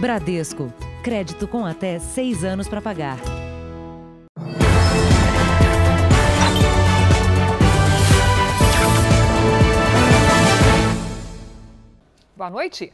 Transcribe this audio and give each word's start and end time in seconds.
Bradesco. 0.00 0.72
Crédito 1.02 1.48
com 1.48 1.66
até 1.66 1.98
seis 1.98 2.44
anos 2.44 2.68
para 2.68 2.80
pagar. 2.80 3.18
Boa 12.36 12.48
noite. 12.50 12.92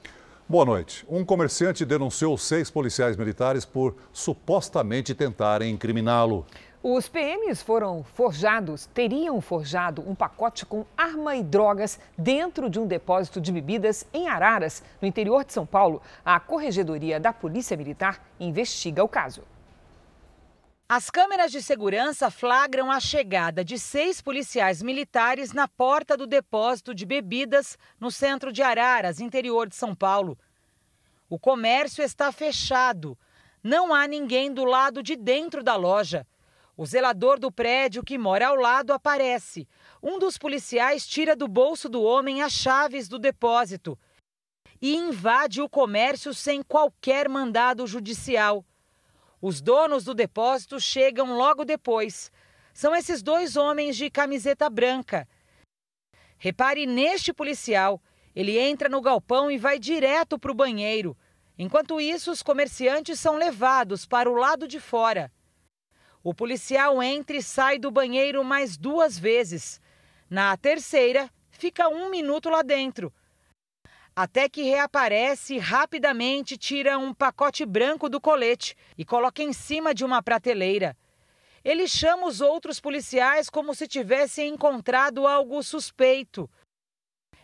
Boa 0.49 0.65
noite. 0.65 1.05
Um 1.07 1.23
comerciante 1.25 1.85
denunciou 1.85 2.39
seis 2.39 2.71
policiais 2.71 3.19
militares 3.19 3.67
por 3.67 3.95
supostamente 4.11 5.15
tentarem 5.15 5.75
incriminá-lo. 5.75 6.47
Os 6.87 7.09
PMs 7.09 7.63
foram 7.63 8.05
forjados, 8.05 8.85
teriam 8.93 9.41
forjado 9.41 10.07
um 10.07 10.15
pacote 10.15 10.67
com 10.67 10.85
arma 10.95 11.35
e 11.35 11.43
drogas 11.43 11.99
dentro 12.19 12.69
de 12.69 12.79
um 12.79 12.87
depósito 12.87 13.41
de 13.41 13.51
bebidas 13.51 14.07
em 14.13 14.29
Araras, 14.29 14.83
no 15.01 15.09
interior 15.09 15.47
de 15.47 15.55
São 15.55 15.65
Paulo. 15.65 16.03
A 16.23 16.39
Corregedoria 16.39 17.19
da 17.19 17.33
Polícia 17.33 17.75
Militar 17.75 18.23
investiga 18.39 19.03
o 19.03 19.09
caso. 19.09 19.45
As 20.87 21.09
câmeras 21.09 21.51
de 21.51 21.63
segurança 21.63 22.31
flagram 22.31 22.91
a 22.91 23.01
chegada 23.01 23.65
de 23.65 23.79
seis 23.79 24.21
policiais 24.21 24.83
militares 24.83 25.55
na 25.55 25.67
porta 25.67 26.19
do 26.19 26.27
depósito 26.27 26.95
de 26.95 27.07
bebidas 27.07 27.79
no 27.99 28.11
centro 28.11 28.53
de 28.53 28.61
Araras, 28.61 29.21
interior 29.21 29.67
de 29.67 29.75
São 29.75 29.95
Paulo. 29.95 30.39
O 31.31 31.39
comércio 31.39 32.05
está 32.05 32.31
fechado. 32.31 33.17
Não 33.63 33.95
há 33.95 34.07
ninguém 34.07 34.53
do 34.53 34.67
lado 34.67 35.03
de 35.03 35.17
dentro 35.17 35.63
da 35.63 35.77
loja. 35.77 36.27
O 36.77 36.85
zelador 36.85 37.39
do 37.39 37.53
prédio 37.53 38.03
que 38.03 38.19
mora 38.19 38.49
ao 38.49 38.57
lado 38.57 38.93
aparece. 38.93 39.69
Um 40.03 40.19
dos 40.19 40.37
policiais 40.37 41.07
tira 41.07 41.37
do 41.37 41.47
bolso 41.47 41.89
do 41.89 42.03
homem 42.03 42.43
as 42.43 42.53
chaves 42.53 43.09
do 43.09 43.19
depósito 43.19 43.99
e 44.83 44.95
invade 44.97 45.63
o 45.63 45.69
comércio 45.69 46.35
sem 46.35 46.63
qualquer 46.63 47.29
mandado 47.29 47.87
judicial. 47.87 48.65
Os 49.41 49.61
donos 49.61 50.05
do 50.05 50.15
depósito 50.15 50.81
chegam 50.81 51.37
logo 51.37 51.65
depois. 51.65 52.31
São 52.73 52.95
esses 52.95 53.23
dois 53.23 53.57
homens 53.57 53.97
de 53.97 54.11
camiseta 54.11 54.69
branca. 54.69 55.29
Repare 56.37 56.87
neste 56.87 57.33
policial. 57.33 58.03
Ele 58.35 58.59
entra 58.59 58.89
no 58.89 59.01
galpão 59.01 59.49
e 59.49 59.57
vai 59.57 59.79
direto 59.79 60.39
para 60.39 60.51
o 60.51 60.55
banheiro. 60.55 61.17
Enquanto 61.57 62.01
isso, 62.01 62.33
os 62.33 62.43
comerciantes 62.43 63.21
são 63.21 63.37
levados 63.37 64.05
para 64.05 64.29
o 64.29 64.35
lado 64.35 64.67
de 64.67 64.81
fora. 64.81 65.31
O 66.25 66.33
policial 66.33 67.03
entra 67.03 67.37
e 67.37 67.43
sai 67.43 67.79
do 67.79 67.91
banheiro 67.91 68.43
mais 68.43 68.79
duas 68.79 69.19
vezes. 69.19 69.79
Na 70.31 70.57
terceira, 70.57 71.31
fica 71.51 71.87
um 71.91 72.09
minuto 72.09 72.49
lá 72.49 72.63
dentro. 72.63 73.13
Até 74.17 74.49
que 74.49 74.63
reaparece 74.63 75.59
rapidamente 75.59 76.57
tira 76.57 76.97
um 76.97 77.13
pacote 77.13 77.67
branco 77.67 78.09
do 78.09 78.19
colete 78.19 78.75
e 78.97 79.05
coloca 79.05 79.43
em 79.43 79.53
cima 79.53 79.93
de 79.93 80.03
uma 80.03 80.23
prateleira. 80.23 80.97
Ele 81.63 81.87
chama 81.87 82.27
os 82.27 82.41
outros 82.41 82.81
policiais 82.81 83.51
como 83.51 83.75
se 83.75 83.87
tivessem 83.87 84.55
encontrado 84.55 85.27
algo 85.27 85.63
suspeito. 85.63 86.49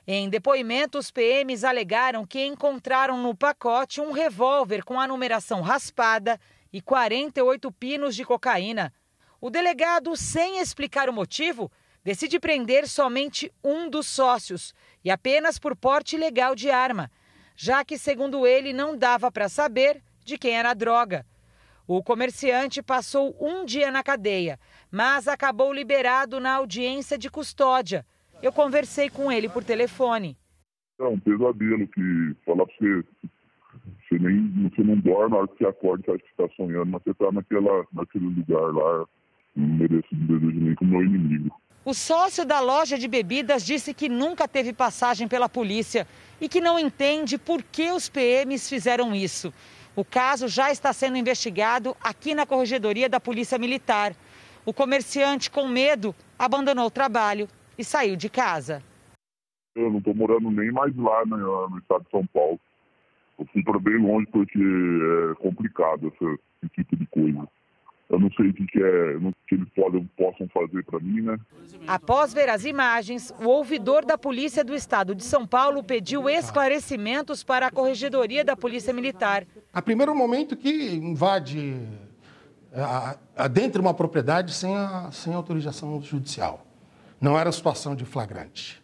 Em 0.07 0.31
depoimento, 0.31 0.97
os 0.97 1.11
PMs 1.11 1.65
alegaram 1.65 2.27
que 2.27 2.47
encontraram 2.47 3.23
no 3.23 3.35
pacote 3.35 4.01
um 4.01 4.11
revólver 4.11 4.83
com 4.85 4.99
a 4.99 5.07
numeração 5.07 5.61
raspada 5.61 6.41
e 6.73 6.81
48 6.81 7.71
pinos 7.73 8.15
de 8.15 8.25
cocaína. 8.25 8.93
O 9.41 9.51
delegado, 9.51 10.17
sem 10.17 10.61
explicar 10.61 11.09
o 11.09 11.13
motivo, 11.13 11.71
decide 12.05 12.39
prender 12.39 12.87
somente 12.87 13.53
um 13.63 13.89
dos 13.89 14.07
sócios 14.07 14.75
e 15.05 15.11
apenas 15.11 15.59
por 15.59 15.77
porte 15.77 16.17
ilegal 16.17 16.55
de 16.55 16.71
arma, 16.71 17.11
já 17.57 17.85
que, 17.85 17.99
segundo 17.99 18.47
ele, 18.47 18.73
não 18.73 18.97
dava 18.97 19.31
para 19.31 19.49
saber 19.49 20.03
de 20.25 20.39
quem 20.39 20.59
era 20.59 20.71
a 20.71 20.75
droga. 20.75 21.27
O 21.87 22.03
comerciante 22.03 22.83
passou 22.83 23.37
um 23.41 23.65
dia 23.65 23.91
na 23.91 24.03
cadeia, 24.03 24.61
mas 24.91 25.27
acabou 25.27 25.73
liberado 25.73 26.39
na 26.39 26.53
audiência 26.53 27.19
de 27.19 27.29
custódia. 27.29 28.07
Eu 28.41 28.53
conversei 28.53 29.11
com 29.11 29.31
ele 29.31 29.49
por 29.49 29.65
telefone. 29.65 30.39
É 31.01 31.05
um 31.05 31.19
pesadelo 31.19 31.89
que 31.89 32.37
falar 32.45 32.65
para 32.67 32.77
você 32.79 33.05
você, 34.11 34.19
nem, 34.19 34.69
você 34.69 34.83
não 34.83 34.97
dorme, 34.97 35.31
na 35.31 35.37
hora 35.39 35.49
que 35.49 35.59
você 35.59 35.67
acorda, 35.67 36.03
você 36.05 36.11
acha 36.11 36.25
que 36.25 36.31
está 36.31 36.49
sonhando, 36.57 36.87
mas 36.87 37.03
você 37.03 37.11
está 37.11 37.31
naquela, 37.31 37.87
naquele 37.93 38.27
lugar 38.27 38.75
lá, 38.75 39.07
não 39.55 39.69
merece 39.77 40.09
um 40.13 40.27
desejo 40.27 40.61
nem 40.61 40.75
com 40.75 40.85
o 40.85 40.89
meu 40.89 41.03
inimigo. 41.03 41.61
O 41.85 41.95
sócio 41.95 42.45
da 42.45 42.61
loja 42.61 42.99
de 42.99 43.09
bebidas 43.09 43.65
disse 43.65 43.95
que 43.95 44.09
nunca 44.09 44.47
teve 44.47 44.73
passagem 44.73 45.27
pela 45.27 45.49
polícia 45.49 46.07
e 46.41 46.49
que 46.49 46.61
não 46.61 46.79
entende 46.79 47.39
por 47.39 47.63
que 47.63 47.91
os 47.91 48.09
PMs 48.09 48.69
fizeram 48.69 49.15
isso. 49.15 49.53
O 49.97 50.05
caso 50.05 50.47
já 50.47 50.71
está 50.71 50.93
sendo 50.93 51.17
investigado 51.17 51.97
aqui 52.03 52.35
na 52.35 52.45
Corregedoria 52.45 53.09
da 53.09 53.19
Polícia 53.19 53.59
Militar. 53.59 54.15
O 54.65 54.75
comerciante, 54.75 55.51
com 55.51 55.67
medo, 55.67 56.15
abandonou 56.39 56.87
o 56.87 56.91
trabalho 56.91 57.49
e 57.79 57.85
saiu 57.85 58.15
de 58.15 58.29
casa. 58.29 58.83
Eu 59.75 59.91
não 59.91 59.99
estou 59.99 60.15
morando 60.15 60.51
nem 60.51 60.71
mais 60.71 60.95
lá 60.97 61.25
né, 61.25 61.37
no 61.37 61.79
estado 61.79 62.05
de 62.05 62.11
São 62.11 62.27
Paulo. 62.27 62.61
Eu 63.41 63.47
fui 63.53 63.63
para 63.65 63.79
bem 63.79 63.97
longe 63.97 64.27
porque 64.31 64.59
é 64.59 65.35
complicado 65.43 66.09
esse, 66.09 66.39
esse 66.63 66.75
tipo 66.75 66.95
de 66.95 67.07
coisa. 67.07 67.49
Eu 68.11 68.19
não 68.19 68.31
sei 68.33 68.49
o 68.49 68.53
que, 68.53 68.67
que 68.67 68.83
é, 68.83 69.17
o 69.17 69.33
que 69.47 69.55
eles 69.55 69.69
podem, 69.75 70.05
possam 70.17 70.47
fazer 70.49 70.85
para 70.85 70.99
mim, 70.99 71.23
né? 71.23 71.39
Após 71.87 72.35
ver 72.35 72.49
as 72.49 72.65
imagens, 72.65 73.33
o 73.41 73.49
ouvidor 73.49 74.05
da 74.05 74.19
Polícia 74.19 74.65
do 74.65 74.75
Estado 74.75 75.15
de 75.15 75.23
São 75.23 75.47
Paulo 75.47 75.83
pediu 75.83 76.29
esclarecimentos 76.29 77.43
para 77.43 77.69
a 77.69 77.71
Corregedoria 77.71 78.45
da 78.45 78.57
Polícia 78.57 78.93
Militar. 78.93 79.47
A 79.73 79.81
primeiro 79.81 80.15
momento 80.15 80.57
que 80.57 80.97
invade 80.97 81.77
dentro 83.53 83.81
de 83.81 83.87
uma 83.87 83.95
propriedade 83.95 84.53
sem, 84.53 84.77
a, 84.77 85.11
sem 85.13 85.33
autorização 85.33 86.01
judicial. 86.03 86.67
Não 87.21 87.39
era 87.39 87.51
situação 87.53 87.95
de 87.95 88.05
flagrante. 88.05 88.83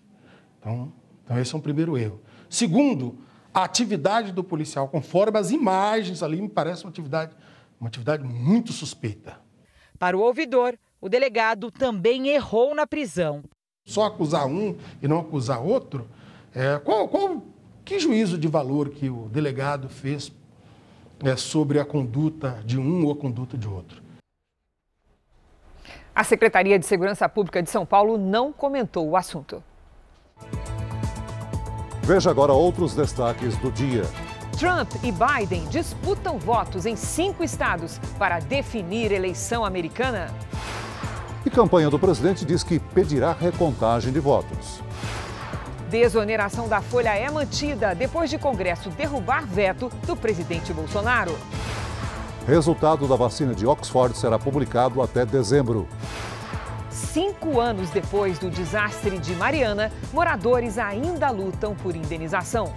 Então, 0.61 0.93
então, 1.25 1.39
esse 1.39 1.55
é 1.55 1.59
um 1.59 1.61
primeiro 1.61 1.99
erro. 1.99 2.21
Segundo, 2.49 3.19
a 3.57 3.65
atividade 3.65 4.33
do 4.33 4.45
policial, 4.45 4.87
conforme 4.87 5.39
as 5.39 5.51
imagens 5.51 6.23
ali, 6.23 6.43
me 6.43 6.49
parece 6.49 6.85
uma 6.85 6.91
atividade, 6.91 7.35
uma 7.81 7.89
atividade 7.89 8.23
muito 8.23 8.71
suspeita. 8.71 9.41
Para 9.99 10.15
o 10.15 10.21
ouvidor, 10.21 10.79
o 11.01 11.09
delegado 11.09 11.71
também 11.71 12.29
errou 12.29 12.75
na 12.75 12.87
prisão. 12.87 13.43
Só 13.87 14.05
acusar 14.05 14.47
um 14.47 14.77
e 15.01 15.09
não 15.09 15.21
acusar 15.21 15.63
outro, 15.63 16.07
é, 16.55 16.79
qual, 16.81 17.09
qual, 17.09 17.43
que 17.83 17.99
juízo 17.99 18.37
de 18.37 18.47
valor 18.47 18.91
que 18.91 19.09
o 19.09 19.27
delegado 19.31 19.89
fez 19.89 20.31
é, 21.25 21.35
sobre 21.35 21.81
a 21.81 21.85
conduta 21.87 22.61
de 22.63 22.79
um 22.79 23.07
ou 23.07 23.13
a 23.13 23.17
conduta 23.17 23.57
de 23.57 23.67
outro? 23.67 24.03
A 26.15 26.23
Secretaria 26.23 26.79
de 26.79 26.85
Segurança 26.85 27.27
Pública 27.27 27.63
de 27.63 27.71
São 27.71 27.87
Paulo 27.87 28.19
não 28.19 28.53
comentou 28.53 29.09
o 29.09 29.17
assunto. 29.17 29.65
Veja 32.07 32.31
agora 32.31 32.53
outros 32.53 32.95
destaques 32.95 33.57
do 33.57 33.69
dia. 33.73 34.05
Trump 34.57 34.89
e 35.03 35.11
Biden 35.11 35.67
disputam 35.67 36.39
votos 36.39 36.87
em 36.87 36.95
cinco 36.95 37.43
estados 37.43 37.99
para 38.17 38.39
definir 38.39 39.11
eleição 39.11 39.65
americana. 39.65 40.29
E 41.45 41.51
campanha 41.51 41.91
do 41.91 41.99
presidente 41.99 42.45
diz 42.45 42.63
que 42.63 42.79
pedirá 42.79 43.33
recontagem 43.33 44.13
de 44.13 44.21
votos. 44.21 44.81
Desoneração 45.91 46.69
da 46.69 46.81
folha 46.81 47.13
é 47.13 47.29
mantida 47.29 47.93
depois 47.93 48.31
de 48.31 48.39
Congresso 48.39 48.89
derrubar 48.91 49.45
veto 49.45 49.91
do 50.07 50.15
presidente 50.15 50.73
Bolsonaro. 50.73 51.37
Resultado 52.47 53.09
da 53.09 53.17
vacina 53.17 53.53
de 53.53 53.67
Oxford 53.67 54.17
será 54.17 54.39
publicado 54.39 55.03
até 55.03 55.27
dezembro. 55.27 55.89
Cinco 56.97 57.61
anos 57.61 57.91
depois 57.91 58.39
do 58.39 58.49
desastre 58.49 59.19
de 59.19 59.35
Mariana, 59.35 59.93
moradores 60.15 60.79
ainda 60.79 61.29
lutam 61.29 61.75
por 61.75 61.95
indenização. 61.95 62.75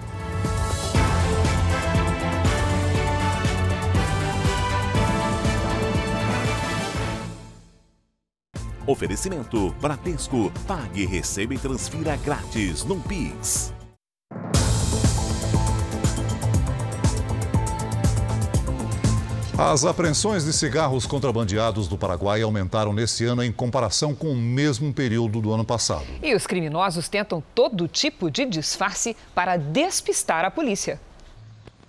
Oferecimento 8.86 9.74
Bradesco. 9.80 10.52
Pague, 10.68 11.06
receba 11.06 11.54
e 11.54 11.58
transfira 11.58 12.18
grátis 12.18 12.84
no 12.84 13.00
Pix. 13.00 13.79
As 19.62 19.84
apreensões 19.84 20.46
de 20.46 20.54
cigarros 20.54 21.06
contrabandeados 21.06 21.86
do 21.90 21.98
Paraguai 21.98 22.42
aumentaram 22.42 22.94
nesse 22.94 23.26
ano 23.26 23.44
em 23.44 23.52
comparação 23.52 24.16
com 24.16 24.32
o 24.32 24.36
mesmo 24.36 24.94
período 24.94 25.42
do 25.42 25.52
ano 25.52 25.66
passado. 25.66 26.06
E 26.24 26.34
os 26.34 26.48
criminosos 26.48 27.10
tentam 27.10 27.44
todo 27.54 27.86
tipo 27.86 28.32
de 28.32 28.46
disfarce 28.46 29.18
para 29.36 29.58
despistar 29.58 30.46
a 30.46 30.50
polícia. 30.50 30.98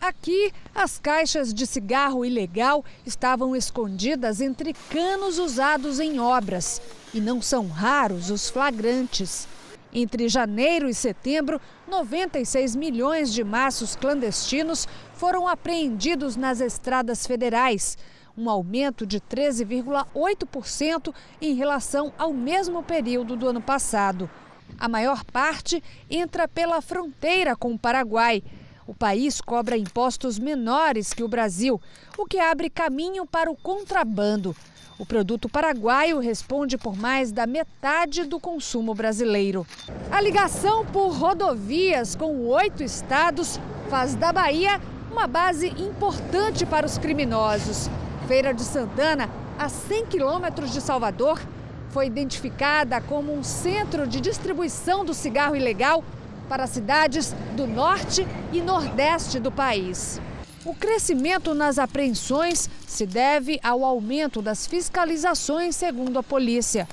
Aqui, 0.01 0.53
as 0.75 0.99
caixas 0.99 1.55
de 1.55 1.65
cigarro 1.65 2.25
ilegal 2.25 2.85
estavam 3.07 3.55
escondidas 3.55 4.41
entre 4.41 4.75
canos 4.91 5.39
usados 5.39 6.01
em 6.01 6.19
obras. 6.19 6.83
E 7.15 7.21
não 7.21 7.41
são 7.41 7.69
raros 7.69 8.31
os 8.31 8.51
flagrantes. 8.51 9.47
Entre 9.93 10.29
janeiro 10.29 10.89
e 10.89 10.95
setembro, 10.95 11.61
96 11.89 12.77
milhões 12.77 13.33
de 13.33 13.43
maços 13.43 13.97
clandestinos 13.97 14.87
foram 15.15 15.49
apreendidos 15.49 16.37
nas 16.37 16.61
estradas 16.61 17.27
federais, 17.27 17.99
um 18.39 18.49
aumento 18.49 19.05
de 19.05 19.21
13,8% 19.21 21.13
em 21.43 21.55
relação 21.55 22.13
ao 22.17 22.33
mesmo 22.33 22.85
período 22.85 23.37
do 23.37 23.49
ano 23.49 23.61
passado. 23.61 24.31
A 24.79 24.89
maior 24.89 25.25
parte 25.25 25.83
entra 26.09 26.47
pela 26.47 26.81
fronteira 26.81 27.57
com 27.57 27.73
o 27.73 27.79
Paraguai. 27.79 28.45
O 28.87 28.95
país 28.95 29.41
cobra 29.41 29.77
impostos 29.77 30.39
menores 30.39 31.13
que 31.13 31.25
o 31.25 31.29
Brasil, 31.29 31.81
o 32.17 32.27
que 32.27 32.39
abre 32.39 32.71
caminho 32.71 33.27
para 33.27 33.51
o 33.51 33.57
contrabando. 33.57 34.55
O 35.01 35.07
produto 35.07 35.49
paraguaio 35.49 36.19
responde 36.19 36.77
por 36.77 36.95
mais 36.95 37.33
da 37.33 37.47
metade 37.47 38.25
do 38.25 38.39
consumo 38.39 38.95
brasileiro. 38.95 39.67
A 40.13 40.21
ligação 40.21 40.85
por 40.85 41.15
rodovias 41.15 42.15
com 42.15 42.47
oito 42.49 42.83
estados 42.83 43.59
faz 43.89 44.15
da 44.15 44.31
Bahia 44.31 44.79
uma 45.11 45.27
base 45.27 45.69
importante 45.69 46.67
para 46.67 46.85
os 46.85 46.99
criminosos. 46.99 47.89
Feira 48.29 48.53
de 48.53 48.61
Santana, 48.61 49.31
a 49.59 49.71
100 49.71 50.05
quilômetros 50.05 50.71
de 50.71 50.83
Salvador, 50.83 51.41
foi 51.89 52.07
identificada 52.07 53.01
como 53.01 53.33
um 53.33 53.43
centro 53.43 54.07
de 54.07 54.21
distribuição 54.21 55.03
do 55.03 55.15
cigarro 55.15 55.57
ilegal 55.57 56.05
para 56.47 56.67
cidades 56.67 57.35
do 57.57 57.67
norte 57.67 58.27
e 58.53 58.61
nordeste 58.61 59.41
do 59.41 59.51
país. 59.51 60.21
O 60.63 60.75
crescimento 60.75 61.55
nas 61.55 61.79
apreensões 61.79 62.69
se 62.87 63.07
deve 63.07 63.59
ao 63.63 63.83
aumento 63.83 64.43
das 64.43 64.67
fiscalizações, 64.67 65.75
segundo 65.75 66.19
a 66.19 66.23
polícia. 66.23 66.87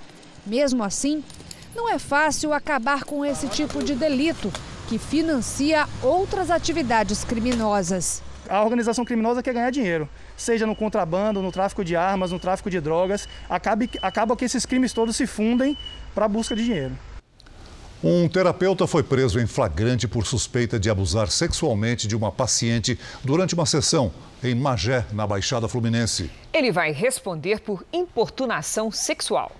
Mesmo 0.46 0.86
assim, 0.86 1.22
não 1.76 1.90
é 1.90 2.00
fácil 2.00 2.54
acabar 2.54 3.04
com 3.04 3.26
esse 3.26 3.50
tipo 3.50 3.84
de 3.84 3.94
delito, 3.94 4.54
que 4.88 4.98
financia 4.98 5.86
outras 6.02 6.50
atividades 6.50 7.26
criminosas. 7.26 8.24
A 8.48 8.64
organização 8.64 9.04
criminosa 9.04 9.44
quer 9.44 9.54
ganhar 9.54 9.70
dinheiro, 9.70 10.08
seja 10.38 10.66
no 10.66 10.74
contrabando, 10.74 11.42
no 11.42 11.52
tráfico 11.52 11.84
de 11.84 11.94
armas, 11.94 12.32
no 12.32 12.40
tráfico 12.40 12.70
de 12.70 12.80
drogas. 12.80 13.28
Acaba, 13.50 13.84
acaba 14.02 14.38
que 14.38 14.46
esses 14.46 14.66
crimes 14.66 14.94
todos 14.94 15.18
se 15.18 15.28
fundem 15.28 15.78
para 16.16 16.24
a 16.24 16.30
busca 16.30 16.56
de 16.56 16.64
dinheiro. 16.64 16.98
Um 18.04 18.28
terapeuta 18.30 18.86
foi 18.86 19.02
preso 19.02 19.40
em 19.40 19.48
flagrante 19.48 20.08
por 20.08 20.24
suspeita 20.28 20.80
de 20.80 20.88
abusar 20.88 21.32
sexualmente 21.32 22.08
de 22.08 22.16
uma 22.16 22.32
paciente 22.32 22.98
durante 23.24 23.56
uma 23.56 23.66
sessão 23.66 24.12
em 24.44 24.54
Magé, 24.54 25.04
na 25.12 25.26
Baixada 25.26 25.68
Fluminense. 25.68 26.30
Ele 26.54 26.72
vai 26.72 26.92
responder 26.92 27.60
por 27.60 27.84
importunação 27.92 28.92
sexual. 28.92 29.52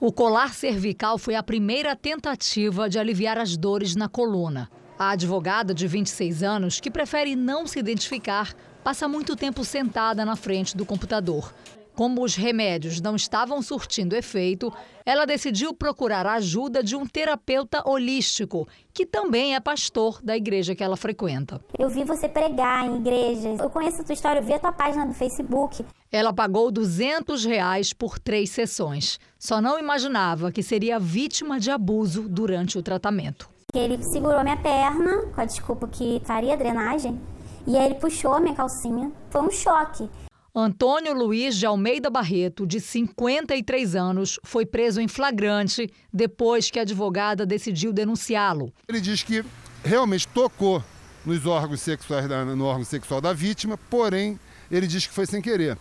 O 0.00 0.10
colar 0.10 0.52
cervical 0.52 1.16
foi 1.16 1.36
a 1.36 1.44
primeira 1.44 1.94
tentativa 1.94 2.88
de 2.90 2.98
aliviar 2.98 3.38
as 3.38 3.56
dores 3.56 3.94
na 3.94 4.08
coluna. 4.08 4.68
A 4.98 5.10
advogada 5.10 5.72
de 5.72 5.86
26 5.86 6.42
anos, 6.42 6.80
que 6.80 6.90
prefere 6.90 7.36
não 7.36 7.68
se 7.68 7.78
identificar, 7.78 8.52
passa 8.82 9.06
muito 9.06 9.36
tempo 9.36 9.64
sentada 9.64 10.24
na 10.24 10.34
frente 10.34 10.76
do 10.76 10.84
computador. 10.84 11.54
Como 12.00 12.24
os 12.24 12.34
remédios 12.34 12.98
não 12.98 13.14
estavam 13.14 13.60
surtindo 13.60 14.16
efeito, 14.16 14.72
ela 15.04 15.26
decidiu 15.26 15.74
procurar 15.74 16.24
a 16.24 16.32
ajuda 16.36 16.82
de 16.82 16.96
um 16.96 17.04
terapeuta 17.06 17.86
holístico, 17.86 18.66
que 18.90 19.04
também 19.04 19.54
é 19.54 19.60
pastor 19.60 20.18
da 20.22 20.34
igreja 20.34 20.74
que 20.74 20.82
ela 20.82 20.96
frequenta. 20.96 21.60
Eu 21.78 21.90
vi 21.90 22.02
você 22.02 22.26
pregar 22.26 22.86
em 22.86 22.96
igrejas, 22.96 23.60
eu 23.60 23.68
conheço 23.68 24.00
a 24.00 24.04
tua 24.04 24.14
história, 24.14 24.40
eu 24.40 24.42
vi 24.42 24.54
a 24.54 24.58
tua 24.58 24.72
página 24.72 25.04
no 25.04 25.12
Facebook. 25.12 25.84
Ela 26.10 26.32
pagou 26.32 26.70
200 26.70 27.44
reais 27.44 27.92
por 27.92 28.18
três 28.18 28.48
sessões. 28.48 29.20
Só 29.38 29.60
não 29.60 29.78
imaginava 29.78 30.50
que 30.50 30.62
seria 30.62 30.98
vítima 30.98 31.60
de 31.60 31.70
abuso 31.70 32.26
durante 32.30 32.78
o 32.78 32.82
tratamento. 32.82 33.50
Ele 33.74 34.02
segurou 34.04 34.42
minha 34.42 34.56
perna, 34.56 35.26
com 35.34 35.40
a 35.42 35.44
desculpa 35.44 35.86
que 35.86 36.22
faria 36.24 36.56
drenagem, 36.56 37.20
e 37.66 37.76
aí 37.76 37.84
ele 37.84 37.96
puxou 37.96 38.32
a 38.32 38.40
minha 38.40 38.54
calcinha. 38.54 39.12
Foi 39.28 39.42
um 39.42 39.50
choque. 39.50 40.08
Antônio 40.54 41.14
Luiz 41.14 41.56
de 41.56 41.64
Almeida 41.64 42.10
Barreto, 42.10 42.66
de 42.66 42.80
53 42.80 43.94
anos, 43.94 44.40
foi 44.42 44.66
preso 44.66 45.00
em 45.00 45.06
flagrante 45.06 45.88
depois 46.12 46.70
que 46.70 46.78
a 46.78 46.82
advogada 46.82 47.46
decidiu 47.46 47.92
denunciá-lo. 47.92 48.72
Ele 48.88 49.00
diz 49.00 49.22
que 49.22 49.44
realmente 49.84 50.26
tocou 50.26 50.82
nos 51.24 51.46
órgãos 51.46 51.80
sexuais 51.80 52.28
da, 52.28 52.44
no 52.44 52.64
órgão 52.64 52.84
sexual 52.84 53.20
da 53.20 53.32
vítima, 53.32 53.78
porém 53.88 54.40
ele 54.70 54.88
diz 54.88 55.06
que 55.06 55.14
foi 55.14 55.26
sem 55.26 55.40
querer. 55.40 55.78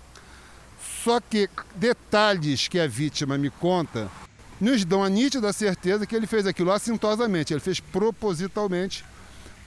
Só 1.03 1.19
que 1.19 1.49
detalhes 1.75 2.67
que 2.67 2.79
a 2.79 2.87
vítima 2.87 3.37
me 3.37 3.49
conta 3.49 4.09
nos 4.61 4.85
dão 4.85 5.03
a 5.03 5.09
nítida 5.09 5.51
certeza 5.51 6.05
que 6.05 6.15
ele 6.15 6.27
fez 6.27 6.45
aquilo 6.45 6.71
assintosamente, 6.71 7.53
ele 7.53 7.61
fez 7.61 7.79
propositalmente 7.79 9.03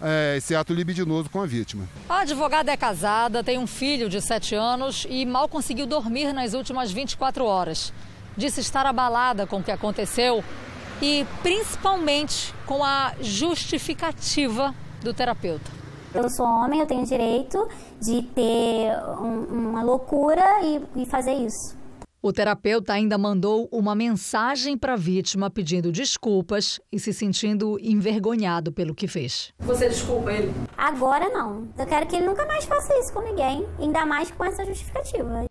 é, 0.03 0.37
esse 0.37 0.55
ato 0.55 0.75
libidinoso 0.75 1.31
com 1.31 1.41
a 1.41 1.47
vítima. 1.47 1.89
A 2.09 2.21
advogada 2.21 2.73
é 2.73 2.77
casada, 2.77 3.43
tem 3.43 3.59
um 3.59 3.67
filho 3.67 4.09
de 4.09 4.21
7 4.21 4.55
anos 4.55 5.07
e 5.09 5.25
mal 5.25 5.49
conseguiu 5.49 5.87
dormir 5.87 6.33
nas 6.33 6.55
últimas 6.55 6.91
24 6.91 7.45
horas. 7.45 7.93
Disse 8.37 8.61
estar 8.61 8.85
abalada 8.87 9.47
com 9.47 9.59
o 9.59 9.63
que 9.63 9.71
aconteceu 9.71 10.43
e 11.01 11.27
principalmente 11.43 12.55
com 12.67 12.83
a 12.85 13.13
justificativa 13.21 14.75
do 15.03 15.15
terapeuta. 15.15 15.71
Eu 16.15 16.29
sou 16.29 16.47
homem, 16.47 16.81
eu 16.81 16.87
tenho 16.87 17.07
direito 17.07 17.69
de 18.01 18.23
ter 18.23 18.93
um, 19.19 19.71
uma 19.71 19.83
loucura 19.83 20.45
e, 20.63 21.03
e 21.03 21.07
fazer 21.07 21.33
isso. 21.33 21.82
O 22.25 22.33
terapeuta 22.33 22.93
ainda 22.93 23.19
mandou 23.19 23.69
uma 23.73 23.97
mensagem 23.97 24.79
para 24.79 24.93
a 24.93 24.97
vítima 24.97 25.51
pedindo 25.51 25.91
desculpas 25.91 26.79
e 26.93 27.01
se 27.01 27.13
sentindo 27.13 27.77
envergonhado 27.81 28.71
pelo 28.71 28.95
que 28.95 29.09
fez. 29.09 29.53
Você 29.59 29.89
desculpa 29.89 30.31
ele? 30.33 30.55
Agora 30.79 31.29
não. 31.31 31.69
Eu 31.77 31.85
quero 31.85 32.07
que 32.07 32.15
ele 32.15 32.27
nunca 32.27 32.47
mais 32.47 32.65
faça 32.65 32.97
isso 33.01 33.13
com 33.13 33.23
ninguém, 33.23 33.67
ainda 33.77 34.07
mais 34.07 34.31
com 34.31 34.45
essa 34.45 34.65
justificativa. 34.65 35.47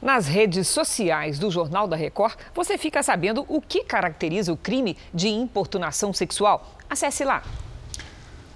Nas 0.00 0.28
redes 0.28 0.68
sociais 0.68 1.40
do 1.40 1.50
Jornal 1.50 1.88
da 1.88 1.96
Record, 1.96 2.36
você 2.54 2.78
fica 2.78 3.02
sabendo 3.02 3.44
o 3.48 3.60
que 3.60 3.82
caracteriza 3.82 4.52
o 4.52 4.56
crime 4.56 4.96
de 5.12 5.26
importunação 5.26 6.12
sexual. 6.12 6.76
Acesse 6.88 7.24
lá 7.24 7.42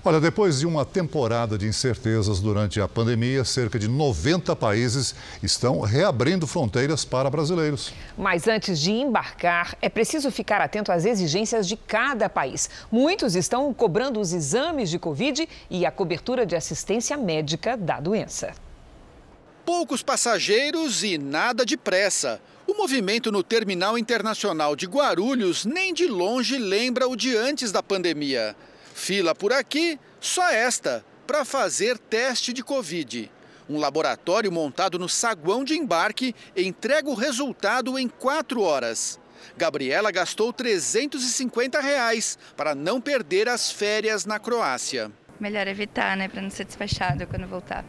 Olha, 0.08 0.20
depois 0.20 0.60
de 0.60 0.66
uma 0.68 0.84
temporada 0.84 1.58
de 1.58 1.66
incertezas 1.66 2.38
durante 2.38 2.80
a 2.80 2.86
pandemia, 2.86 3.44
cerca 3.44 3.76
de 3.76 3.88
90 3.88 4.54
países 4.54 5.16
estão 5.42 5.80
reabrindo 5.80 6.46
fronteiras 6.46 7.04
para 7.04 7.28
brasileiros. 7.28 7.92
Mas 8.16 8.46
antes 8.46 8.78
de 8.78 8.92
embarcar, 8.92 9.76
é 9.82 9.88
preciso 9.88 10.30
ficar 10.30 10.60
atento 10.60 10.92
às 10.92 11.04
exigências 11.04 11.66
de 11.66 11.76
cada 11.76 12.28
país. 12.28 12.70
Muitos 12.88 13.34
estão 13.34 13.74
cobrando 13.74 14.20
os 14.20 14.32
exames 14.32 14.90
de 14.90 14.98
Covid 15.00 15.48
e 15.68 15.84
a 15.84 15.90
cobertura 15.90 16.46
de 16.46 16.54
assistência 16.54 17.16
médica 17.16 17.76
da 17.76 17.98
doença. 17.98 18.54
Poucos 19.64 20.04
passageiros 20.04 21.02
e 21.02 21.18
nada 21.18 21.66
de 21.66 21.76
pressa. 21.76 22.40
O 22.64 22.74
movimento 22.74 23.32
no 23.32 23.42
Terminal 23.42 23.98
Internacional 23.98 24.76
de 24.76 24.86
Guarulhos 24.86 25.64
nem 25.64 25.92
de 25.92 26.06
longe 26.06 26.58
lembra 26.58 27.08
o 27.08 27.16
de 27.16 27.36
antes 27.36 27.72
da 27.72 27.82
pandemia. 27.82 28.54
Fila 28.96 29.34
por 29.34 29.52
aqui, 29.52 30.00
só 30.18 30.48
esta, 30.48 31.04
para 31.26 31.44
fazer 31.44 31.98
teste 31.98 32.50
de 32.50 32.64
Covid. 32.64 33.30
Um 33.68 33.78
laboratório 33.78 34.50
montado 34.50 34.98
no 34.98 35.06
saguão 35.06 35.62
de 35.62 35.74
embarque 35.74 36.34
entrega 36.56 37.10
o 37.10 37.14
resultado 37.14 37.98
em 37.98 38.08
quatro 38.08 38.62
horas. 38.62 39.20
Gabriela 39.54 40.10
gastou 40.10 40.50
350 40.50 41.78
reais 41.78 42.38
para 42.56 42.74
não 42.74 42.98
perder 42.98 43.50
as 43.50 43.70
férias 43.70 44.24
na 44.24 44.38
Croácia. 44.38 45.12
Melhor 45.38 45.68
evitar, 45.68 46.16
né, 46.16 46.26
para 46.26 46.40
não 46.40 46.50
ser 46.50 46.64
despachado 46.64 47.26
quando 47.26 47.46
voltar. 47.46 47.84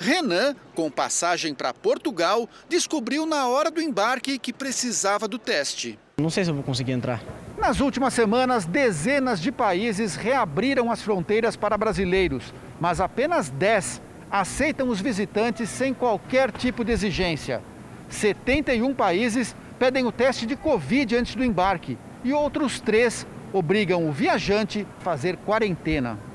Renan, 0.00 0.54
com 0.76 0.88
passagem 0.88 1.52
para 1.52 1.74
Portugal, 1.74 2.48
descobriu 2.68 3.26
na 3.26 3.48
hora 3.48 3.68
do 3.68 3.80
embarque 3.80 4.38
que 4.38 4.52
precisava 4.52 5.26
do 5.26 5.40
teste. 5.40 5.98
Não 6.18 6.30
sei 6.30 6.44
se 6.44 6.50
eu 6.50 6.54
vou 6.54 6.62
conseguir 6.62 6.92
entrar. 6.92 7.20
Nas 7.58 7.80
últimas 7.80 8.14
semanas, 8.14 8.64
dezenas 8.64 9.40
de 9.40 9.50
países 9.50 10.14
reabriram 10.14 10.92
as 10.92 11.02
fronteiras 11.02 11.56
para 11.56 11.76
brasileiros, 11.76 12.54
mas 12.80 13.00
apenas 13.00 13.50
10 13.50 14.00
aceitam 14.30 14.88
os 14.88 15.00
visitantes 15.00 15.68
sem 15.68 15.92
qualquer 15.92 16.52
tipo 16.52 16.84
de 16.84 16.92
exigência. 16.92 17.60
71 18.08 18.94
países 18.94 19.56
pedem 19.80 20.06
o 20.06 20.12
teste 20.12 20.46
de 20.46 20.54
Covid 20.54 21.16
antes 21.16 21.34
do 21.34 21.44
embarque 21.44 21.98
e 22.22 22.32
outros 22.32 22.78
três 22.78 23.26
obrigam 23.52 24.08
o 24.08 24.12
viajante 24.12 24.86
a 25.00 25.02
fazer 25.02 25.36
quarentena. 25.38 26.27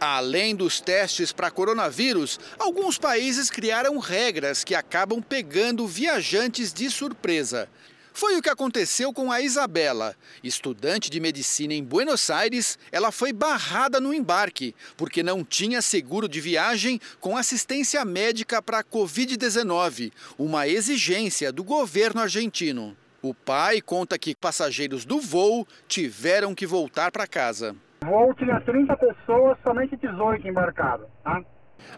Além 0.00 0.56
dos 0.56 0.80
testes 0.80 1.30
para 1.30 1.50
coronavírus, 1.50 2.40
alguns 2.58 2.96
países 2.96 3.50
criaram 3.50 3.98
regras 3.98 4.64
que 4.64 4.74
acabam 4.74 5.20
pegando 5.20 5.86
viajantes 5.86 6.72
de 6.72 6.90
surpresa. 6.90 7.68
Foi 8.14 8.34
o 8.34 8.40
que 8.40 8.48
aconteceu 8.48 9.12
com 9.12 9.30
a 9.30 9.42
Isabela. 9.42 10.16
Estudante 10.42 11.10
de 11.10 11.20
medicina 11.20 11.74
em 11.74 11.84
Buenos 11.84 12.30
Aires, 12.30 12.78
ela 12.90 13.12
foi 13.12 13.30
barrada 13.30 14.00
no 14.00 14.14
embarque 14.14 14.74
porque 14.96 15.22
não 15.22 15.44
tinha 15.44 15.82
seguro 15.82 16.26
de 16.26 16.40
viagem 16.40 16.98
com 17.20 17.36
assistência 17.36 18.02
médica 18.02 18.62
para 18.62 18.78
a 18.78 18.84
Covid-19, 18.84 20.12
uma 20.38 20.66
exigência 20.66 21.52
do 21.52 21.62
governo 21.62 22.22
argentino. 22.22 22.96
O 23.20 23.34
pai 23.34 23.82
conta 23.82 24.18
que 24.18 24.34
passageiros 24.34 25.04
do 25.04 25.20
voo 25.20 25.68
tiveram 25.86 26.54
que 26.54 26.66
voltar 26.66 27.12
para 27.12 27.26
casa. 27.26 27.76
O 28.02 28.06
voo 28.06 28.34
tinha 28.34 28.60
30 28.60 28.96
pessoas, 28.96 29.58
somente 29.62 29.96
18 29.96 30.48
embarcadas. 30.48 31.06
Tá? 31.22 31.42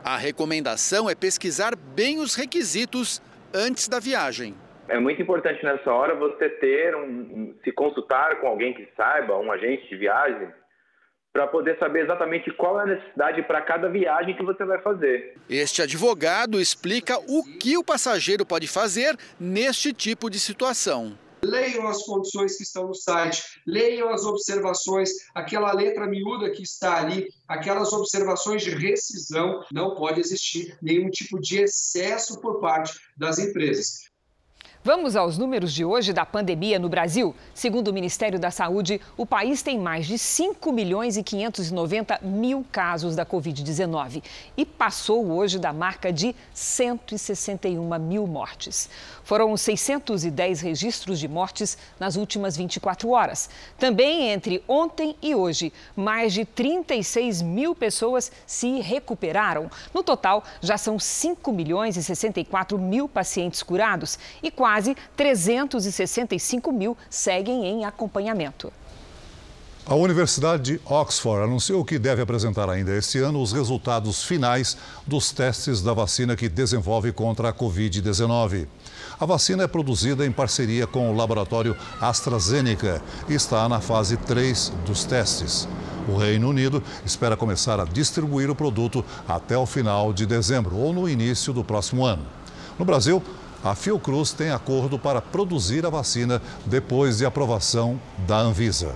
A 0.04 0.16
recomendação 0.16 1.08
é 1.08 1.14
pesquisar 1.14 1.76
bem 1.76 2.18
os 2.18 2.34
requisitos 2.34 3.22
antes 3.54 3.88
da 3.88 4.00
viagem. 4.00 4.54
É 4.88 4.98
muito 4.98 5.22
importante 5.22 5.64
nessa 5.64 5.90
hora 5.92 6.14
você 6.14 6.48
ter 6.48 6.96
um, 6.96 7.54
se 7.62 7.70
consultar 7.72 8.40
com 8.40 8.48
alguém 8.48 8.74
que 8.74 8.88
saiba, 8.96 9.38
um 9.38 9.52
agente 9.52 9.88
de 9.88 9.96
viagem, 9.96 10.48
para 11.32 11.46
poder 11.46 11.78
saber 11.78 12.04
exatamente 12.04 12.50
qual 12.50 12.80
é 12.80 12.82
a 12.82 12.86
necessidade 12.86 13.42
para 13.42 13.62
cada 13.62 13.88
viagem 13.88 14.36
que 14.36 14.44
você 14.44 14.64
vai 14.64 14.80
fazer. 14.82 15.34
Este 15.48 15.82
advogado 15.82 16.60
explica 16.60 17.16
o 17.16 17.44
que 17.58 17.78
o 17.78 17.84
passageiro 17.84 18.44
pode 18.44 18.66
fazer 18.66 19.16
neste 19.38 19.92
tipo 19.92 20.28
de 20.28 20.38
situação. 20.38 21.16
Leiam 21.44 21.88
as 21.88 22.04
condições 22.04 22.56
que 22.56 22.62
estão 22.62 22.86
no 22.86 22.94
site, 22.94 23.42
leiam 23.66 24.08
as 24.10 24.24
observações, 24.24 25.10
aquela 25.34 25.72
letra 25.72 26.06
miúda 26.06 26.50
que 26.50 26.62
está 26.62 26.98
ali, 26.98 27.28
aquelas 27.48 27.92
observações 27.92 28.62
de 28.62 28.70
rescisão. 28.70 29.64
Não 29.72 29.94
pode 29.96 30.20
existir 30.20 30.78
nenhum 30.80 31.10
tipo 31.10 31.40
de 31.40 31.58
excesso 31.58 32.40
por 32.40 32.60
parte 32.60 32.96
das 33.16 33.38
empresas. 33.38 34.11
Vamos 34.84 35.14
aos 35.14 35.38
números 35.38 35.72
de 35.72 35.84
hoje 35.84 36.12
da 36.12 36.26
pandemia 36.26 36.76
no 36.76 36.88
Brasil. 36.88 37.36
Segundo 37.54 37.86
o 37.86 37.92
Ministério 37.92 38.36
da 38.36 38.50
Saúde, 38.50 39.00
o 39.16 39.24
país 39.24 39.62
tem 39.62 39.78
mais 39.78 40.08
de 40.08 40.18
5 40.18 40.72
milhões 40.72 41.16
e 41.16 41.22
590 41.22 42.18
mil 42.20 42.66
casos 42.72 43.14
da 43.14 43.24
Covid-19 43.24 44.24
e 44.56 44.66
passou 44.66 45.30
hoje 45.30 45.60
da 45.60 45.72
marca 45.72 46.12
de 46.12 46.34
161 46.52 47.96
mil 48.00 48.26
mortes. 48.26 48.90
Foram 49.22 49.56
610 49.56 50.60
registros 50.60 51.20
de 51.20 51.28
mortes 51.28 51.78
nas 52.00 52.16
últimas 52.16 52.56
24 52.56 53.08
horas. 53.10 53.48
Também 53.78 54.30
entre 54.32 54.64
ontem 54.66 55.14
e 55.22 55.32
hoje, 55.32 55.72
mais 55.94 56.32
de 56.32 56.44
36 56.44 57.40
mil 57.40 57.72
pessoas 57.72 58.32
se 58.44 58.80
recuperaram. 58.80 59.70
No 59.94 60.02
total, 60.02 60.42
já 60.60 60.76
são 60.76 60.98
5 60.98 61.52
milhões 61.52 61.96
e 61.96 62.02
64 62.02 62.76
mil 62.80 63.08
pacientes 63.08 63.62
curados 63.62 64.18
e 64.42 64.50
quase 64.50 64.71
365 65.16 66.72
mil 66.72 66.96
seguem 67.10 67.66
em 67.66 67.84
acompanhamento. 67.84 68.72
A 69.84 69.96
Universidade 69.96 70.62
de 70.62 70.80
Oxford 70.84 71.42
anunciou 71.42 71.84
que 71.84 71.98
deve 71.98 72.22
apresentar 72.22 72.70
ainda 72.70 72.96
este 72.96 73.18
ano 73.18 73.42
os 73.42 73.52
resultados 73.52 74.22
finais 74.22 74.76
dos 75.04 75.32
testes 75.32 75.82
da 75.82 75.92
vacina 75.92 76.36
que 76.36 76.48
desenvolve 76.48 77.10
contra 77.10 77.48
a 77.48 77.52
Covid-19. 77.52 78.68
A 79.18 79.26
vacina 79.26 79.64
é 79.64 79.66
produzida 79.66 80.24
em 80.24 80.30
parceria 80.30 80.86
com 80.86 81.10
o 81.10 81.16
laboratório 81.16 81.76
AstraZeneca 82.00 83.02
e 83.28 83.34
está 83.34 83.68
na 83.68 83.80
fase 83.80 84.16
3 84.16 84.72
dos 84.86 85.04
testes. 85.04 85.66
O 86.08 86.16
Reino 86.16 86.48
Unido 86.48 86.80
espera 87.04 87.36
começar 87.36 87.80
a 87.80 87.84
distribuir 87.84 88.50
o 88.50 88.54
produto 88.54 89.04
até 89.26 89.58
o 89.58 89.66
final 89.66 90.12
de 90.12 90.26
dezembro 90.26 90.76
ou 90.76 90.92
no 90.92 91.08
início 91.08 91.52
do 91.52 91.64
próximo 91.64 92.04
ano. 92.04 92.24
No 92.78 92.84
Brasil, 92.84 93.20
a 93.64 93.74
Fiocruz 93.74 94.32
tem 94.32 94.50
acordo 94.50 94.98
para 94.98 95.20
produzir 95.20 95.86
a 95.86 95.90
vacina 95.90 96.42
depois 96.66 97.18
de 97.18 97.26
aprovação 97.26 98.00
da 98.26 98.38
Anvisa. 98.38 98.94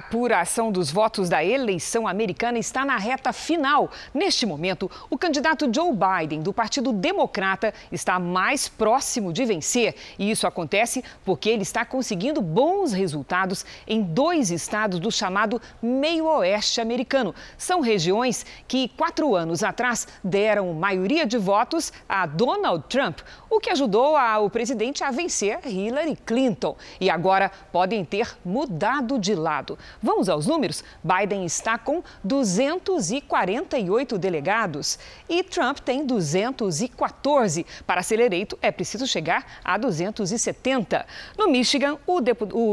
Apuração 0.00 0.72
dos 0.72 0.90
votos 0.90 1.28
da 1.28 1.44
eleição 1.44 2.08
americana 2.08 2.58
está 2.58 2.84
na 2.86 2.96
reta 2.96 3.32
final. 3.34 3.90
Neste 4.14 4.46
momento, 4.46 4.90
o 5.10 5.18
candidato 5.18 5.70
Joe 5.72 5.92
Biden, 5.92 6.40
do 6.40 6.54
Partido 6.54 6.90
Democrata, 6.90 7.74
está 7.92 8.18
mais 8.18 8.66
próximo 8.66 9.30
de 9.30 9.44
vencer. 9.44 9.94
E 10.18 10.30
isso 10.30 10.46
acontece 10.46 11.04
porque 11.24 11.50
ele 11.50 11.62
está 11.62 11.84
conseguindo 11.84 12.40
bons 12.40 12.92
resultados 12.92 13.64
em 13.86 14.02
dois 14.02 14.50
estados 14.50 14.98
do 14.98 15.12
chamado 15.12 15.60
meio-oeste 15.82 16.80
americano. 16.80 17.34
São 17.58 17.80
regiões 17.80 18.46
que, 18.66 18.88
quatro 18.96 19.36
anos 19.36 19.62
atrás, 19.62 20.08
deram 20.24 20.72
maioria 20.72 21.26
de 21.26 21.36
votos 21.36 21.92
a 22.08 22.24
Donald 22.24 22.84
Trump, 22.88 23.20
o 23.50 23.60
que 23.60 23.70
ajudou 23.70 24.16
o 24.16 24.48
presidente 24.48 25.04
a 25.04 25.10
vencer 25.10 25.60
Hillary 25.66 26.16
Clinton. 26.24 26.74
E 26.98 27.10
agora 27.10 27.50
podem 27.70 28.02
ter 28.02 28.34
mudado 28.42 29.18
de 29.18 29.34
lado. 29.34 29.78
Vamos 30.02 30.28
aos 30.28 30.46
números? 30.46 30.84
Biden 31.02 31.44
está 31.44 31.78
com 31.78 32.02
248 32.24 34.18
delegados 34.18 34.98
e 35.28 35.42
Trump 35.42 35.78
tem 35.78 36.04
214. 36.04 37.66
Para 37.86 38.02
ser 38.02 38.20
eleito, 38.20 38.58
é 38.62 38.70
preciso 38.70 39.06
chegar 39.06 39.60
a 39.64 39.76
270. 39.76 41.06
No 41.36 41.48
Michigan, 41.48 41.98
o, 42.06 42.20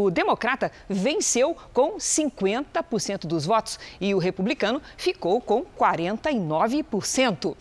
o 0.05 0.11
democrata 0.11 0.71
venceu 0.87 1.55
com 1.73 1.97
50% 1.97 3.25
dos 3.25 3.45
votos 3.45 3.79
e 3.99 4.13
o 4.13 4.17
republicano 4.17 4.81
ficou 4.95 5.41
com 5.41 5.65
49%. 5.77 7.55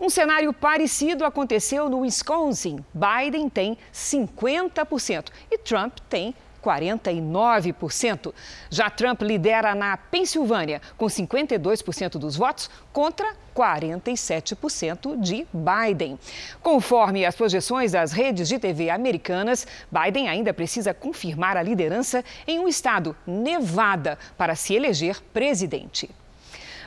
Um 0.00 0.08
cenário 0.08 0.50
parecido 0.50 1.26
aconteceu 1.26 1.90
no 1.90 2.00
Wisconsin. 2.00 2.82
Biden 2.94 3.50
tem 3.50 3.76
50% 3.92 5.26
e 5.50 5.58
Trump 5.58 5.98
tem 6.08 6.34
49%. 6.62 8.32
Já 8.70 8.90
Trump 8.90 9.22
lidera 9.22 9.74
na 9.74 9.96
Pensilvânia, 9.96 10.80
com 10.96 11.06
52% 11.06 12.18
dos 12.18 12.36
votos 12.36 12.70
contra 12.92 13.34
47% 13.54 15.20
de 15.20 15.46
Biden. 15.52 16.18
Conforme 16.62 17.26
as 17.26 17.34
projeções 17.34 17.92
das 17.92 18.12
redes 18.12 18.48
de 18.48 18.58
TV 18.58 18.90
americanas, 18.90 19.66
Biden 19.90 20.28
ainda 20.28 20.54
precisa 20.54 20.94
confirmar 20.94 21.56
a 21.56 21.62
liderança 21.62 22.24
em 22.46 22.58
um 22.58 22.68
estado, 22.68 23.16
Nevada, 23.26 24.18
para 24.36 24.54
se 24.54 24.74
eleger 24.74 25.20
presidente. 25.32 26.10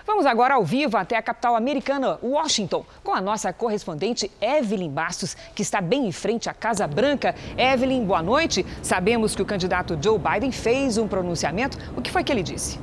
Vamos 0.06 0.26
agora 0.26 0.56
ao 0.56 0.66
vivo 0.66 0.98
até 0.98 1.16
a 1.16 1.22
capital 1.22 1.56
americana, 1.56 2.20
Washington, 2.22 2.86
com 3.02 3.14
a 3.14 3.22
nossa 3.22 3.54
correspondente 3.54 4.30
Evelyn 4.42 4.90
Bastos, 4.90 5.36
que 5.56 5.62
está 5.62 5.80
bem 5.80 6.06
em 6.06 6.12
frente 6.12 6.50
à 6.50 6.54
Casa 6.54 6.86
Branca. 6.86 7.34
Evelyn, 7.58 8.04
boa 8.04 8.22
noite. 8.22 8.66
Sabemos 8.82 9.34
que 9.34 9.42
o 9.42 9.46
candidato 9.46 9.98
Joe 10.02 10.20
Biden 10.20 10.52
fez 10.52 10.98
um 10.98 11.08
pronunciamento. 11.08 11.78
O 11.96 12.02
que 12.02 12.12
foi 12.12 12.22
que 12.22 12.34
ele 12.34 12.44
disse? 12.44 12.80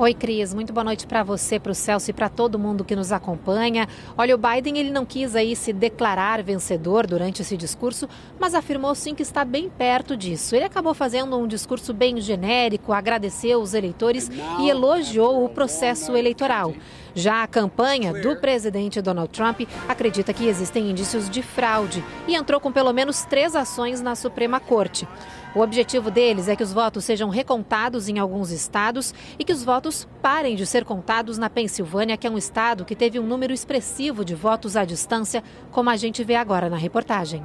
Oi, 0.00 0.14
Cris. 0.14 0.54
Muito 0.54 0.72
boa 0.72 0.82
noite 0.82 1.06
para 1.06 1.22
você, 1.22 1.60
para 1.60 1.72
o 1.72 1.74
Celso 1.74 2.08
e 2.08 2.14
para 2.14 2.30
todo 2.30 2.58
mundo 2.58 2.86
que 2.86 2.96
nos 2.96 3.12
acompanha. 3.12 3.86
Olha, 4.16 4.34
o 4.34 4.38
Biden 4.38 4.78
ele 4.78 4.90
não 4.90 5.04
quis 5.04 5.36
aí 5.36 5.54
se 5.54 5.74
declarar 5.74 6.42
vencedor 6.42 7.06
durante 7.06 7.42
esse 7.42 7.54
discurso, 7.54 8.08
mas 8.38 8.54
afirmou 8.54 8.94
sim 8.94 9.14
que 9.14 9.22
está 9.22 9.44
bem 9.44 9.68
perto 9.68 10.16
disso. 10.16 10.56
Ele 10.56 10.64
acabou 10.64 10.94
fazendo 10.94 11.36
um 11.36 11.46
discurso 11.46 11.92
bem 11.92 12.18
genérico, 12.18 12.94
agradeceu 12.94 13.60
os 13.60 13.74
eleitores 13.74 14.30
e 14.58 14.70
elogiou 14.70 15.44
o 15.44 15.50
processo 15.50 16.16
eleitoral. 16.16 16.72
Já 17.14 17.42
a 17.42 17.46
campanha 17.46 18.12
do 18.12 18.36
presidente 18.36 19.02
Donald 19.02 19.30
Trump 19.32 19.62
acredita 19.88 20.32
que 20.32 20.46
existem 20.46 20.90
indícios 20.90 21.28
de 21.28 21.42
fraude 21.42 22.04
e 22.28 22.34
entrou 22.34 22.60
com 22.60 22.70
pelo 22.70 22.92
menos 22.92 23.24
três 23.24 23.56
ações 23.56 24.00
na 24.00 24.14
Suprema 24.14 24.60
Corte. 24.60 25.08
O 25.54 25.60
objetivo 25.60 26.10
deles 26.10 26.46
é 26.46 26.54
que 26.54 26.62
os 26.62 26.72
votos 26.72 27.04
sejam 27.04 27.28
recontados 27.28 28.08
em 28.08 28.18
alguns 28.18 28.52
estados 28.52 29.12
e 29.38 29.44
que 29.44 29.52
os 29.52 29.64
votos 29.64 30.06
parem 30.22 30.54
de 30.54 30.64
ser 30.64 30.84
contados 30.84 31.38
na 31.38 31.50
Pensilvânia, 31.50 32.16
que 32.16 32.26
é 32.26 32.30
um 32.30 32.38
estado 32.38 32.84
que 32.84 32.94
teve 32.94 33.18
um 33.18 33.26
número 33.26 33.52
expressivo 33.52 34.24
de 34.24 34.34
votos 34.34 34.76
à 34.76 34.84
distância, 34.84 35.42
como 35.72 35.90
a 35.90 35.96
gente 35.96 36.22
vê 36.22 36.36
agora 36.36 36.70
na 36.70 36.76
reportagem. 36.76 37.44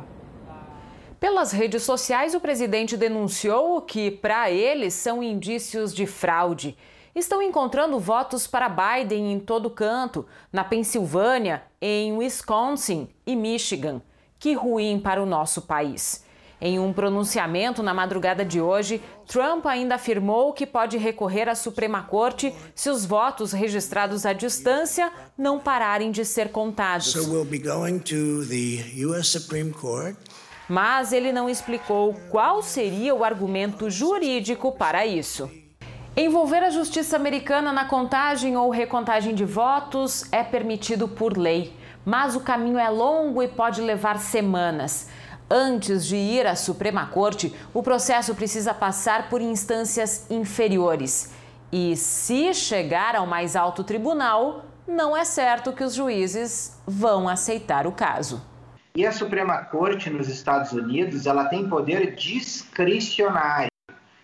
Pelas 1.19 1.51
redes 1.51 1.81
sociais, 1.81 2.35
o 2.35 2.39
presidente 2.39 2.95
denunciou 2.95 3.81
que, 3.81 4.11
para 4.11 4.51
eles, 4.51 4.93
são 4.93 5.23
indícios 5.23 5.91
de 5.91 6.05
fraude. 6.05 6.77
Estão 7.15 7.41
encontrando 7.41 7.97
votos 7.97 8.45
para 8.45 8.67
Biden 8.67 9.31
em 9.31 9.39
todo 9.39 9.69
canto, 9.69 10.25
na 10.51 10.65
Pensilvânia, 10.65 11.63
em 11.81 12.11
Wisconsin 12.17 13.07
e 13.25 13.37
Michigan. 13.37 14.01
Que 14.37 14.53
ruim 14.53 14.99
para 14.99 15.23
o 15.23 15.25
nosso 15.25 15.61
país. 15.61 16.25
Em 16.59 16.77
um 16.77 16.91
pronunciamento 16.91 17.81
na 17.81 17.93
madrugada 17.93 18.43
de 18.43 18.59
hoje, 18.59 19.01
Trump 19.27 19.65
ainda 19.65 19.95
afirmou 19.95 20.51
que 20.51 20.65
pode 20.65 20.97
recorrer 20.97 21.47
à 21.47 21.55
Suprema 21.55 22.03
Corte 22.03 22.53
se 22.75 22.89
os 22.89 23.05
votos 23.05 23.53
registrados 23.53 24.25
à 24.25 24.33
distância 24.33 25.09
não 25.37 25.57
pararem 25.57 26.11
de 26.11 26.25
ser 26.25 26.51
contados. 26.51 27.13
So 27.13 27.31
we'll 27.31 27.45
Mas 30.67 31.13
ele 31.13 31.31
não 31.31 31.49
explicou 31.49 32.13
qual 32.29 32.61
seria 32.61 33.15
o 33.15 33.23
argumento 33.23 33.89
jurídico 33.89 34.73
para 34.73 35.05
isso. 35.05 35.49
Envolver 36.17 36.63
a 36.63 36.69
justiça 36.69 37.17
americana 37.17 37.73
na 37.73 37.83
contagem 37.83 38.55
ou 38.55 38.69
recontagem 38.69 39.35
de 39.35 39.43
votos 39.43 40.23
é 40.31 40.41
permitido 40.45 41.09
por 41.09 41.37
lei, 41.37 41.75
mas 42.05 42.37
o 42.37 42.39
caminho 42.39 42.79
é 42.79 42.87
longo 42.87 43.43
e 43.43 43.49
pode 43.49 43.81
levar 43.81 44.17
semanas. 44.17 45.09
Antes 45.51 46.05
de 46.05 46.15
ir 46.15 46.47
à 46.47 46.55
Suprema 46.55 47.05
Corte, 47.07 47.53
o 47.73 47.83
processo 47.83 48.33
precisa 48.33 48.73
passar 48.73 49.27
por 49.27 49.41
instâncias 49.41 50.25
inferiores. 50.31 51.33
E 51.69 51.97
se 51.97 52.53
chegar 52.53 53.17
ao 53.17 53.27
mais 53.27 53.53
alto 53.53 53.83
tribunal, 53.83 54.63
não 54.87 55.17
é 55.17 55.25
certo 55.25 55.73
que 55.73 55.83
os 55.83 55.93
juízes 55.93 56.81
vão 56.87 57.27
aceitar 57.27 57.85
o 57.85 57.91
caso. 57.91 58.41
E 58.95 59.05
a 59.05 59.11
Suprema 59.11 59.57
Corte 59.65 60.09
nos 60.09 60.29
Estados 60.29 60.71
Unidos, 60.71 61.25
ela 61.25 61.49
tem 61.49 61.67
poder 61.67 62.15
discricionário. 62.15 63.74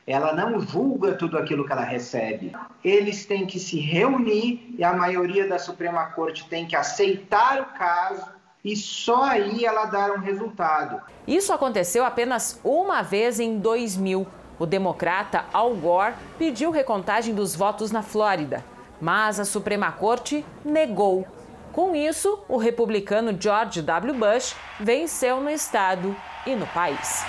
Ela 0.06 0.34
não 0.34 0.60
julga 0.60 1.14
tudo 1.14 1.38
aquilo 1.38 1.66
que 1.66 1.72
ela 1.72 1.84
recebe. 1.84 2.52
Eles 2.84 3.26
têm 3.26 3.46
que 3.46 3.60
se 3.60 3.80
reunir 3.80 4.76
e 4.78 4.84
a 4.84 4.94
maioria 4.94 5.48
da 5.48 5.60
Suprema 5.60 6.06
Corte 6.08 6.48
tem 6.50 6.66
que 6.66 6.76
aceitar 6.76 7.62
o 7.62 7.78
caso 7.78 8.26
e 8.64 8.76
só 8.76 9.24
aí 9.24 9.66
ela 9.66 9.86
dar 9.86 10.12
um 10.12 10.20
resultado. 10.20 11.02
Isso 11.28 11.54
aconteceu 11.54 12.04
apenas 12.04 12.60
uma 12.64 13.02
vez 13.02 13.40
em 13.40 13.60
2000. 13.60 14.28
O 14.60 14.66
democrata 14.66 15.46
Al 15.52 15.76
Gore 15.76 16.14
pediu 16.38 16.70
recontagem 16.70 17.34
dos 17.34 17.56
votos 17.56 17.92
na 17.92 18.04
Flórida, 18.04 18.64
mas 19.00 19.40
a 19.40 19.46
Suprema 19.46 19.92
Corte 19.92 20.46
negou 20.64 21.26
com 21.72 21.96
isso, 21.96 22.44
o 22.50 22.58
republicano 22.58 23.36
George 23.40 23.82
W. 23.82 24.14
Bush 24.14 24.56
venceu 24.78 25.40
no 25.40 25.50
estado 25.50 26.14
e 26.46 26.54
no 26.54 26.68
país. 26.68 27.24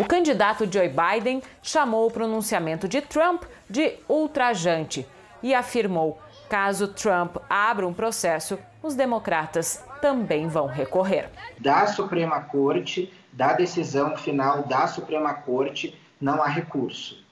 O 0.00 0.04
candidato 0.04 0.70
Joe 0.70 0.88
Biden 0.88 1.42
chamou 1.60 2.06
o 2.06 2.10
pronunciamento 2.10 2.86
de 2.86 3.00
Trump 3.00 3.42
de 3.68 3.94
ultrajante 4.08 5.04
e 5.42 5.52
afirmou: 5.52 6.20
caso 6.48 6.86
Trump 6.86 7.36
abra 7.50 7.84
um 7.84 7.92
processo, 7.92 8.56
os 8.80 8.94
democratas 8.94 9.84
também 10.00 10.46
vão 10.46 10.66
recorrer. 10.66 11.28
Da 11.58 11.88
Suprema 11.88 12.40
Corte, 12.40 13.12
da 13.32 13.54
decisão 13.54 14.16
final 14.16 14.62
da 14.62 14.86
Suprema 14.86 15.34
Corte, 15.34 15.98
não 16.20 16.40
há 16.40 16.46
recurso. 16.46 17.26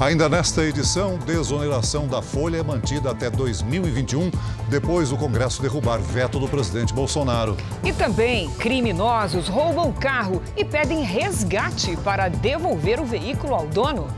Ainda 0.00 0.28
nesta 0.28 0.64
edição, 0.64 1.16
desoneração 1.18 2.08
da 2.08 2.20
folha 2.20 2.56
é 2.56 2.62
mantida 2.62 3.10
até 3.10 3.30
2021, 3.30 4.30
depois 4.68 5.10
do 5.10 5.16
Congresso 5.16 5.62
derrubar 5.62 6.00
veto 6.00 6.40
do 6.40 6.48
presidente 6.48 6.92
Bolsonaro. 6.92 7.56
E 7.84 7.92
também, 7.92 8.50
criminosos 8.54 9.46
roubam 9.48 9.92
carro 9.92 10.42
e 10.56 10.64
pedem 10.64 11.02
resgate 11.02 11.96
para 11.98 12.28
devolver 12.28 13.00
o 13.00 13.04
veículo 13.04 13.54
ao 13.54 13.66
dono. 13.66 14.08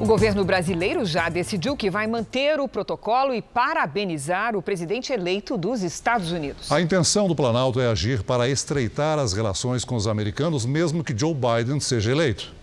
O 0.00 0.06
governo 0.06 0.44
brasileiro 0.44 1.04
já 1.04 1.28
decidiu 1.28 1.76
que 1.76 1.90
vai 1.90 2.06
manter 2.06 2.60
o 2.60 2.68
protocolo 2.68 3.34
e 3.34 3.42
parabenizar 3.42 4.54
o 4.54 4.62
presidente 4.62 5.12
eleito 5.12 5.56
dos 5.56 5.82
Estados 5.82 6.30
Unidos. 6.30 6.70
A 6.70 6.80
intenção 6.80 7.26
do 7.26 7.34
Planalto 7.34 7.80
é 7.80 7.88
agir 7.88 8.22
para 8.22 8.48
estreitar 8.48 9.18
as 9.18 9.32
relações 9.32 9.84
com 9.84 9.96
os 9.96 10.06
americanos, 10.06 10.64
mesmo 10.64 11.02
que 11.02 11.18
Joe 11.18 11.34
Biden 11.34 11.80
seja 11.80 12.12
eleito. 12.12 12.57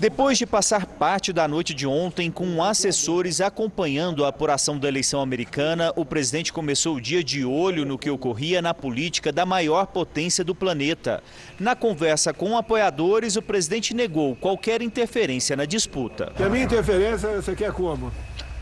Depois 0.00 0.38
de 0.38 0.46
passar 0.46 0.86
parte 0.86 1.32
da 1.32 1.48
noite 1.48 1.74
de 1.74 1.84
ontem 1.84 2.30
com 2.30 2.62
assessores 2.62 3.40
acompanhando 3.40 4.24
a 4.24 4.28
apuração 4.28 4.78
da 4.78 4.86
eleição 4.86 5.20
americana, 5.20 5.92
o 5.96 6.04
presidente 6.04 6.52
começou 6.52 6.94
o 6.94 7.00
dia 7.00 7.22
de 7.24 7.44
olho 7.44 7.84
no 7.84 7.98
que 7.98 8.08
ocorria 8.08 8.62
na 8.62 8.72
política 8.72 9.32
da 9.32 9.44
maior 9.44 9.88
potência 9.88 10.44
do 10.44 10.54
planeta. 10.54 11.20
Na 11.58 11.74
conversa 11.74 12.32
com 12.32 12.56
apoiadores, 12.56 13.34
o 13.34 13.42
presidente 13.42 13.92
negou 13.92 14.36
qualquer 14.36 14.82
interferência 14.82 15.56
na 15.56 15.64
disputa. 15.64 16.32
E 16.38 16.44
a 16.44 16.48
minha 16.48 16.62
interferência 16.62 17.30
você 17.30 17.56
quer 17.56 17.72
como? 17.72 18.12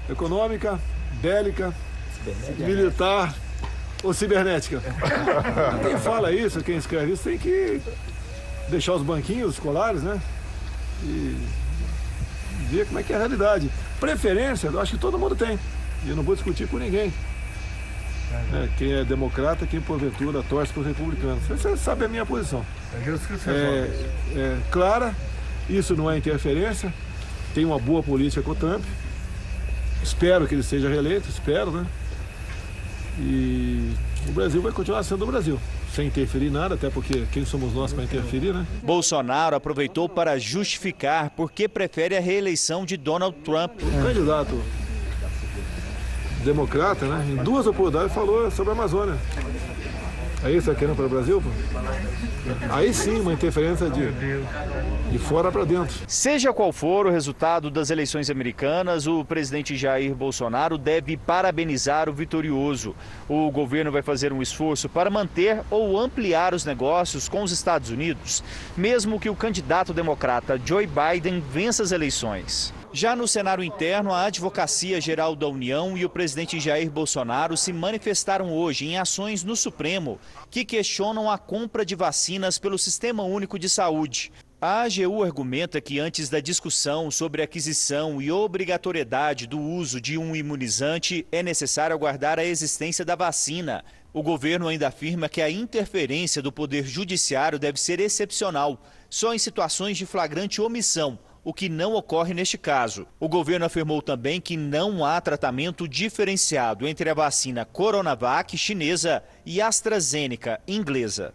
Econômica, 0.08 0.80
bélica, 1.20 1.74
militar 2.56 3.34
ou 4.02 4.14
cibernética? 4.14 4.82
Quem 5.86 5.98
fala 5.98 6.32
isso, 6.32 6.64
quem 6.64 6.78
escreve 6.78 7.12
isso, 7.12 7.24
tem 7.24 7.36
que 7.36 7.78
deixar 8.70 8.94
os 8.94 9.02
banquinhos 9.02 9.52
escolares, 9.52 10.02
né? 10.02 10.18
E 11.02 11.36
ver 12.70 12.86
como 12.86 12.98
é 12.98 13.02
que 13.02 13.12
é 13.12 13.16
a 13.16 13.18
realidade. 13.18 13.70
Preferência, 14.00 14.68
eu 14.68 14.80
acho 14.80 14.92
que 14.92 14.98
todo 14.98 15.18
mundo 15.18 15.34
tem. 15.34 15.58
E 16.04 16.10
eu 16.10 16.16
não 16.16 16.22
vou 16.22 16.34
discutir 16.34 16.66
com 16.68 16.78
ninguém. 16.78 17.12
É, 18.52 18.68
quem 18.76 18.92
é 18.92 19.04
democrata, 19.04 19.66
quem 19.66 19.80
porventura 19.80 20.42
torce 20.42 20.72
para 20.72 20.80
os 20.80 20.86
republicanos. 20.86 21.42
Você 21.44 21.76
sabe 21.76 22.04
a 22.04 22.08
minha 22.08 22.26
posição. 22.26 22.64
É, 24.34 24.38
é 24.38 24.58
clara, 24.70 25.14
isso 25.68 25.94
não 25.94 26.10
é 26.10 26.18
interferência. 26.18 26.92
Tem 27.54 27.64
uma 27.64 27.78
boa 27.78 28.02
política 28.02 28.42
com 28.42 28.50
o 28.50 28.54
Trump. 28.54 28.84
Espero 30.02 30.46
que 30.46 30.54
ele 30.54 30.62
seja 30.62 30.88
reeleito, 30.88 31.28
espero, 31.28 31.70
né? 31.70 31.86
E 33.18 33.94
o 34.28 34.32
Brasil 34.32 34.60
vai 34.60 34.72
continuar 34.72 35.02
sendo 35.02 35.22
o 35.22 35.26
Brasil 35.26 35.58
sem 35.96 36.08
interferir 36.08 36.50
nada, 36.50 36.74
até 36.74 36.90
porque 36.90 37.24
quem 37.32 37.46
somos 37.46 37.72
nós 37.72 37.90
para 37.90 38.04
interferir, 38.04 38.52
né? 38.52 38.66
Bolsonaro 38.82 39.56
aproveitou 39.56 40.06
para 40.10 40.38
justificar 40.38 41.30
por 41.30 41.50
que 41.50 41.66
prefere 41.66 42.14
a 42.14 42.20
reeleição 42.20 42.84
de 42.84 42.98
Donald 42.98 43.34
Trump. 43.42 43.80
O 43.80 44.02
candidato 44.02 44.62
democrata, 46.44 47.06
né, 47.06 47.26
em 47.28 47.42
duas 47.42 47.66
oportunidades 47.66 48.14
falou 48.14 48.50
sobre 48.50 48.70
a 48.70 48.74
Amazônia. 48.74 49.16
É 50.46 50.52
isso 50.52 50.70
que 50.70 50.78
querendo 50.78 50.94
para 50.94 51.06
o 51.06 51.08
Brasil? 51.08 51.42
Aí 52.70 52.94
sim, 52.94 53.18
uma 53.18 53.32
interferência 53.32 53.90
de, 53.90 54.12
de 55.10 55.18
fora 55.18 55.50
para 55.50 55.64
dentro. 55.64 55.96
Seja 56.06 56.52
qual 56.52 56.72
for 56.72 57.04
o 57.04 57.10
resultado 57.10 57.68
das 57.68 57.90
eleições 57.90 58.30
americanas, 58.30 59.08
o 59.08 59.24
presidente 59.24 59.76
Jair 59.76 60.14
Bolsonaro 60.14 60.78
deve 60.78 61.16
parabenizar 61.16 62.08
o 62.08 62.12
vitorioso. 62.12 62.94
O 63.28 63.50
governo 63.50 63.90
vai 63.90 64.02
fazer 64.02 64.32
um 64.32 64.40
esforço 64.40 64.88
para 64.88 65.10
manter 65.10 65.62
ou 65.68 65.98
ampliar 65.98 66.54
os 66.54 66.64
negócios 66.64 67.28
com 67.28 67.42
os 67.42 67.50
Estados 67.50 67.90
Unidos, 67.90 68.44
mesmo 68.76 69.18
que 69.18 69.28
o 69.28 69.34
candidato 69.34 69.92
democrata 69.92 70.60
Joe 70.64 70.86
Biden 70.86 71.42
vença 71.52 71.82
as 71.82 71.90
eleições. 71.90 72.72
Já 72.96 73.14
no 73.14 73.28
cenário 73.28 73.62
interno, 73.62 74.10
a 74.10 74.24
Advocacia 74.24 74.98
Geral 75.02 75.36
da 75.36 75.46
União 75.46 75.98
e 75.98 76.06
o 76.06 76.08
presidente 76.08 76.58
Jair 76.58 76.90
Bolsonaro 76.90 77.54
se 77.54 77.70
manifestaram 77.70 78.50
hoje 78.50 78.86
em 78.86 78.96
ações 78.96 79.44
no 79.44 79.54
Supremo 79.54 80.18
que 80.50 80.64
questionam 80.64 81.30
a 81.30 81.36
compra 81.36 81.84
de 81.84 81.94
vacinas 81.94 82.58
pelo 82.58 82.78
Sistema 82.78 83.22
Único 83.22 83.58
de 83.58 83.68
Saúde. 83.68 84.32
A 84.58 84.84
AGU 84.84 85.22
argumenta 85.22 85.78
que 85.78 85.98
antes 85.98 86.30
da 86.30 86.40
discussão 86.40 87.10
sobre 87.10 87.42
aquisição 87.42 88.22
e 88.22 88.32
obrigatoriedade 88.32 89.46
do 89.46 89.60
uso 89.60 90.00
de 90.00 90.16
um 90.16 90.34
imunizante, 90.34 91.26
é 91.30 91.42
necessário 91.42 91.94
aguardar 91.94 92.38
a 92.38 92.44
existência 92.46 93.04
da 93.04 93.14
vacina. 93.14 93.84
O 94.10 94.22
governo 94.22 94.68
ainda 94.68 94.88
afirma 94.88 95.28
que 95.28 95.42
a 95.42 95.50
interferência 95.50 96.40
do 96.40 96.50
Poder 96.50 96.86
Judiciário 96.86 97.58
deve 97.58 97.78
ser 97.78 98.00
excepcional, 98.00 98.82
só 99.10 99.34
em 99.34 99.38
situações 99.38 99.98
de 99.98 100.06
flagrante 100.06 100.62
omissão 100.62 101.18
o 101.46 101.54
que 101.54 101.68
não 101.68 101.94
ocorre 101.94 102.34
neste 102.34 102.58
caso. 102.58 103.06
O 103.20 103.28
governo 103.28 103.64
afirmou 103.64 104.02
também 104.02 104.40
que 104.40 104.56
não 104.56 105.04
há 105.04 105.20
tratamento 105.20 105.86
diferenciado 105.86 106.88
entre 106.88 107.08
a 107.08 107.14
vacina 107.14 107.64
Coronavac 107.64 108.58
chinesa 108.58 109.22
e 109.44 109.62
AstraZeneca 109.62 110.60
inglesa. 110.66 111.32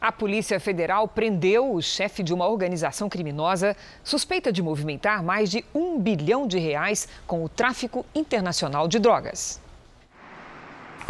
A 0.00 0.10
Polícia 0.10 0.58
Federal 0.58 1.06
prendeu 1.06 1.70
o 1.70 1.82
chefe 1.82 2.22
de 2.22 2.32
uma 2.32 2.48
organização 2.48 3.10
criminosa 3.10 3.76
suspeita 4.02 4.50
de 4.50 4.62
movimentar 4.62 5.22
mais 5.22 5.50
de 5.50 5.62
um 5.74 6.00
bilhão 6.00 6.46
de 6.46 6.58
reais 6.58 7.06
com 7.26 7.44
o 7.44 7.48
tráfico 7.50 8.06
internacional 8.14 8.88
de 8.88 8.98
drogas. 8.98 9.60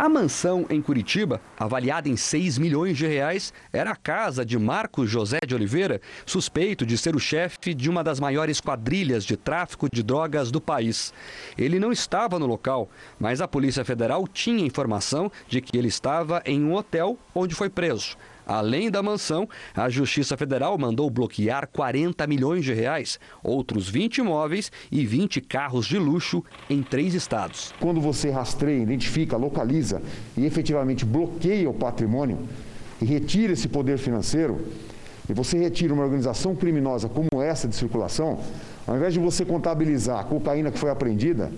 A 0.01 0.09
mansão 0.09 0.65
em 0.71 0.81
Curitiba, 0.81 1.43
avaliada 1.59 2.09
em 2.09 2.17
6 2.17 2.57
milhões 2.57 2.97
de 2.97 3.07
reais, 3.07 3.53
era 3.71 3.91
a 3.91 3.97
casa 3.97 4.47
de 4.47 4.59
Marcos 4.59 5.11
José 5.11 5.41
de 5.47 5.55
Oliveira, 5.55 6.01
suspeito 6.25 6.87
de 6.87 6.97
ser 6.97 7.15
o 7.15 7.19
chefe 7.21 7.75
de 7.75 7.91
uma 7.91 8.03
das 8.03 8.19
maiores 8.19 8.63
quadrilhas 8.63 9.27
de 9.27 9.37
tráfico 9.37 9.91
de 9.93 10.03
drogas 10.03 10.51
do 10.51 10.59
país. 10.59 11.13
Ele 11.55 11.79
não 11.79 11.93
estava 11.93 12.39
no 12.39 12.47
local, 12.47 12.89
mas 13.19 13.43
a 13.43 13.47
Polícia 13.47 13.85
Federal 13.85 14.27
tinha 14.27 14.65
informação 14.65 15.31
de 15.47 15.61
que 15.61 15.77
ele 15.77 15.89
estava 15.89 16.43
em 16.47 16.65
um 16.65 16.75
hotel 16.75 17.19
onde 17.35 17.55
foi 17.55 17.69
preso. 17.69 18.17
Além 18.46 18.90
da 18.90 19.03
mansão, 19.03 19.48
a 19.74 19.88
Justiça 19.88 20.37
Federal 20.37 20.76
mandou 20.79 21.09
bloquear 21.11 21.68
40 21.68 22.26
milhões 22.26 22.64
de 22.64 22.72
reais, 22.72 23.18
outros 23.42 23.88
20 23.88 24.18
imóveis 24.18 24.70
e 24.90 25.05
20 25.05 25.40
carros 25.40 25.87
de 25.87 25.98
luxo 25.98 26.44
em 26.68 26.83
três 26.83 27.14
estados. 27.14 27.72
Quando 27.81 28.00
você 28.00 28.31
rastreia, 28.31 28.83
identifica, 28.83 29.37
localiza 29.37 30.03
e 30.37 30.44
efetivamente 30.44 31.05
bloqueia 31.05 31.68
o 31.68 31.74
patrimônio 31.74 32.38
e 33.00 33.05
retira 33.05 33.53
esse 33.53 33.68
poder 33.68 33.98
financeiro, 33.98 34.61
e 35.29 35.33
você 35.33 35.57
retira 35.59 35.94
uma 35.94 36.03
organização 36.03 36.57
criminosa 36.57 37.09
como 37.09 37.40
essa 37.40 37.68
de 37.68 37.76
circulação, 37.76 38.40
ao 38.87 38.96
invés 38.96 39.14
de 39.14 39.20
você 39.20 39.44
contabilizar 39.44 40.18
a 40.18 40.24
cocaína 40.24 40.70
que 40.70 40.79
foi 40.79 40.90
apreendida, 40.90 41.53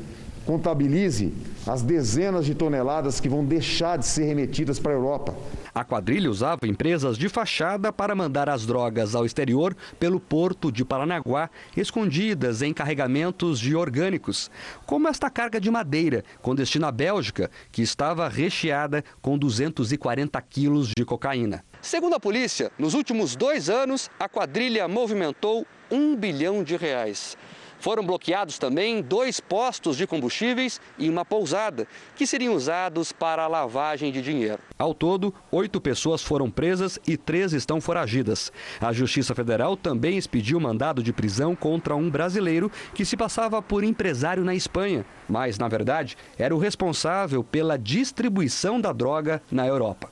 Contabilize 0.46 1.32
as 1.66 1.82
dezenas 1.82 2.44
de 2.44 2.54
toneladas 2.54 3.20
que 3.20 3.28
vão 3.28 3.44
deixar 3.44 3.96
de 3.96 4.06
ser 4.06 4.24
remetidas 4.24 4.80
para 4.80 4.92
a 4.92 4.94
Europa. 4.94 5.36
A 5.74 5.84
quadrilha 5.84 6.28
usava 6.28 6.66
empresas 6.66 7.16
de 7.16 7.28
fachada 7.28 7.92
para 7.92 8.14
mandar 8.14 8.48
as 8.48 8.66
drogas 8.66 9.14
ao 9.14 9.24
exterior 9.24 9.74
pelo 9.98 10.18
porto 10.18 10.70
de 10.70 10.84
Paranaguá, 10.84 11.48
escondidas 11.76 12.60
em 12.60 12.74
carregamentos 12.74 13.58
de 13.58 13.74
orgânicos, 13.76 14.50
como 14.84 15.08
esta 15.08 15.30
carga 15.30 15.60
de 15.60 15.70
madeira 15.70 16.24
com 16.42 16.54
destino 16.54 16.86
à 16.86 16.92
Bélgica, 16.92 17.50
que 17.70 17.80
estava 17.80 18.28
recheada 18.28 19.04
com 19.22 19.38
240 19.38 20.42
quilos 20.42 20.88
de 20.88 21.04
cocaína. 21.04 21.64
Segundo 21.80 22.14
a 22.14 22.20
polícia, 22.20 22.70
nos 22.78 22.94
últimos 22.94 23.34
dois 23.36 23.70
anos, 23.70 24.10
a 24.18 24.28
quadrilha 24.28 24.86
movimentou 24.88 25.66
um 25.90 26.16
bilhão 26.16 26.62
de 26.62 26.76
reais. 26.76 27.36
Foram 27.82 28.06
bloqueados 28.06 28.60
também 28.60 29.02
dois 29.02 29.40
postos 29.40 29.96
de 29.96 30.06
combustíveis 30.06 30.80
e 30.96 31.10
uma 31.10 31.24
pousada, 31.24 31.88
que 32.14 32.28
seriam 32.28 32.54
usados 32.54 33.10
para 33.10 33.42
a 33.42 33.48
lavagem 33.48 34.12
de 34.12 34.22
dinheiro. 34.22 34.60
Ao 34.78 34.94
todo, 34.94 35.34
oito 35.50 35.80
pessoas 35.80 36.22
foram 36.22 36.48
presas 36.48 36.96
e 37.04 37.16
três 37.16 37.52
estão 37.52 37.80
foragidas. 37.80 38.52
A 38.80 38.92
Justiça 38.92 39.34
Federal 39.34 39.76
também 39.76 40.16
expediu 40.16 40.60
mandado 40.60 41.02
de 41.02 41.12
prisão 41.12 41.56
contra 41.56 41.96
um 41.96 42.08
brasileiro 42.08 42.70
que 42.94 43.04
se 43.04 43.16
passava 43.16 43.60
por 43.60 43.82
empresário 43.82 44.44
na 44.44 44.54
Espanha, 44.54 45.04
mas, 45.28 45.58
na 45.58 45.66
verdade, 45.66 46.16
era 46.38 46.54
o 46.54 46.60
responsável 46.60 47.42
pela 47.42 47.76
distribuição 47.76 48.80
da 48.80 48.92
droga 48.92 49.42
na 49.50 49.66
Europa. 49.66 50.08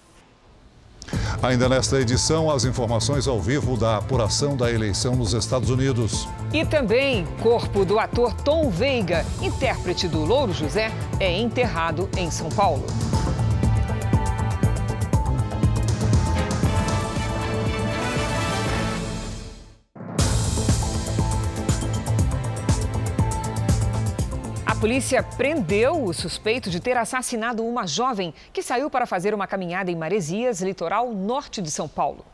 Ainda 1.43 1.69
nesta 1.69 2.01
edição, 2.01 2.51
as 2.51 2.65
informações 2.65 3.27
ao 3.27 3.41
vivo 3.41 3.77
da 3.77 3.97
apuração 3.97 4.57
da 4.57 4.71
eleição 4.71 5.17
nos 5.17 5.33
Estados 5.33 5.71
Unidos. 5.71 6.29
E 6.53 6.65
também, 6.65 7.27
corpo 7.43 7.85
do 7.85 7.99
ator 7.99 8.35
Tom 8.35 8.71
Veiga, 8.71 9.25
intérprete 9.41 10.07
do 10.09 10.25
Louro 10.25 10.53
José, 10.53 10.93
é 11.19 11.39
enterrado 11.39 12.09
em 12.17 12.31
São 12.31 12.49
Paulo. 12.49 12.85
Polícia 24.81 25.23
prendeu 25.23 26.03
o 26.03 26.15
suspeito 26.15 26.71
de 26.71 26.81
ter 26.81 26.97
assassinado 26.97 27.63
uma 27.63 27.87
jovem 27.87 28.33
que 28.51 28.63
saiu 28.63 28.89
para 28.89 29.05
fazer 29.05 29.35
uma 29.35 29.47
caminhada 29.47 29.91
em 29.91 29.95
Maresias, 29.95 30.63
litoral 30.63 31.13
norte 31.13 31.61
de 31.61 31.71
São 31.71 31.87
Paulo. 31.87 32.25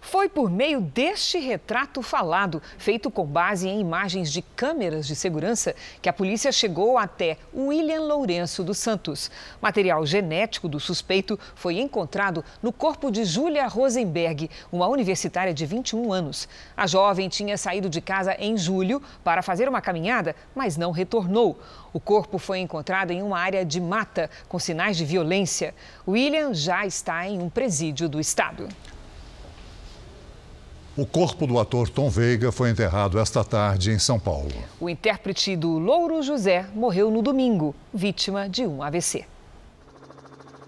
Foi 0.00 0.28
por 0.28 0.48
meio 0.48 0.80
deste 0.80 1.38
retrato 1.38 2.02
falado, 2.02 2.62
feito 2.78 3.10
com 3.10 3.26
base 3.26 3.68
em 3.68 3.80
imagens 3.80 4.32
de 4.32 4.40
câmeras 4.40 5.06
de 5.06 5.14
segurança, 5.14 5.74
que 6.00 6.08
a 6.08 6.12
polícia 6.12 6.52
chegou 6.52 6.96
até 6.96 7.36
William 7.54 8.02
Lourenço 8.02 8.62
dos 8.62 8.78
Santos. 8.78 9.30
Material 9.60 10.06
genético 10.06 10.68
do 10.68 10.78
suspeito 10.78 11.38
foi 11.54 11.78
encontrado 11.78 12.44
no 12.62 12.72
corpo 12.72 13.10
de 13.10 13.24
Júlia 13.24 13.66
Rosenberg, 13.66 14.48
uma 14.70 14.86
universitária 14.86 15.52
de 15.52 15.66
21 15.66 16.12
anos. 16.12 16.48
A 16.76 16.86
jovem 16.86 17.28
tinha 17.28 17.58
saído 17.58 17.90
de 17.90 18.00
casa 18.00 18.36
em 18.38 18.56
julho 18.56 19.02
para 19.24 19.42
fazer 19.42 19.68
uma 19.68 19.80
caminhada, 19.80 20.34
mas 20.54 20.76
não 20.76 20.90
retornou. 20.90 21.58
O 21.92 22.00
corpo 22.00 22.38
foi 22.38 22.58
encontrado 22.60 23.10
em 23.10 23.22
uma 23.22 23.38
área 23.38 23.64
de 23.64 23.80
mata 23.80 24.30
com 24.48 24.58
sinais 24.58 24.96
de 24.96 25.04
violência. 25.04 25.74
William 26.06 26.54
já 26.54 26.86
está 26.86 27.26
em 27.26 27.40
um 27.40 27.50
presídio 27.50 28.08
do 28.08 28.20
estado. 28.20 28.68
O 30.98 31.06
corpo 31.06 31.46
do 31.46 31.60
ator 31.60 31.88
Tom 31.88 32.10
Veiga 32.10 32.50
foi 32.50 32.70
enterrado 32.70 33.20
esta 33.20 33.44
tarde 33.44 33.92
em 33.92 34.00
São 34.00 34.18
Paulo. 34.18 34.50
O 34.80 34.90
intérprete 34.90 35.54
do 35.54 35.78
Louro 35.78 36.20
José 36.24 36.66
morreu 36.74 37.08
no 37.08 37.22
domingo, 37.22 37.72
vítima 37.94 38.48
de 38.48 38.66
um 38.66 38.82
AVC. 38.82 39.24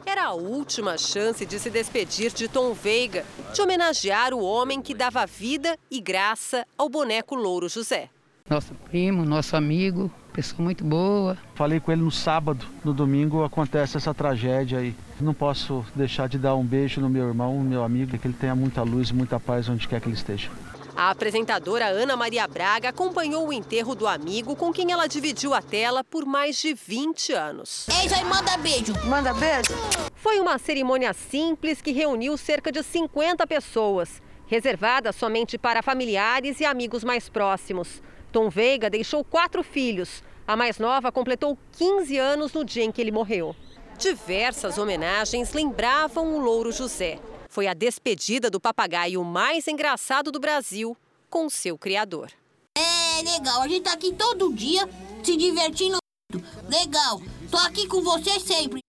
Era 0.07 0.27
a 0.27 0.33
última 0.33 0.97
chance 0.97 1.45
de 1.45 1.59
se 1.59 1.69
despedir 1.69 2.33
de 2.33 2.47
Tom 2.47 2.73
Veiga, 2.73 3.25
de 3.53 3.61
homenagear 3.61 4.33
o 4.33 4.40
homem 4.40 4.81
que 4.81 4.95
dava 4.95 5.27
vida 5.27 5.77
e 5.90 6.01
graça 6.01 6.64
ao 6.79 6.88
boneco 6.88 7.35
Louro 7.35 7.69
José. 7.69 8.09
Nosso 8.49 8.73
primo, 8.88 9.25
nosso 9.25 9.57
amigo, 9.57 10.09
pessoa 10.40 10.62
muito 10.62 10.83
boa. 10.83 11.37
Falei 11.55 11.79
com 11.79 11.92
ele 11.92 12.00
no 12.00 12.11
sábado, 12.11 12.64
no 12.83 12.94
domingo 12.94 13.44
acontece 13.44 13.98
essa 13.98 14.14
tragédia 14.14 14.79
aí. 14.79 14.94
Não 15.20 15.35
posso 15.35 15.85
deixar 15.94 16.29
de 16.31 16.38
dar 16.38 16.55
um 16.55 16.64
beijo 16.64 16.98
no 16.98 17.11
meu 17.11 17.29
irmão, 17.29 17.59
no 17.59 17.68
meu 17.68 17.85
amigo, 17.85 18.16
que 18.16 18.26
ele 18.26 18.35
tenha 18.35 18.55
muita 18.55 18.83
luz 18.83 19.11
e 19.11 19.14
muita 19.14 19.38
paz 19.38 19.68
onde 19.68 19.87
quer 19.87 20.00
que 20.00 20.09
ele 20.09 20.14
esteja. 20.14 20.50
A 20.96 21.11
apresentadora 21.11 21.87
Ana 21.87 22.16
Maria 22.16 22.48
Braga 22.48 22.88
acompanhou 22.88 23.48
o 23.48 23.53
enterro 23.53 23.94
do 23.94 24.07
amigo 24.07 24.57
com 24.57 24.72
quem 24.72 24.90
ela 24.90 25.07
dividiu 25.07 25.53
a 25.53 25.61
tela 25.61 26.03
por 26.03 26.24
mais 26.24 26.59
de 26.59 26.72
20 26.74 27.33
anos. 27.33 27.87
Ei, 27.88 28.12
aí 28.12 28.24
manda 28.24 28.57
beijo. 28.57 28.94
Manda 29.07 29.35
beijo. 29.35 29.74
Foi 30.14 30.40
uma 30.40 30.59
cerimônia 30.59 31.12
simples 31.12 31.83
que 31.83 31.92
reuniu 31.92 32.37
cerca 32.37 32.72
de 32.72 32.83
50 32.83 33.46
pessoas, 33.46 34.22
reservada 34.46 35.12
somente 35.12 35.59
para 35.59 35.83
familiares 35.83 36.61
e 36.61 36.64
amigos 36.64 37.05
mais 37.05 37.29
próximos. 37.29 38.03
Tom 38.33 38.48
Veiga 38.48 38.88
deixou 38.88 39.24
quatro 39.24 39.62
filhos. 39.62 40.22
A 40.51 40.57
mais 40.57 40.81
nova 40.81 41.13
completou 41.13 41.57
15 41.79 42.19
anos 42.19 42.53
no 42.53 42.65
dia 42.65 42.83
em 42.83 42.91
que 42.91 43.01
ele 43.01 43.13
morreu. 43.13 43.55
Diversas 43.97 44.79
homenagens 44.79 45.53
lembravam 45.53 46.35
o 46.35 46.41
Louro 46.41 46.73
José. 46.73 47.21
Foi 47.49 47.69
a 47.69 47.73
despedida 47.73 48.51
do 48.51 48.59
papagaio 48.59 49.23
mais 49.23 49.69
engraçado 49.69 50.33
do 50.33 50.41
Brasil 50.41 50.97
com 51.31 51.49
seu 51.49 51.79
criador. 51.79 52.33
É 52.77 53.23
legal, 53.23 53.63
a 53.63 53.69
gente 53.69 53.83
tá 53.83 53.93
aqui 53.93 54.13
todo 54.13 54.53
dia 54.53 54.89
se 55.23 55.37
divertindo. 55.37 55.99
Legal, 56.69 57.23
tô 57.49 57.57
aqui 57.59 57.87
com 57.87 58.03
você 58.03 58.41
sempre. 58.41 58.81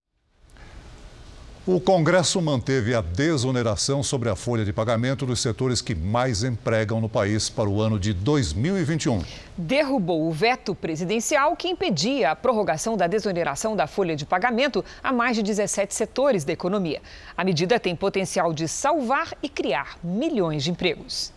O 1.67 1.80
Congresso 1.80 2.41
manteve 2.41 2.95
a 2.95 3.02
desoneração 3.02 4.02
sobre 4.02 4.30
a 4.30 4.36
folha 4.36 4.65
de 4.65 4.74
pagamento 4.74 5.28
dos 5.28 5.39
setores 5.39 5.80
que 5.80 5.93
mais 5.93 6.43
empregam 6.43 7.00
no 7.00 7.08
país 7.08 7.52
para 7.52 7.69
o 7.69 7.80
ano 7.80 8.00
de 8.00 8.13
2021. 8.15 9.21
Derrubou 9.56 10.28
o 10.28 10.32
veto 10.32 10.74
presidencial 10.74 11.56
que 11.56 11.67
impedia 11.67 12.32
a 12.32 12.36
prorrogação 12.36 12.97
da 12.97 13.06
desoneração 13.06 13.76
da 13.76 13.86
folha 13.86 14.15
de 14.15 14.26
pagamento 14.26 14.84
a 15.04 15.13
mais 15.13 15.36
de 15.36 15.43
17 15.43 15.93
setores 15.93 16.43
da 16.43 16.52
economia. 16.52 17.00
A 17.38 17.43
medida 17.43 17.80
tem 17.80 17.95
potencial 17.95 18.54
de 18.54 18.67
salvar 18.67 19.32
e 19.43 19.47
criar 19.47 20.00
milhões 20.04 20.63
de 20.63 20.71
empregos. 20.71 21.32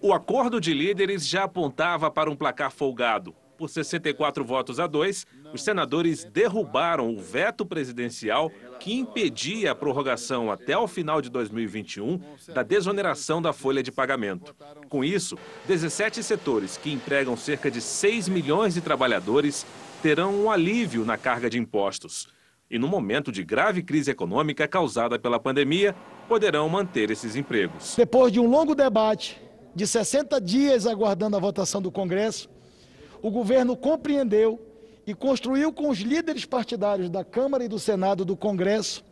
O 0.00 0.12
acordo 0.12 0.60
de 0.60 0.72
líderes 0.72 1.26
já 1.26 1.42
apontava 1.42 2.08
para 2.12 2.30
um 2.30 2.36
placar 2.36 2.70
folgado. 2.70 3.34
Por 3.58 3.68
64 3.68 4.44
votos 4.44 4.78
a 4.78 4.86
2, 4.86 5.26
os 5.52 5.62
senadores 5.62 6.22
derrubaram 6.22 7.12
o 7.12 7.18
veto 7.18 7.66
presidencial 7.66 8.52
que 8.78 8.94
impedia 8.94 9.72
a 9.72 9.74
prorrogação 9.74 10.48
até 10.48 10.78
o 10.78 10.86
final 10.86 11.20
de 11.20 11.28
2021 11.28 12.20
da 12.54 12.62
desoneração 12.62 13.42
da 13.42 13.52
folha 13.52 13.82
de 13.82 13.90
pagamento. 13.90 14.54
Com 14.88 15.02
isso, 15.02 15.36
17 15.66 16.22
setores 16.22 16.76
que 16.76 16.92
empregam 16.92 17.36
cerca 17.36 17.68
de 17.68 17.80
6 17.80 18.28
milhões 18.28 18.74
de 18.74 18.80
trabalhadores 18.80 19.66
terão 20.00 20.32
um 20.44 20.48
alívio 20.48 21.04
na 21.04 21.18
carga 21.18 21.50
de 21.50 21.58
impostos. 21.58 22.28
E 22.70 22.78
no 22.78 22.86
momento 22.86 23.32
de 23.32 23.42
grave 23.42 23.82
crise 23.82 24.12
econômica 24.12 24.68
causada 24.68 25.18
pela 25.18 25.40
pandemia, 25.40 25.96
poderão 26.28 26.68
manter 26.68 27.10
esses 27.10 27.34
empregos. 27.34 27.96
Depois 27.96 28.32
de 28.32 28.38
um 28.38 28.48
longo 28.48 28.72
debate, 28.72 29.42
de 29.74 29.84
60 29.84 30.40
dias 30.40 30.86
aguardando 30.86 31.36
a 31.36 31.40
votação 31.40 31.82
do 31.82 31.90
Congresso, 31.90 32.48
o 33.22 33.30
governo 33.30 33.76
compreendeu 33.76 34.60
e 35.06 35.14
construiu 35.14 35.72
com 35.72 35.88
os 35.88 35.98
líderes 35.98 36.44
partidários 36.44 37.08
da 37.08 37.24
Câmara 37.24 37.64
e 37.64 37.68
do 37.68 37.78
Senado 37.78 38.24
do 38.24 38.36
Congresso 38.36 39.04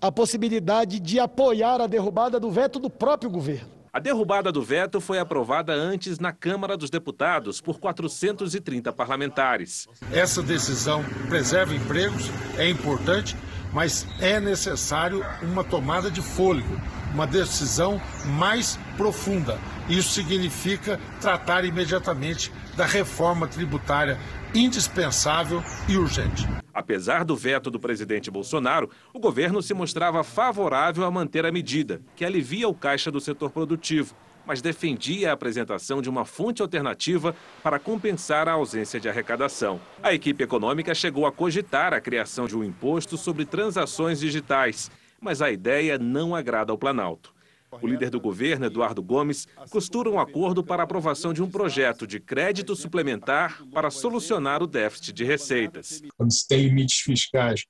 a 0.00 0.10
possibilidade 0.10 0.98
de 0.98 1.20
apoiar 1.20 1.80
a 1.80 1.86
derrubada 1.86 2.40
do 2.40 2.50
veto 2.50 2.78
do 2.78 2.88
próprio 2.88 3.30
governo. 3.30 3.68
A 3.92 3.98
derrubada 3.98 4.52
do 4.52 4.62
veto 4.62 5.00
foi 5.00 5.18
aprovada 5.18 5.72
antes 5.72 6.18
na 6.18 6.32
Câmara 6.32 6.76
dos 6.76 6.90
Deputados 6.90 7.60
por 7.60 7.80
430 7.80 8.92
parlamentares. 8.92 9.88
Essa 10.12 10.42
decisão 10.42 11.04
preserva 11.28 11.74
empregos, 11.74 12.30
é 12.56 12.70
importante, 12.70 13.36
mas 13.72 14.06
é 14.20 14.38
necessário 14.38 15.24
uma 15.42 15.64
tomada 15.64 16.08
de 16.08 16.22
fôlego, 16.22 16.80
uma 17.12 17.26
decisão 17.26 18.00
mais 18.24 18.78
profunda. 18.96 19.58
Isso 19.88 20.10
significa 20.10 21.00
tratar 21.20 21.64
imediatamente 21.64 22.52
da 22.76 22.86
reforma 22.86 23.46
tributária 23.46 24.18
indispensável 24.54 25.62
e 25.88 25.96
urgente. 25.96 26.48
Apesar 26.72 27.24
do 27.24 27.36
veto 27.36 27.70
do 27.70 27.78
presidente 27.78 28.30
Bolsonaro, 28.30 28.90
o 29.12 29.18
governo 29.18 29.60
se 29.62 29.74
mostrava 29.74 30.24
favorável 30.24 31.04
a 31.04 31.10
manter 31.10 31.44
a 31.44 31.52
medida, 31.52 32.00
que 32.16 32.24
alivia 32.24 32.68
o 32.68 32.74
caixa 32.74 33.10
do 33.10 33.20
setor 33.20 33.50
produtivo, 33.50 34.14
mas 34.46 34.62
defendia 34.62 35.30
a 35.30 35.32
apresentação 35.34 36.00
de 36.00 36.08
uma 36.08 36.24
fonte 36.24 36.62
alternativa 36.62 37.34
para 37.62 37.78
compensar 37.78 38.48
a 38.48 38.52
ausência 38.52 38.98
de 38.98 39.08
arrecadação. 39.08 39.80
A 40.02 40.14
equipe 40.14 40.42
econômica 40.42 40.94
chegou 40.94 41.26
a 41.26 41.32
cogitar 41.32 41.92
a 41.92 42.00
criação 42.00 42.46
de 42.46 42.56
um 42.56 42.64
imposto 42.64 43.16
sobre 43.16 43.44
transações 43.44 44.18
digitais, 44.18 44.90
mas 45.20 45.42
a 45.42 45.50
ideia 45.50 45.98
não 45.98 46.34
agrada 46.34 46.72
ao 46.72 46.78
Planalto. 46.78 47.34
O 47.80 47.86
líder 47.86 48.10
do 48.10 48.20
governo, 48.20 48.66
Eduardo 48.66 49.02
Gomes, 49.02 49.46
costura 49.70 50.10
um 50.10 50.18
acordo 50.18 50.62
para 50.64 50.82
a 50.82 50.84
aprovação 50.84 51.32
de 51.32 51.42
um 51.42 51.48
projeto 51.48 52.06
de 52.06 52.18
crédito 52.18 52.74
suplementar 52.74 53.62
para 53.72 53.90
solucionar 53.90 54.60
o 54.62 54.66
déficit 54.66 55.12
de 55.12 55.24
receitas. 55.24 56.02
Quando 56.16 56.32
se 56.32 56.48
tem 56.48 56.62
limites 56.62 56.98
fiscais, 56.98 57.64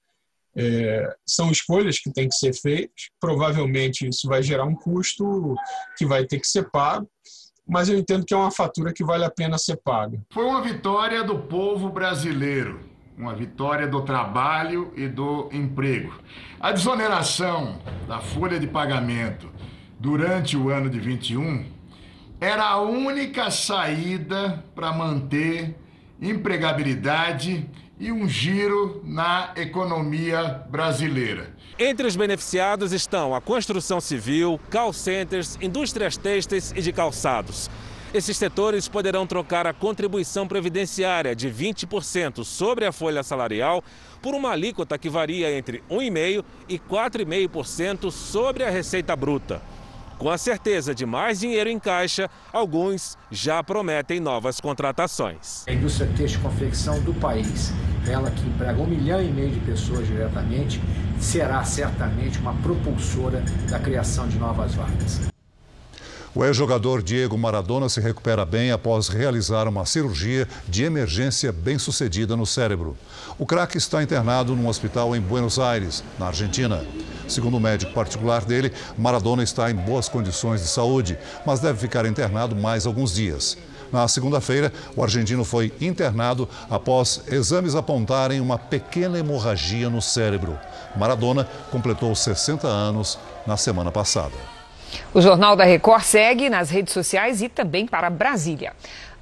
é, 0.57 1.15
são 1.27 1.51
escolhas 1.51 1.99
que 1.99 2.11
têm 2.13 2.29
que 2.29 2.35
ser 2.35 2.55
feitas. 2.55 3.11
Provavelmente 3.21 4.09
isso 4.09 4.27
vai 4.27 4.43
gerar 4.43 4.65
um 4.65 4.75
custo 4.75 5.55
que 5.97 6.07
vai 6.07 6.25
ter 6.25 6.41
que 6.41 6.47
ser 6.47 6.71
pago, 6.71 7.09
mas 7.67 7.89
eu 7.89 7.99
entendo 7.99 8.25
que 8.25 8.35
é 8.35 8.37
uma 8.37 8.51
fatura 8.51 8.93
que 8.93 9.05
vale 9.05 9.25
a 9.25 9.31
pena 9.31 9.59
ser 9.59 9.77
paga. 9.77 10.21
Foi 10.33 10.45
uma 10.45 10.63
vitória 10.63 11.23
do 11.23 11.39
povo 11.39 11.91
brasileiro, 11.91 12.90
uma 13.21 13.35
vitória 13.35 13.87
do 13.87 14.01
trabalho 14.01 14.93
e 14.97 15.07
do 15.07 15.51
emprego. 15.53 16.15
A 16.59 16.73
desoneração 16.73 17.79
da 18.09 18.19
folha 18.19 18.59
de 18.59 18.67
pagamento 18.67 19.51
durante 19.99 20.57
o 20.57 20.71
ano 20.71 20.89
de 20.89 20.99
21 20.99 21.67
era 22.41 22.65
a 22.65 22.81
única 22.81 23.51
saída 23.51 24.65
para 24.75 24.91
manter 24.93 25.77
empregabilidade 26.19 27.69
e 27.99 28.11
um 28.11 28.27
giro 28.27 29.03
na 29.05 29.53
economia 29.55 30.65
brasileira. 30.71 31.55
Entre 31.79 32.07
os 32.07 32.17
beneficiados 32.17 32.93
estão 32.93 33.35
a 33.35 33.41
construção 33.43 34.01
civil, 34.01 34.59
call 34.71 34.95
centers, 34.95 35.59
indústrias 35.61 36.17
têxteis 36.17 36.73
e 36.75 36.81
de 36.81 36.91
calçados. 36.91 37.69
Esses 38.13 38.37
setores 38.37 38.89
poderão 38.89 39.25
trocar 39.25 39.69
a 39.69 39.73
contribuição 39.73 40.47
previdenciária 40.49 41.35
de 41.35 41.49
20% 41.49 42.43
sobre 42.43 42.85
a 42.85 42.91
folha 42.91 43.23
salarial 43.23 43.85
por 44.21 44.35
uma 44.35 44.51
alíquota 44.51 44.99
que 44.99 45.09
varia 45.09 45.57
entre 45.57 45.81
1,5% 45.89 46.45
e 46.69 46.77
4,5% 46.77 48.11
sobre 48.11 48.65
a 48.65 48.71
receita 48.71 49.15
bruta. 49.15 49.63
Com 50.19 50.29
a 50.29 50.37
certeza 50.37 50.93
de 50.93 51.07
mais 51.07 51.39
dinheiro 51.39 51.71
em 51.71 51.79
caixa, 51.79 52.29
alguns 52.53 53.17
já 53.31 53.63
prometem 53.63 54.19
novas 54.19 54.61
contratações. 54.61 55.65
A 55.69 55.73
indústria 55.73 56.11
têxtil 56.17 56.41
confecção 56.41 57.01
do 57.03 57.15
país, 57.15 57.73
ela 58.09 58.31
que 58.33 58.43
emprega 58.43 58.83
um 58.83 58.87
milhão 58.87 59.23
e 59.23 59.29
meio 59.29 59.51
de 59.51 59.61
pessoas 59.61 60.07
diretamente, 60.09 60.81
será 61.21 61.63
certamente 61.63 62.41
uma 62.41 62.55
propulsora 62.55 63.41
da 63.71 63.79
criação 63.79 64.29
de 64.29 64.37
novas 64.37 64.75
vagas. 64.75 65.31
O 66.33 66.45
ex-jogador 66.45 67.03
Diego 67.03 67.37
Maradona 67.37 67.89
se 67.89 68.01
recupera 68.01 68.45
bem 68.45 68.71
após 68.71 69.09
realizar 69.09 69.67
uma 69.67 69.85
cirurgia 69.85 70.47
de 70.69 70.85
emergência 70.85 71.51
bem-sucedida 71.51 72.37
no 72.37 72.47
cérebro. 72.47 72.97
O 73.37 73.45
craque 73.45 73.77
está 73.77 74.01
internado 74.01 74.55
num 74.55 74.69
hospital 74.69 75.17
em 75.17 75.21
Buenos 75.21 75.59
Aires, 75.59 76.05
na 76.21 76.29
Argentina. 76.29 76.87
Segundo 77.27 77.57
o 77.57 77.61
médico 77.61 77.93
particular 77.93 78.45
dele, 78.45 78.73
Maradona 78.97 79.43
está 79.43 79.73
em 79.73 79.75
boas 79.75 80.09
condições 80.09 80.61
de 80.61 80.69
saúde, 80.69 81.19
mas 81.45 81.59
deve 81.59 81.81
ficar 81.81 82.07
internado 82.07 82.55
mais 82.55 82.87
alguns 82.87 83.13
dias. 83.13 83.59
Na 83.91 84.07
segunda-feira, 84.07 84.73
o 84.95 85.03
argentino 85.03 85.45
foi 85.45 85.73
internado 85.81 86.49
após 86.71 87.23
exames 87.27 87.75
apontarem 87.75 88.41
uma 88.41 88.57
pequena 88.57 89.19
hemorragia 89.19 89.91
no 89.91 90.01
cérebro. 90.01 90.57
Maradona 90.97 91.49
completou 91.73 92.15
60 92.15 92.69
anos 92.69 93.19
na 93.45 93.57
semana 93.57 93.91
passada. 93.91 94.60
O 95.13 95.21
Jornal 95.21 95.57
da 95.57 95.65
Record 95.65 96.03
segue 96.03 96.49
nas 96.49 96.71
redes 96.71 96.93
sociais 96.93 97.43
e 97.43 97.49
também 97.49 97.87
para 97.87 98.09
Brasília. 98.11 98.73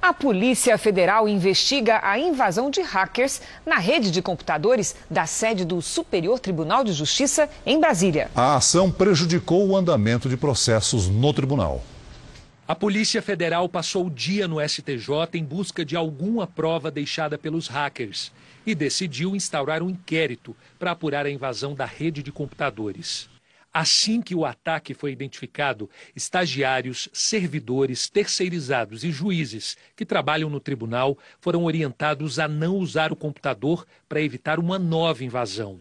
A 0.01 0.13
Polícia 0.13 0.77
Federal 0.77 1.27
investiga 1.27 1.99
a 2.01 2.17
invasão 2.17 2.71
de 2.71 2.81
hackers 2.81 3.41
na 3.65 3.77
rede 3.77 4.11
de 4.11 4.21
computadores 4.21 4.95
da 5.09 5.25
sede 5.25 5.65
do 5.65 5.81
Superior 5.81 6.39
Tribunal 6.39 6.85
de 6.85 6.93
Justiça 6.93 7.49
em 7.65 7.79
Brasília. 7.79 8.31
A 8.33 8.55
ação 8.55 8.89
prejudicou 8.89 9.67
o 9.67 9.75
andamento 9.75 10.29
de 10.29 10.37
processos 10.37 11.09
no 11.09 11.33
tribunal. 11.33 11.83
A 12.65 12.75
Polícia 12.75 13.21
Federal 13.21 13.67
passou 13.67 14.05
o 14.05 14.09
dia 14.09 14.47
no 14.47 14.61
STJ 14.61 15.09
em 15.33 15.43
busca 15.43 15.83
de 15.83 15.97
alguma 15.97 16.47
prova 16.47 16.89
deixada 16.89 17.37
pelos 17.37 17.67
hackers 17.67 18.31
e 18.65 18.73
decidiu 18.73 19.35
instaurar 19.35 19.83
um 19.83 19.89
inquérito 19.89 20.55
para 20.77 20.91
apurar 20.91 21.25
a 21.25 21.31
invasão 21.31 21.73
da 21.73 21.85
rede 21.85 22.23
de 22.23 22.31
computadores. 22.31 23.27
Assim 23.71 24.19
que 24.19 24.33
o 24.33 24.45
ataque 24.45 24.95
foi 24.95 25.11
identificado, 25.11 25.89
estagiários, 26.15 27.07
servidores, 27.13 28.09
terceirizados 28.09 29.03
e 29.03 29.11
juízes 29.11 29.77
que 29.95 30.05
trabalham 30.05 30.49
no 30.49 30.59
tribunal 30.59 31.17
foram 31.39 31.63
orientados 31.63 32.39
a 32.39 32.47
não 32.47 32.77
usar 32.77 33.11
o 33.11 33.15
computador 33.15 33.85
para 34.07 34.21
evitar 34.21 34.59
uma 34.59 34.79
nova 34.79 35.23
invasão. 35.23 35.79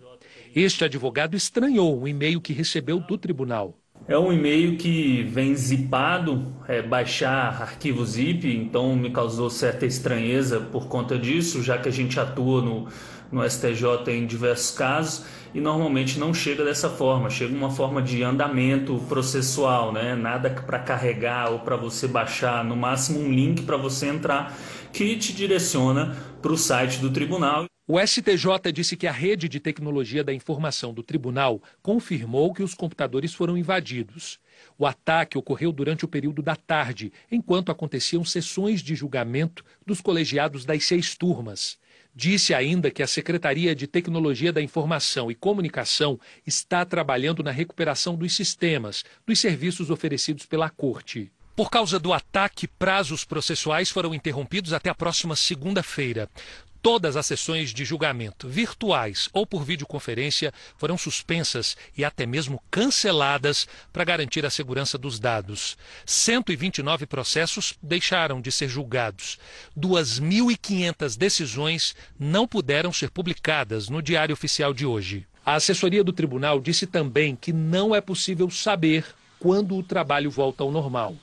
Este 0.55 0.85
advogado 0.85 1.35
estranhou 1.35 1.99
um 1.99 2.07
e-mail 2.07 2.41
que 2.43 2.53
recebeu 2.53 3.01
do 3.01 3.17
tribunal. 3.17 3.75
É 4.07 4.19
um 4.19 4.33
e-mail 4.33 4.77
que 4.77 5.23
vem 5.25 5.55
zipado, 5.55 6.55
é, 6.67 6.81
baixar 6.81 7.61
arquivo 7.61 8.05
zip, 8.05 8.47
então 8.47 8.95
me 8.95 9.11
causou 9.11 9.51
certa 9.51 9.87
estranheza 9.87 10.61
por 10.61 10.89
conta 10.89 11.19
disso, 11.19 11.63
já 11.63 11.79
que 11.79 11.89
a 11.89 11.93
gente 11.93 12.21
atua 12.21 12.63
no, 12.63 12.89
no 13.31 13.49
STJ 13.49 14.11
em 14.11 14.27
diversos 14.27 14.77
casos 14.77 15.27
e 15.55 15.61
normalmente 15.61 16.19
não 16.19 16.33
chega 16.35 16.65
dessa 16.65 16.89
forma, 16.89 17.31
chega 17.31 17.55
uma 17.55 17.71
forma 17.71 18.03
de 18.03 18.23
andamento 18.23 18.99
processual, 19.09 19.93
né? 19.93 20.15
Nada 20.15 20.51
para 20.51 20.79
carregar 20.79 21.51
ou 21.51 21.61
para 21.61 21.77
você 21.77 22.07
baixar, 22.07 22.65
no 22.65 22.77
máximo 22.77 23.21
um 23.21 23.33
link 23.33 23.63
para 23.63 23.77
você 23.77 24.07
entrar 24.07 24.57
que 24.93 25.17
te 25.17 25.33
direciona 25.33 26.17
para 26.41 26.53
o 26.53 26.57
site 26.57 26.99
do 26.99 27.11
tribunal. 27.11 27.67
O 27.91 27.99
STJ 27.99 28.71
disse 28.71 28.99
que 28.99 29.07
a 29.07 29.13
rede 29.13 29.49
de 29.49 29.59
tecnologia 29.59 30.23
da 30.23 30.35
informação 30.35 30.93
do 30.93 31.03
tribunal 31.03 31.63
confirmou 31.83 32.53
que 32.53 32.63
os 32.63 32.75
computadores 32.75 33.33
foram 33.33 33.57
invadidos. 33.57 34.39
O 34.77 34.85
ataque 34.85 35.39
ocorreu 35.39 35.73
durante 35.73 36.05
o 36.05 36.09
período 36.09 36.43
da 36.43 36.55
tarde, 36.55 37.11
enquanto 37.33 37.73
aconteciam 37.73 38.23
sessões 38.27 38.83
de 38.83 38.95
julgamento 38.95 39.65
dos 39.87 40.03
colegiados 40.03 40.67
das 40.67 40.85
seis 40.85 41.17
turmas. 41.17 41.79
Disse 42.21 42.53
ainda 42.53 42.91
que 42.91 43.01
a 43.01 43.07
Secretaria 43.07 43.77
de 43.77 43.87
Tecnologia 43.87 44.53
da 44.53 44.61
Informação 44.61 45.31
e 45.31 45.37
Comunicação 45.37 46.19
está 46.45 46.85
trabalhando 46.85 47.45
na 47.45 47.53
recuperação 47.53 48.17
dos 48.17 48.35
sistemas, 48.35 49.05
dos 49.25 49.39
serviços 49.39 49.89
oferecidos 49.89 50.45
pela 50.45 50.69
Corte. 50.69 51.31
Por 51.55 51.71
causa 51.71 51.97
do 51.97 52.13
ataque, 52.13 52.67
prazos 52.67 53.25
processuais 53.25 53.89
foram 53.89 54.13
interrompidos 54.13 54.73
até 54.73 54.91
a 54.91 54.95
próxima 54.97 55.37
segunda-feira. 55.37 56.29
Todas 56.81 57.17
as 57.17 57.27
sessões 57.27 57.71
de 57.71 57.85
julgamento, 57.85 58.49
virtuais 58.49 59.29
ou 59.33 59.45
por 59.45 59.65
videoconferência, 59.65 60.53
foram 60.77 60.97
suspensas 60.97 61.77
e 61.97 62.05
até 62.05 62.25
mesmo 62.25 62.63
canceladas 62.71 63.67
para 63.93 64.05
garantir 64.05 64.47
a 64.47 64.51
segurança 64.51 64.97
dos 64.97 65.19
dados. 65.19 65.77
129 66.07 67.07
processos 67.07 67.75
deixaram 67.83 68.41
de 68.41 68.53
ser 68.53 68.69
julgados. 68.69 69.39
2.500 69.77 71.19
decisões 71.19 71.97
não 72.19 72.47
puderam 72.47 72.93
ser 72.93 73.11
publicadas 73.11 73.89
no 73.89 74.01
Diário 74.01 74.33
Oficial 74.33 74.73
de 74.73 74.87
hoje. 74.87 75.27
A 75.45 75.55
assessoria 75.55 76.05
do 76.05 76.13
tribunal 76.13 76.61
disse 76.61 76.87
também 76.87 77.35
que 77.35 77.53
não 77.53 77.95
é 77.95 78.01
possível 78.01 78.49
saber 78.51 79.05
quando 79.41 79.77
o 79.77 79.83
trabalho 79.83 80.31
volta 80.31 80.63
ao 80.63 80.71
normal. 80.71 81.17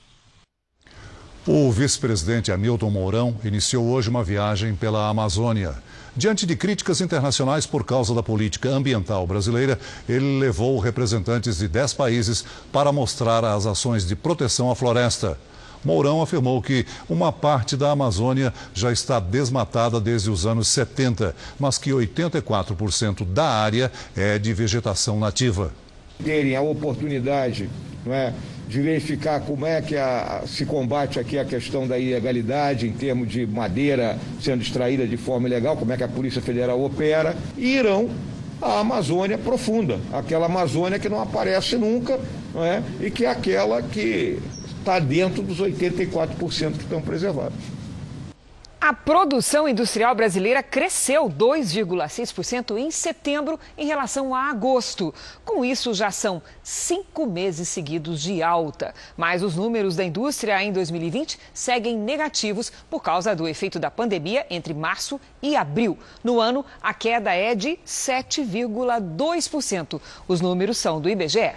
O 1.48 1.70
vice-presidente 1.70 2.50
Hamilton 2.50 2.90
Mourão 2.90 3.36
iniciou 3.44 3.86
hoje 3.86 4.10
uma 4.10 4.24
viagem 4.24 4.74
pela 4.74 5.08
Amazônia. 5.08 5.76
Diante 6.16 6.44
de 6.44 6.56
críticas 6.56 7.00
internacionais 7.00 7.64
por 7.64 7.84
causa 7.84 8.12
da 8.12 8.20
política 8.20 8.68
ambiental 8.68 9.24
brasileira, 9.28 9.78
ele 10.08 10.40
levou 10.40 10.76
representantes 10.80 11.58
de 11.58 11.68
10 11.68 11.92
países 11.92 12.44
para 12.72 12.90
mostrar 12.90 13.44
as 13.44 13.64
ações 13.64 14.04
de 14.04 14.16
proteção 14.16 14.72
à 14.72 14.74
floresta. 14.74 15.38
Mourão 15.84 16.20
afirmou 16.20 16.60
que 16.60 16.84
uma 17.08 17.30
parte 17.30 17.76
da 17.76 17.92
Amazônia 17.92 18.52
já 18.74 18.90
está 18.90 19.20
desmatada 19.20 20.00
desde 20.00 20.28
os 20.28 20.46
anos 20.46 20.66
70, 20.66 21.32
mas 21.60 21.78
que 21.78 21.90
84% 21.90 23.24
da 23.24 23.46
área 23.46 23.92
é 24.16 24.36
de 24.36 24.52
vegetação 24.52 25.20
nativa. 25.20 25.70
Terem 26.24 26.56
a 26.56 26.60
oportunidade 26.60 27.70
não 28.04 28.12
é, 28.12 28.32
de 28.68 28.80
verificar 28.80 29.40
como 29.40 29.64
é 29.64 29.80
que 29.80 29.96
a, 29.96 30.42
se 30.46 30.64
combate 30.64 31.20
aqui 31.20 31.38
a 31.38 31.44
questão 31.44 31.86
da 31.86 31.98
ilegalidade 31.98 32.86
em 32.86 32.92
termos 32.92 33.28
de 33.28 33.46
madeira 33.46 34.18
sendo 34.40 34.62
extraída 34.62 35.06
de 35.06 35.16
forma 35.16 35.46
ilegal, 35.48 35.76
como 35.76 35.92
é 35.92 35.96
que 35.96 36.04
a 36.04 36.08
Polícia 36.08 36.42
Federal 36.42 36.82
opera, 36.82 37.36
e 37.56 37.76
irão 37.76 38.10
à 38.60 38.80
Amazônia 38.80 39.38
profunda, 39.38 40.00
aquela 40.12 40.46
Amazônia 40.46 40.98
que 40.98 41.08
não 41.08 41.20
aparece 41.20 41.76
nunca, 41.76 42.18
não 42.54 42.64
é? 42.64 42.82
e 43.00 43.10
que 43.10 43.24
é 43.24 43.30
aquela 43.30 43.82
que 43.82 44.38
está 44.78 44.98
dentro 44.98 45.42
dos 45.42 45.58
84% 45.58 46.72
que 46.72 46.82
estão 46.82 47.00
preservados. 47.00 47.75
A 48.78 48.92
produção 48.92 49.66
industrial 49.66 50.14
brasileira 50.14 50.62
cresceu 50.62 51.30
2,6% 51.30 52.76
em 52.76 52.90
setembro 52.90 53.58
em 53.76 53.86
relação 53.86 54.34
a 54.34 54.50
agosto. 54.50 55.14
Com 55.44 55.64
isso, 55.64 55.92
já 55.94 56.10
são 56.10 56.42
cinco 56.62 57.26
meses 57.26 57.70
seguidos 57.70 58.20
de 58.20 58.42
alta. 58.42 58.94
Mas 59.16 59.42
os 59.42 59.56
números 59.56 59.96
da 59.96 60.04
indústria 60.04 60.62
em 60.62 60.70
2020 60.72 61.40
seguem 61.54 61.96
negativos 61.96 62.70
por 62.90 63.02
causa 63.02 63.34
do 63.34 63.48
efeito 63.48 63.78
da 63.78 63.90
pandemia 63.90 64.44
entre 64.50 64.74
março 64.74 65.18
e 65.40 65.56
abril. 65.56 65.98
No 66.22 66.38
ano, 66.38 66.62
a 66.82 66.92
queda 66.92 67.34
é 67.34 67.54
de 67.54 67.78
7,2%. 67.86 69.98
Os 70.28 70.42
números 70.42 70.76
são 70.76 71.00
do 71.00 71.08
IBGE. 71.08 71.54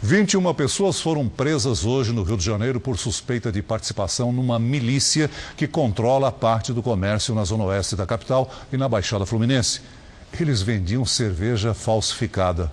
21 0.00 0.54
pessoas 0.54 1.00
foram 1.00 1.28
presas 1.28 1.84
hoje 1.84 2.12
no 2.12 2.22
Rio 2.22 2.36
de 2.36 2.44
Janeiro 2.44 2.78
por 2.78 2.96
suspeita 2.96 3.50
de 3.50 3.60
participação 3.60 4.30
numa 4.30 4.56
milícia 4.56 5.28
que 5.56 5.66
controla 5.66 6.30
parte 6.30 6.72
do 6.72 6.80
comércio 6.80 7.34
na 7.34 7.42
zona 7.42 7.64
oeste 7.64 7.96
da 7.96 8.06
capital 8.06 8.48
e 8.72 8.76
na 8.76 8.88
Baixada 8.88 9.26
Fluminense. 9.26 9.80
Eles 10.40 10.62
vendiam 10.62 11.04
cerveja 11.04 11.74
falsificada. 11.74 12.72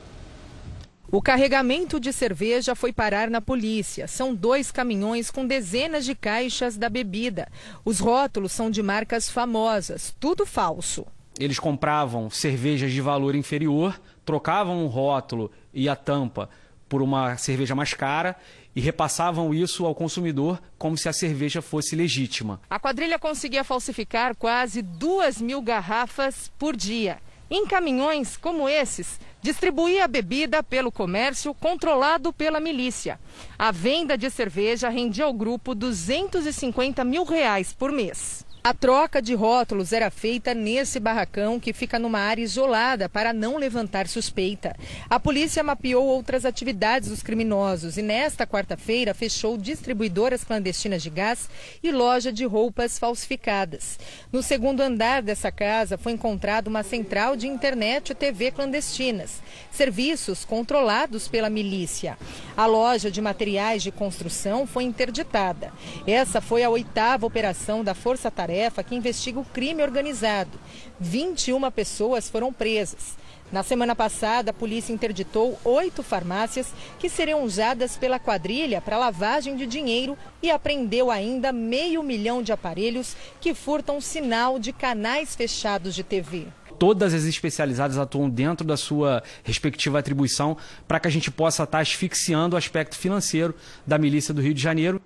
O 1.11 1.19
carregamento 1.19 1.99
de 1.99 2.13
cerveja 2.13 2.75
foi 2.75 2.93
parar 2.93 3.27
na 3.27 3.41
polícia. 3.41 4.07
São 4.07 4.35
dois 4.35 4.71
caminhões 4.71 5.31
com 5.31 5.47
dezenas 5.47 6.05
de 6.05 6.13
caixas 6.13 6.77
da 6.77 6.89
bebida. 6.89 7.47
Os 7.83 7.99
rótulos 7.99 8.51
são 8.51 8.69
de 8.69 8.83
marcas 8.83 9.31
famosas, 9.31 10.15
tudo 10.19 10.45
falso. 10.45 11.07
Eles 11.39 11.57
compravam 11.57 12.29
cervejas 12.29 12.91
de 12.91 13.01
valor 13.01 13.33
inferior, 13.33 13.99
trocavam 14.23 14.85
o 14.85 14.87
rótulo 14.87 15.51
e 15.73 15.89
a 15.89 15.95
tampa 15.95 16.49
por 16.87 17.01
uma 17.01 17.37
cerveja 17.37 17.75
mais 17.75 17.93
cara 17.93 18.35
e 18.75 18.81
repassavam 18.81 19.53
isso 19.53 19.85
ao 19.85 19.95
consumidor 19.95 20.61
como 20.77 20.97
se 20.97 21.07
a 21.07 21.13
cerveja 21.13 21.61
fosse 21.61 21.95
legítima. 21.95 22.59
A 22.69 22.79
quadrilha 22.79 23.17
conseguia 23.17 23.63
falsificar 23.63 24.35
quase 24.35 24.81
duas 24.81 25.41
mil 25.41 25.61
garrafas 25.61 26.51
por 26.59 26.75
dia. 26.75 27.19
Em 27.49 27.65
caminhões 27.65 28.35
como 28.35 28.67
esses, 28.67 29.19
distribuía 29.41 30.05
a 30.05 30.07
bebida 30.07 30.63
pelo 30.63 30.91
comércio 30.91 31.53
controlado 31.53 32.33
pela 32.33 32.59
milícia. 32.59 33.19
A 33.57 33.71
venda 33.71 34.17
de 34.17 34.29
cerveja 34.29 34.89
rendia 34.89 35.25
ao 35.25 35.33
grupo 35.33 35.75
250 35.75 37.03
mil 37.03 37.23
reais 37.23 37.71
por 37.71 37.91
mês. 37.91 38.44
A 38.65 38.73
troca 38.73 39.21
de 39.21 39.35
rótulos 39.35 39.93
era 39.93 40.09
feita 40.09 40.51
nesse 40.55 40.99
barracão 40.99 41.59
que 41.59 41.71
fica 41.71 41.99
numa 41.99 42.17
área 42.17 42.41
isolada 42.41 43.07
para 43.07 43.31
não 43.31 43.57
levantar 43.57 44.07
suspeita. 44.07 44.75
A 45.07 45.19
polícia 45.19 45.61
mapeou 45.61 46.03
outras 46.03 46.45
atividades 46.45 47.09
dos 47.09 47.21
criminosos 47.21 47.95
e 47.95 48.01
nesta 48.01 48.47
quarta-feira 48.47 49.13
fechou 49.13 49.55
distribuidoras 49.55 50.43
clandestinas 50.43 51.03
de 51.03 51.11
gás 51.11 51.47
e 51.83 51.91
loja 51.91 52.33
de 52.33 52.43
roupas 52.43 52.97
falsificadas. 52.97 53.99
No 54.31 54.41
segundo 54.41 54.81
andar 54.81 55.21
dessa 55.21 55.51
casa 55.51 55.95
foi 55.95 56.13
encontrada 56.13 56.67
uma 56.67 56.81
central 56.81 57.35
de 57.35 57.47
internet 57.47 58.09
e 58.09 58.15
TV 58.15 58.49
clandestinas, 58.49 59.43
serviços 59.69 60.43
controlados 60.43 61.27
pela 61.27 61.51
milícia. 61.51 62.17
A 62.57 62.65
loja 62.65 63.11
de 63.11 63.21
materiais 63.21 63.83
de 63.83 63.91
construção 63.91 64.65
foi 64.65 64.85
interditada. 64.85 65.71
Essa 66.07 66.41
foi 66.41 66.63
a 66.63 66.69
oitava 66.71 67.27
operação 67.27 67.83
da 67.83 67.93
Força 67.93 68.31
Tarefa 68.31 68.54
tarefa 68.55 68.83
que 68.83 68.95
investiga 68.95 69.39
o 69.39 69.43
crime 69.43 69.83
organizado. 69.83 70.57
21 70.99 71.69
pessoas 71.71 72.29
foram 72.29 72.53
presas. 72.53 73.17
Na 73.51 73.61
semana 73.61 73.93
passada, 73.93 74.51
a 74.51 74.53
polícia 74.53 74.93
interditou 74.93 75.59
oito 75.63 76.01
farmácias 76.01 76.73
que 76.97 77.09
seriam 77.09 77.43
usadas 77.43 77.97
pela 77.97 78.17
quadrilha 78.17 78.81
para 78.81 78.97
lavagem 78.97 79.55
de 79.57 79.65
dinheiro 79.65 80.17
e 80.41 80.49
apreendeu 80.49 81.11
ainda 81.11 81.51
meio 81.51 82.01
milhão 82.01 82.41
de 82.41 82.53
aparelhos 82.53 83.15
que 83.41 83.53
furtam 83.53 83.99
sinal 83.99 84.57
de 84.57 84.71
canais 84.71 85.35
fechados 85.35 85.93
de 85.93 86.03
TV 86.03 86.47
todas 86.77 87.13
as 87.13 87.23
especializadas 87.23 87.97
atuam 87.97 88.29
dentro 88.29 88.67
da 88.67 88.75
sua 88.75 89.23
respectiva 89.45 89.97
atribuição 89.97 90.57
para 90.85 90.99
que 90.99 91.07
a 91.07 91.11
gente 91.11 91.31
possa 91.31 91.63
estar 91.63 91.79
asfixiando 91.79 92.53
o 92.53 92.57
aspecto 92.57 92.97
financeiro 92.97 93.55
da 93.87 93.97
milícia 93.97 94.33
do 94.33 94.41
Rio 94.41 94.53
de 94.53 94.61
Janeiro. 94.61 95.01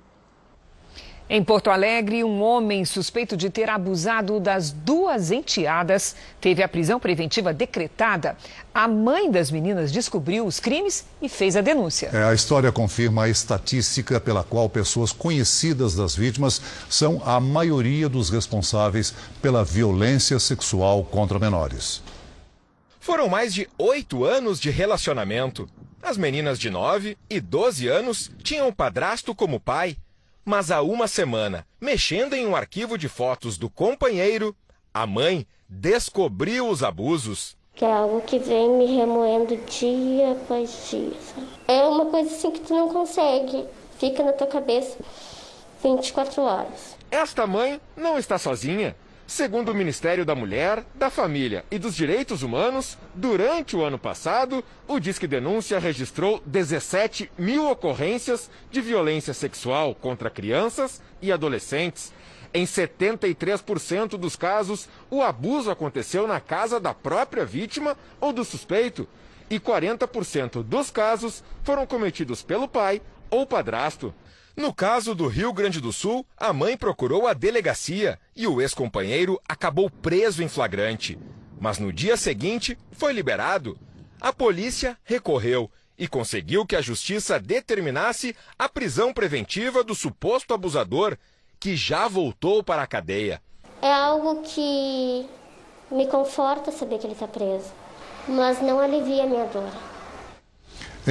Em 1.32 1.44
Porto 1.44 1.70
Alegre, 1.70 2.24
um 2.24 2.42
homem 2.42 2.84
suspeito 2.84 3.38
de 3.38 3.52
ter 3.52 3.70
abusado 3.70 4.40
das 4.40 4.72
duas 4.72 5.30
enteadas 5.30 6.16
teve 6.42 6.64
a 6.64 6.68
prisão 6.68 7.00
preventiva 7.00 7.54
decretada. 7.54 8.36
A 8.74 8.88
mãe 8.88 9.30
das 9.30 9.52
meninas 9.52 9.92
descobriu 9.92 10.48
os 10.48 10.60
crimes 10.60 11.06
e 11.22 11.30
fez 11.30 11.56
a 11.56 11.62
denúncia. 11.62 12.10
É, 12.12 12.24
a 12.24 12.34
história 12.34 12.72
confirma 12.72 13.26
a 13.26 13.30
estatística 13.30 14.20
pela 14.20 14.44
qual 14.44 14.68
pessoas 14.68 15.12
conhecidas 15.12 15.94
das 15.94 16.16
vítimas 16.16 16.60
são 16.90 17.22
a 17.24 17.40
maioria 17.40 18.10
dos 18.10 18.32
responsáveis 18.32 19.14
pela 19.40 19.64
violência 19.64 20.40
sexual 20.40 21.04
contra 21.04 21.38
menores. 21.38 22.02
Foram 23.00 23.30
mais 23.30 23.54
de 23.54 23.70
oito 23.78 24.26
anos 24.26 24.60
de 24.60 24.72
relacionamento. 24.72 25.70
As 26.02 26.18
meninas 26.18 26.58
de 26.58 26.72
9 26.72 27.16
e 27.30 27.40
12 27.40 27.88
anos 27.88 28.32
tinham 28.42 28.68
o 28.68 28.74
padrasto 28.74 29.36
como 29.36 29.60
pai 29.60 29.96
mas 30.50 30.72
há 30.72 30.82
uma 30.82 31.08
semana, 31.08 31.64
mexendo 31.80 32.34
em 32.34 32.48
um 32.48 32.56
arquivo 32.56 32.98
de 32.98 33.08
fotos 33.08 33.56
do 33.56 33.70
companheiro, 33.70 34.56
a 34.92 35.06
mãe 35.06 35.46
descobriu 35.70 36.68
os 36.68 36.82
abusos. 36.82 37.56
Que 37.76 37.86
é 37.86 37.94
algo 37.94 38.20
que 38.22 38.40
vem 38.40 38.68
me 38.72 38.88
remoendo 38.88 39.56
dia 39.68 40.32
após 40.32 40.90
dia. 40.90 41.14
Sabe? 41.22 41.48
É 41.68 41.84
uma 41.84 42.08
coisa 42.08 42.36
assim 42.36 42.50
que 42.50 42.62
tu 42.62 42.74
não 42.74 42.90
consegue. 42.90 43.64
Fica 44.00 44.24
na 44.24 44.34
tua 44.34 44.48
cabeça 44.48 44.98
24 45.84 46.42
horas. 46.42 46.98
Esta 47.12 47.46
mãe 47.46 47.80
não 47.96 48.18
está 48.18 48.40
sozinha. 48.40 48.96
Segundo 49.30 49.70
o 49.70 49.76
Ministério 49.76 50.26
da 50.26 50.34
Mulher, 50.34 50.84
da 50.96 51.12
Família 51.12 51.64
e 51.70 51.78
dos 51.78 51.96
Direitos 51.96 52.42
Humanos, 52.42 52.98
durante 53.14 53.76
o 53.76 53.84
ano 53.86 54.00
passado, 54.00 54.64
o 54.88 55.00
Disque 55.00 55.28
Denúncia 55.28 55.78
registrou 55.78 56.42
17 56.48 57.32
mil 57.38 57.70
ocorrências 57.70 58.50
de 58.72 58.82
violência 58.82 59.32
sexual 59.32 59.94
contra 59.94 60.32
crianças 60.32 61.00
e 61.22 61.32
adolescentes. 61.32 62.12
Em 62.52 62.66
73% 62.66 64.18
dos 64.18 64.36
casos, 64.36 64.90
o 65.12 65.22
abuso 65.22 65.70
aconteceu 65.70 66.28
na 66.28 66.40
casa 66.40 66.80
da 66.80 66.96
própria 66.96 67.46
vítima 67.46 67.96
ou 68.20 68.34
do 68.34 68.44
suspeito, 68.44 69.08
e 69.48 69.60
40% 69.60 70.64
dos 70.64 70.90
casos 70.90 71.44
foram 71.64 71.86
cometidos 71.86 72.42
pelo 72.42 72.68
pai 72.68 73.00
ou 73.30 73.46
padrasto. 73.46 74.12
No 74.60 74.74
caso 74.74 75.16
do 75.16 75.26
Rio 75.26 75.54
Grande 75.54 75.80
do 75.80 75.94
Sul, 75.94 76.26
a 76.36 76.52
mãe 76.52 76.76
procurou 76.76 77.26
a 77.26 77.34
delegacia 77.34 78.20
e 78.36 78.46
o 78.46 78.60
ex-companheiro 78.60 79.40
acabou 79.48 79.90
preso 79.90 80.44
em 80.44 80.50
flagrante. 80.50 81.18
Mas 81.58 81.80
no 81.80 81.94
dia 81.94 82.18
seguinte 82.18 82.78
foi 82.92 83.14
liberado. 83.14 83.80
A 84.20 84.34
polícia 84.34 84.98
recorreu 85.06 85.72
e 85.98 86.10
conseguiu 86.10 86.66
que 86.66 86.76
a 86.76 86.82
justiça 86.82 87.40
determinasse 87.40 88.36
a 88.58 88.68
prisão 88.68 89.14
preventiva 89.14 89.82
do 89.82 89.96
suposto 89.96 90.54
abusador, 90.54 91.18
que 91.58 91.74
já 91.74 92.10
voltou 92.10 92.62
para 92.62 92.82
a 92.82 92.88
cadeia. 92.88 93.42
É 93.82 93.94
algo 93.94 94.42
que 94.42 95.26
me 95.90 96.06
conforta 96.08 96.70
saber 96.70 97.00
que 97.00 97.08
ele 97.08 97.14
está 97.14 97.30
preso, 97.30 97.72
mas 98.28 98.62
não 98.62 98.78
alivia 98.78 99.24
a 99.24 99.26
minha 99.26 99.46
dor. 99.46 99.89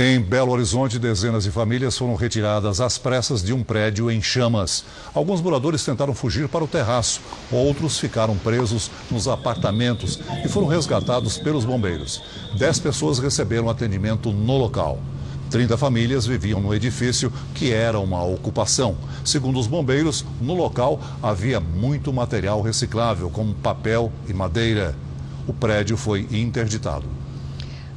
Em 0.01 0.21
Belo 0.21 0.53
Horizonte, 0.53 0.97
dezenas 0.97 1.43
de 1.43 1.51
famílias 1.51 1.99
foram 1.99 2.15
retiradas 2.15 2.81
às 2.81 2.97
pressas 2.97 3.43
de 3.43 3.53
um 3.53 3.65
prédio 3.65 4.09
em 4.09 4.23
chamas. 4.23 4.85
Alguns 5.13 5.41
moradores 5.41 5.85
tentaram 5.85 6.15
fugir 6.15 6.47
para 6.49 6.63
o 6.63 6.69
terraço, 6.69 7.21
outros 7.51 7.99
ficaram 7.99 8.37
presos 8.37 8.93
nos 9.11 9.27
apartamentos 9.27 10.21
e 10.45 10.49
foram 10.49 10.69
resgatados 10.69 11.37
pelos 11.37 11.65
bombeiros. 11.65 12.23
Dez 12.57 12.79
pessoas 12.79 13.19
receberam 13.19 13.69
atendimento 13.69 14.31
no 14.31 14.57
local. 14.57 15.01
30 15.51 15.77
famílias 15.77 16.25
viviam 16.25 16.61
no 16.61 16.73
edifício, 16.73 17.33
que 17.53 17.73
era 17.73 17.99
uma 17.99 18.23
ocupação. 18.23 18.97
Segundo 19.25 19.59
os 19.59 19.67
bombeiros, 19.67 20.25
no 20.41 20.55
local 20.55 21.01
havia 21.21 21.59
muito 21.59 22.13
material 22.13 22.63
reciclável, 22.63 23.31
como 23.31 23.53
papel 23.53 24.13
e 24.29 24.33
madeira. 24.33 24.95
O 25.45 25.53
prédio 25.53 25.97
foi 25.97 26.25
interditado. 26.31 27.18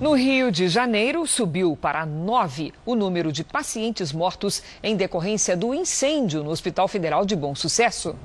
No 0.02 0.14
Rio 0.14 0.52
de 0.52 0.68
Janeiro, 0.68 1.28
subiu 1.28 1.78
para 1.80 2.08
nove 2.08 2.74
o 2.84 2.96
número 2.96 3.32
de 3.32 3.44
pacientes 3.44 4.12
mortos 4.12 4.64
em 4.82 4.96
decorrência 4.96 5.56
do 5.56 5.76
incêndio 5.76 6.44
no 6.44 6.50
Hospital 6.50 6.88
Federal 6.88 7.24
de 7.24 7.36
Bom 7.36 7.54
Sucesso. 7.54 8.16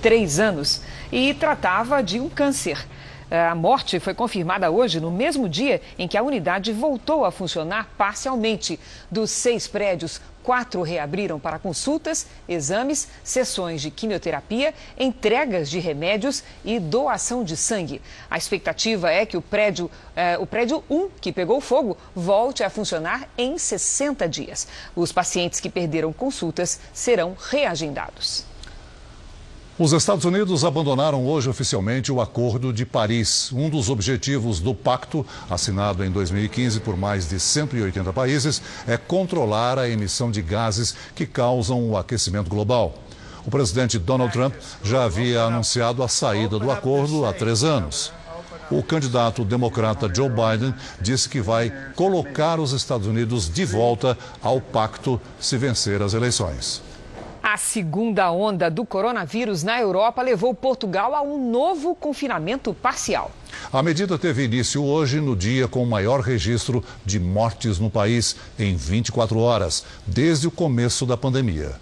três 0.00 0.38
anos 0.38 0.82
e 1.10 1.34
tratava 1.34 2.00
de 2.00 2.20
um 2.20 2.28
câncer. 2.28 2.86
A 3.28 3.56
morte 3.56 3.98
foi 3.98 4.14
confirmada 4.14 4.70
hoje, 4.70 5.00
no 5.00 5.10
mesmo 5.10 5.48
dia 5.48 5.82
em 5.98 6.06
que 6.06 6.16
a 6.16 6.22
unidade 6.22 6.72
voltou 6.72 7.24
a 7.24 7.32
funcionar 7.32 7.90
parcialmente. 7.98 8.78
Dos 9.10 9.32
seis 9.32 9.66
prédios, 9.66 10.20
quatro 10.44 10.82
reabriram 10.82 11.40
para 11.40 11.58
consultas, 11.58 12.26
exames, 12.46 13.08
sessões 13.24 13.80
de 13.80 13.90
quimioterapia, 13.90 14.74
entregas 14.96 15.70
de 15.70 15.80
remédios 15.80 16.44
e 16.62 16.78
doação 16.78 17.42
de 17.42 17.56
sangue. 17.56 18.00
A 18.30 18.36
expectativa 18.36 19.10
é 19.10 19.24
que 19.24 19.38
o 19.38 19.42
prédio, 19.42 19.90
eh, 20.14 20.36
o 20.38 20.46
prédio 20.46 20.84
1, 20.88 21.08
que 21.20 21.32
pegou 21.32 21.60
fogo, 21.60 21.96
volte 22.14 22.62
a 22.62 22.68
funcionar 22.68 23.26
em 23.38 23.56
60 23.56 24.28
dias. 24.28 24.68
Os 24.94 25.10
pacientes 25.10 25.58
que 25.58 25.70
perderam 25.70 26.12
consultas 26.12 26.78
serão 26.92 27.34
reagendados. 27.50 28.53
Os 29.76 29.92
Estados 29.92 30.24
Unidos 30.24 30.64
abandonaram 30.64 31.26
hoje 31.26 31.50
oficialmente 31.50 32.12
o 32.12 32.20
Acordo 32.20 32.72
de 32.72 32.86
Paris. 32.86 33.50
Um 33.52 33.68
dos 33.68 33.90
objetivos 33.90 34.60
do 34.60 34.72
pacto, 34.72 35.26
assinado 35.50 36.04
em 36.04 36.12
2015 36.12 36.78
por 36.78 36.96
mais 36.96 37.28
de 37.28 37.40
180 37.40 38.12
países, 38.12 38.62
é 38.86 38.96
controlar 38.96 39.76
a 39.76 39.88
emissão 39.88 40.30
de 40.30 40.40
gases 40.40 40.94
que 41.12 41.26
causam 41.26 41.90
o 41.90 41.96
aquecimento 41.96 42.48
global. 42.48 42.94
O 43.44 43.50
presidente 43.50 43.98
Donald 43.98 44.32
Trump 44.32 44.54
já 44.80 45.02
havia 45.02 45.42
anunciado 45.42 46.04
a 46.04 46.08
saída 46.08 46.56
do 46.56 46.70
acordo 46.70 47.26
há 47.26 47.32
três 47.32 47.64
anos. 47.64 48.12
O 48.70 48.80
candidato 48.80 49.44
democrata 49.44 50.08
Joe 50.14 50.28
Biden 50.30 50.72
disse 51.00 51.28
que 51.28 51.40
vai 51.40 51.72
colocar 51.96 52.60
os 52.60 52.70
Estados 52.70 53.08
Unidos 53.08 53.52
de 53.52 53.64
volta 53.64 54.16
ao 54.40 54.60
pacto 54.60 55.20
se 55.40 55.58
vencer 55.58 56.00
as 56.00 56.14
eleições. 56.14 56.93
A 57.46 57.58
segunda 57.58 58.32
onda 58.32 58.70
do 58.70 58.86
coronavírus 58.86 59.62
na 59.62 59.78
Europa 59.78 60.22
levou 60.22 60.54
Portugal 60.54 61.14
a 61.14 61.20
um 61.20 61.50
novo 61.50 61.94
confinamento 61.94 62.72
parcial. 62.72 63.30
A 63.70 63.82
medida 63.82 64.18
teve 64.18 64.44
início 64.44 64.82
hoje, 64.82 65.20
no 65.20 65.36
dia 65.36 65.68
com 65.68 65.82
o 65.82 65.86
maior 65.86 66.20
registro 66.20 66.82
de 67.04 67.20
mortes 67.20 67.78
no 67.78 67.90
país 67.90 68.34
em 68.58 68.74
24 68.74 69.38
horas, 69.38 69.84
desde 70.06 70.48
o 70.48 70.50
começo 70.50 71.04
da 71.04 71.18
pandemia. 71.18 71.72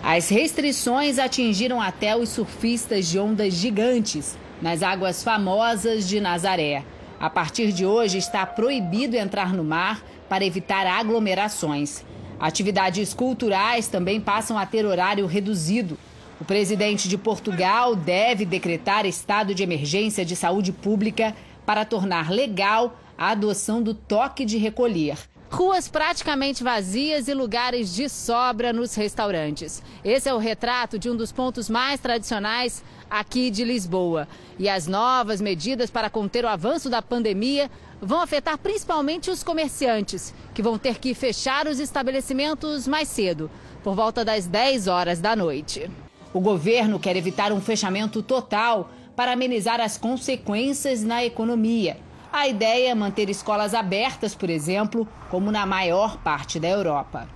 As 0.00 0.28
restrições 0.28 1.18
atingiram 1.18 1.82
até 1.82 2.16
os 2.16 2.28
surfistas 2.28 3.08
de 3.08 3.18
ondas 3.18 3.52
gigantes 3.52 4.38
nas 4.62 4.80
águas 4.80 5.24
famosas 5.24 6.06
de 6.06 6.20
Nazaré. 6.20 6.84
A 7.18 7.28
partir 7.28 7.72
de 7.72 7.84
hoje 7.84 8.18
está 8.18 8.46
proibido 8.46 9.16
entrar 9.16 9.52
no 9.52 9.64
mar 9.64 10.04
para 10.28 10.44
evitar 10.44 10.86
aglomerações. 10.86 12.04
Atividades 12.38 13.14
culturais 13.14 13.88
também 13.88 14.20
passam 14.20 14.58
a 14.58 14.66
ter 14.66 14.84
horário 14.84 15.26
reduzido. 15.26 15.98
O 16.38 16.44
presidente 16.44 17.08
de 17.08 17.16
Portugal 17.16 17.96
deve 17.96 18.44
decretar 18.44 19.06
estado 19.06 19.54
de 19.54 19.62
emergência 19.62 20.24
de 20.24 20.36
saúde 20.36 20.70
pública 20.70 21.34
para 21.64 21.84
tornar 21.84 22.30
legal 22.30 22.98
a 23.16 23.30
adoção 23.30 23.82
do 23.82 23.94
toque 23.94 24.44
de 24.44 24.58
recolher. 24.58 25.16
Ruas 25.50 25.86
praticamente 25.86 26.64
vazias 26.64 27.28
e 27.28 27.34
lugares 27.34 27.94
de 27.94 28.08
sobra 28.08 28.72
nos 28.72 28.94
restaurantes. 28.96 29.80
Esse 30.04 30.28
é 30.28 30.34
o 30.34 30.38
retrato 30.38 30.98
de 30.98 31.08
um 31.08 31.16
dos 31.16 31.30
pontos 31.30 31.70
mais 31.70 32.00
tradicionais 32.00 32.82
aqui 33.08 33.48
de 33.48 33.64
Lisboa. 33.64 34.26
E 34.58 34.68
as 34.68 34.88
novas 34.88 35.40
medidas 35.40 35.88
para 35.88 36.10
conter 36.10 36.44
o 36.44 36.48
avanço 36.48 36.90
da 36.90 37.00
pandemia 37.00 37.70
vão 38.02 38.20
afetar 38.20 38.58
principalmente 38.58 39.30
os 39.30 39.44
comerciantes, 39.44 40.34
que 40.52 40.62
vão 40.62 40.76
ter 40.78 40.98
que 40.98 41.14
fechar 41.14 41.68
os 41.68 41.78
estabelecimentos 41.78 42.88
mais 42.88 43.08
cedo, 43.08 43.48
por 43.84 43.94
volta 43.94 44.24
das 44.24 44.46
10 44.46 44.88
horas 44.88 45.20
da 45.20 45.36
noite. 45.36 45.88
O 46.34 46.40
governo 46.40 46.98
quer 46.98 47.16
evitar 47.16 47.52
um 47.52 47.60
fechamento 47.60 48.20
total 48.20 48.90
para 49.14 49.32
amenizar 49.32 49.80
as 49.80 49.96
consequências 49.96 51.04
na 51.04 51.24
economia. 51.24 51.98
A 52.36 52.46
ideia 52.46 52.90
é 52.90 52.94
manter 52.94 53.30
escolas 53.30 53.72
abertas, 53.72 54.34
por 54.34 54.50
exemplo, 54.50 55.08
como 55.30 55.50
na 55.50 55.64
maior 55.64 56.18
parte 56.18 56.60
da 56.60 56.68
Europa. 56.68 57.26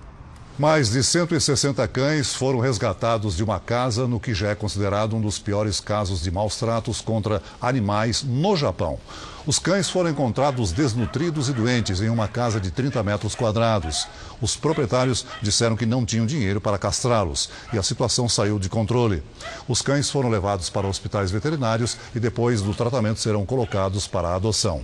Mais 0.59 0.91
de 0.91 1.03
160 1.03 1.87
cães 1.87 2.35
foram 2.35 2.59
resgatados 2.59 3.35
de 3.35 3.43
uma 3.43 3.59
casa 3.59 4.07
no 4.07 4.19
que 4.19 4.31
já 4.31 4.49
é 4.49 4.55
considerado 4.55 5.15
um 5.15 5.21
dos 5.21 5.39
piores 5.39 5.79
casos 5.79 6.21
de 6.21 6.29
maus 6.29 6.55
tratos 6.55 7.01
contra 7.01 7.41
animais 7.59 8.21
no 8.21 8.55
Japão. 8.55 8.99
Os 9.45 9.57
cães 9.57 9.89
foram 9.89 10.11
encontrados 10.11 10.71
desnutridos 10.71 11.49
e 11.49 11.53
doentes 11.53 11.99
em 11.99 12.09
uma 12.09 12.27
casa 12.27 12.59
de 12.59 12.69
30 12.69 13.01
metros 13.01 13.33
quadrados. 13.33 14.07
Os 14.39 14.55
proprietários 14.55 15.25
disseram 15.41 15.75
que 15.75 15.85
não 15.85 16.05
tinham 16.05 16.27
dinheiro 16.27 16.61
para 16.61 16.77
castrá-los 16.77 17.49
e 17.73 17.77
a 17.77 17.81
situação 17.81 18.29
saiu 18.29 18.59
de 18.59 18.69
controle. 18.69 19.23
Os 19.67 19.81
cães 19.81 20.11
foram 20.11 20.29
levados 20.29 20.69
para 20.69 20.87
hospitais 20.87 21.31
veterinários 21.31 21.97
e 22.13 22.19
depois 22.19 22.61
do 22.61 22.73
tratamento 22.75 23.19
serão 23.19 23.43
colocados 23.43 24.07
para 24.07 24.27
a 24.27 24.35
adoção. 24.35 24.83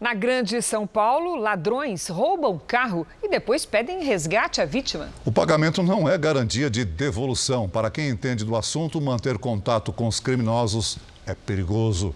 Na 0.00 0.14
Grande 0.14 0.60
São 0.60 0.84
Paulo, 0.84 1.36
ladrões 1.36 2.08
roubam 2.08 2.60
carro 2.66 3.06
e 3.22 3.28
depois 3.28 3.64
pedem 3.64 4.02
resgate 4.02 4.60
à 4.60 4.64
vítima. 4.64 5.10
O 5.24 5.30
pagamento 5.30 5.80
não 5.82 6.08
é 6.08 6.18
garantia 6.18 6.68
de 6.68 6.84
devolução. 6.84 7.68
Para 7.68 7.90
quem 7.90 8.08
entende 8.08 8.44
do 8.44 8.56
assunto, 8.56 9.00
manter 9.00 9.38
contato 9.38 9.92
com 9.92 10.08
os 10.08 10.18
criminosos 10.18 10.98
é 11.26 11.34
perigoso. 11.34 12.14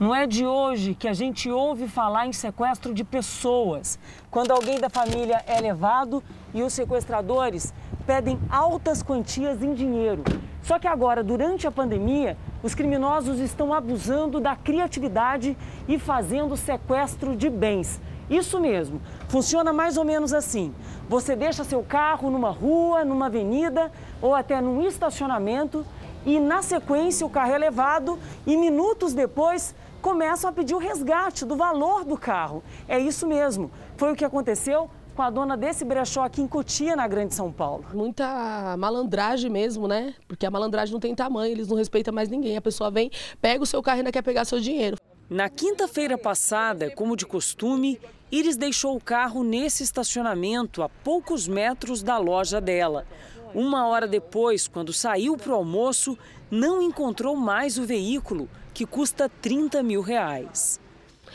Não 0.00 0.14
é 0.14 0.26
de 0.26 0.46
hoje 0.46 0.94
que 0.94 1.06
a 1.06 1.12
gente 1.12 1.50
ouve 1.50 1.86
falar 1.86 2.26
em 2.26 2.32
sequestro 2.32 2.94
de 2.94 3.04
pessoas. 3.04 3.98
Quando 4.30 4.50
alguém 4.50 4.80
da 4.80 4.88
família 4.88 5.44
é 5.46 5.60
levado 5.60 6.24
e 6.54 6.62
os 6.62 6.72
sequestradores 6.72 7.70
pedem 8.06 8.40
altas 8.48 9.02
quantias 9.02 9.62
em 9.62 9.74
dinheiro. 9.74 10.24
Só 10.62 10.78
que 10.78 10.88
agora, 10.88 11.22
durante 11.22 11.66
a 11.66 11.70
pandemia, 11.70 12.34
os 12.62 12.74
criminosos 12.74 13.40
estão 13.40 13.74
abusando 13.74 14.40
da 14.40 14.56
criatividade 14.56 15.54
e 15.86 15.98
fazendo 15.98 16.56
sequestro 16.56 17.36
de 17.36 17.50
bens. 17.50 18.00
Isso 18.30 18.58
mesmo, 18.58 19.02
funciona 19.28 19.70
mais 19.70 19.98
ou 19.98 20.04
menos 20.06 20.32
assim: 20.32 20.74
você 21.10 21.36
deixa 21.36 21.62
seu 21.62 21.82
carro 21.82 22.30
numa 22.30 22.50
rua, 22.50 23.04
numa 23.04 23.26
avenida 23.26 23.92
ou 24.22 24.34
até 24.34 24.62
num 24.62 24.80
estacionamento 24.80 25.84
e, 26.24 26.38
na 26.38 26.62
sequência, 26.62 27.26
o 27.26 27.30
carro 27.30 27.52
é 27.52 27.58
levado 27.58 28.18
e 28.46 28.56
minutos 28.56 29.12
depois 29.12 29.74
começam 30.00 30.50
a 30.50 30.52
pedir 30.52 30.74
o 30.74 30.78
resgate 30.78 31.44
do 31.44 31.56
valor 31.56 32.04
do 32.04 32.16
carro. 32.16 32.62
É 32.88 32.98
isso 32.98 33.26
mesmo, 33.26 33.70
foi 33.96 34.12
o 34.12 34.16
que 34.16 34.24
aconteceu 34.24 34.90
com 35.14 35.22
a 35.22 35.30
dona 35.30 35.56
desse 35.56 35.84
brechó 35.84 36.24
aqui 36.24 36.40
em 36.40 36.48
Cotia, 36.48 36.96
na 36.96 37.06
Grande 37.06 37.34
São 37.34 37.52
Paulo. 37.52 37.84
Muita 37.92 38.76
malandragem 38.78 39.50
mesmo, 39.50 39.86
né? 39.86 40.14
Porque 40.26 40.46
a 40.46 40.50
malandragem 40.50 40.92
não 40.92 41.00
tem 41.00 41.14
tamanho, 41.14 41.52
eles 41.52 41.68
não 41.68 41.76
respeitam 41.76 42.14
mais 42.14 42.28
ninguém. 42.28 42.56
A 42.56 42.62
pessoa 42.62 42.90
vem, 42.90 43.10
pega 43.40 43.62
o 43.62 43.66
seu 43.66 43.82
carro 43.82 43.98
e 43.98 44.00
ainda 44.00 44.12
quer 44.12 44.22
pegar 44.22 44.44
seu 44.44 44.60
dinheiro. 44.60 44.96
Na 45.28 45.48
quinta-feira 45.48 46.16
passada, 46.16 46.90
como 46.90 47.16
de 47.16 47.26
costume, 47.26 48.00
Iris 48.32 48.56
deixou 48.56 48.96
o 48.96 49.00
carro 49.00 49.44
nesse 49.44 49.82
estacionamento 49.82 50.82
a 50.82 50.88
poucos 50.88 51.46
metros 51.46 52.02
da 52.02 52.16
loja 52.16 52.60
dela. 52.60 53.06
Uma 53.54 53.86
hora 53.88 54.06
depois, 54.06 54.68
quando 54.68 54.92
saiu 54.92 55.36
para 55.36 55.52
o 55.52 55.56
almoço, 55.56 56.16
não 56.50 56.80
encontrou 56.80 57.36
mais 57.36 57.76
o 57.78 57.84
veículo, 57.84 58.48
que 58.72 58.86
custa 58.86 59.28
30 59.28 59.82
mil 59.82 60.00
reais. 60.00 60.80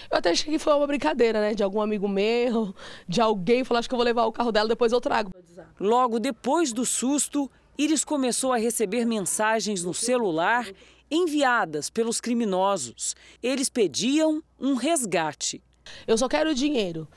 Eu 0.09 0.17
até 0.17 0.31
achei 0.31 0.51
que 0.51 0.59
foi 0.59 0.73
uma 0.73 0.88
brincadeira, 0.88 1.39
né? 1.39 1.53
De 1.53 1.63
algum 1.63 1.81
amigo 1.81 2.07
meu, 2.07 2.73
de 3.07 3.21
alguém 3.21 3.63
falar, 3.63 3.79
acho 3.79 3.89
que 3.89 3.95
eu 3.95 3.97
vou 3.97 4.05
levar 4.05 4.25
o 4.25 4.31
carro 4.31 4.51
dela, 4.51 4.67
depois 4.67 4.91
eu 4.91 5.01
trago. 5.01 5.31
Logo 5.79 6.19
depois 6.19 6.73
do 6.73 6.86
susto, 6.86 7.49
Iris 7.77 8.03
começou 8.03 8.53
a 8.53 8.57
receber 8.57 9.05
mensagens 9.05 9.83
no 9.83 9.93
celular 9.93 10.69
enviadas 11.09 11.89
pelos 11.89 12.19
criminosos. 12.19 13.15
Eles 13.41 13.69
pediam 13.69 14.41
um 14.59 14.75
resgate. 14.75 15.61
Eu 16.07 16.17
só 16.17 16.27
quero 16.27 16.55
dinheiro. 16.55 17.07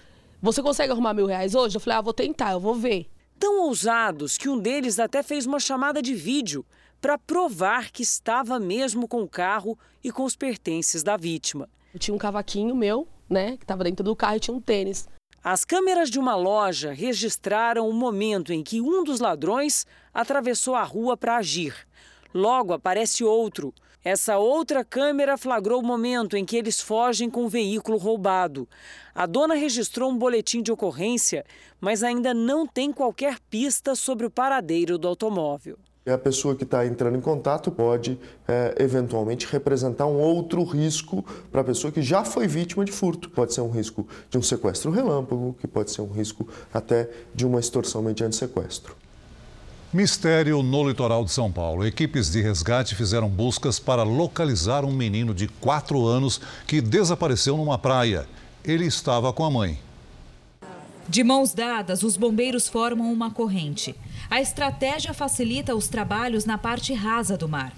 Você 0.41 0.63
consegue 0.63 0.93
arrumar 0.93 1.15
mil 1.15 1.27
reais 1.27 1.55
hoje? 1.55 1.77
Eu 1.77 1.81
falei, 1.81 1.99
ah, 1.99 2.03
vou 2.03 2.13
tentar, 2.13 2.53
eu 2.53 2.61
vou 2.61 2.75
ver. 2.75 3.09
Tão 3.39 3.63
ousados 3.63 4.37
que 4.37 4.49
um 4.49 4.59
deles 4.59 4.99
até 4.99 5.23
fez 5.23 5.47
uma 5.47 5.61
chamada 5.61 6.03
de 6.03 6.15
vídeo 6.15 6.65
para 7.01 7.19
provar 7.19 7.91
que 7.91 8.03
estava 8.03 8.59
mesmo 8.59 9.07
com 9.07 9.23
o 9.23 9.29
carro 9.29 9.79
e 10.03 10.11
com 10.11 10.25
os 10.25 10.37
pertences 10.37 11.03
da 11.03 11.17
vítima. 11.17 11.69
Eu 11.93 11.99
tinha 11.99 12.15
um 12.15 12.19
cavaquinho 12.19 12.75
meu, 12.75 13.09
né, 13.29 13.57
que 13.57 13.65
estava 13.65 13.85
dentro 13.85 14.05
do 14.05 14.17
carro 14.17 14.37
e 14.37 14.41
tinha 14.41 14.57
um 14.57 14.61
tênis. 14.61 15.09
As 15.43 15.65
câmeras 15.65 16.11
de 16.11 16.19
uma 16.19 16.35
loja 16.35 16.93
registraram 16.93 17.89
o 17.89 17.93
momento 17.93 18.53
em 18.53 18.63
que 18.63 18.81
um 18.81 19.05
dos 19.05 19.21
ladrões 19.21 19.87
atravessou 20.13 20.75
a 20.75 20.83
rua 20.83 21.17
para 21.17 21.37
agir. 21.37 21.75
Logo 22.35 22.73
aparece 22.73 23.25
outro. 23.25 23.73
Essa 24.05 24.39
outra 24.39 24.85
câmera 24.85 25.37
flagrou 25.37 25.81
o 25.81 25.87
momento 25.87 26.37
em 26.37 26.45
que 26.45 26.57
eles 26.57 26.81
fogem 26.81 27.31
com 27.31 27.45
o 27.45 27.49
veículo 27.49 27.99
roubado. 27.99 28.69
A 29.15 29.27
dona 29.27 29.55
registrou 29.55 30.11
um 30.11 30.17
boletim 30.17 30.63
de 30.63 30.73
ocorrência, 30.73 31.45
mas 31.81 32.03
ainda 32.03 32.35
não 32.35 32.67
tem 32.67 32.93
qualquer 32.93 33.39
pista 33.51 33.95
sobre 33.95 34.27
o 34.27 34.31
paradeiro 34.31 34.99
do 34.99 35.09
automóvel. 35.09 35.79
A 36.13 36.19
pessoa 36.19 36.55
que 36.55 36.65
está 36.65 36.87
entrando 36.87 37.17
em 37.17 37.21
contato 37.21 37.71
pode, 37.71 38.19
é, 38.47 38.75
eventualmente, 38.79 39.47
representar 39.47 40.07
um 40.07 40.19
outro 40.19 40.65
risco 40.65 41.25
para 41.53 41.61
a 41.61 41.65
pessoa 41.65 41.93
que 41.93 42.01
já 42.01 42.25
foi 42.25 42.47
vítima 42.47 42.85
de 42.85 42.93
furto. 42.93 43.29
Pode 43.31 43.53
ser 43.53 43.61
um 43.61 43.71
risco 43.71 44.07
de 44.31 44.39
um 44.39 44.43
sequestro 44.43 44.91
relâmpago, 44.91 45.57
que 45.61 45.67
pode 45.67 45.91
ser 45.91 46.01
um 46.01 46.11
risco 46.11 46.49
até 46.73 47.11
de 47.35 47.45
uma 47.45 47.61
extorsão 47.61 48.03
mediante 48.03 48.37
sequestro. 48.37 48.97
Mistério 49.93 50.63
no 50.63 50.87
litoral 50.87 51.25
de 51.25 51.31
São 51.31 51.51
Paulo. 51.51 51.87
Equipes 51.87 52.31
de 52.31 52.43
resgate 52.43 52.95
fizeram 52.95 53.29
buscas 53.29 53.79
para 53.79 54.03
localizar 54.03 54.85
um 54.85 54.93
menino 54.93 55.35
de 55.35 55.49
4 55.49 56.07
anos 56.07 56.41
que 56.67 56.81
desapareceu 56.81 57.57
numa 57.57 57.79
praia. 57.79 58.27
Ele 58.63 58.85
estava 58.85 59.33
com 59.33 59.45
a 59.45 59.51
mãe. 59.51 59.79
De 61.09 61.25
mãos 61.25 61.55
dadas, 61.55 62.03
os 62.03 62.19
bombeiros 62.19 62.69
formam 62.69 63.11
uma 63.11 63.31
corrente. 63.31 63.97
A 64.31 64.43
estratégia 64.43 65.15
facilita 65.15 65.75
os 65.75 65.89
trabalhos 65.89 66.45
na 66.45 66.59
parte 66.59 66.93
rasa 66.93 67.35
do 67.35 67.49
mar. 67.49 67.73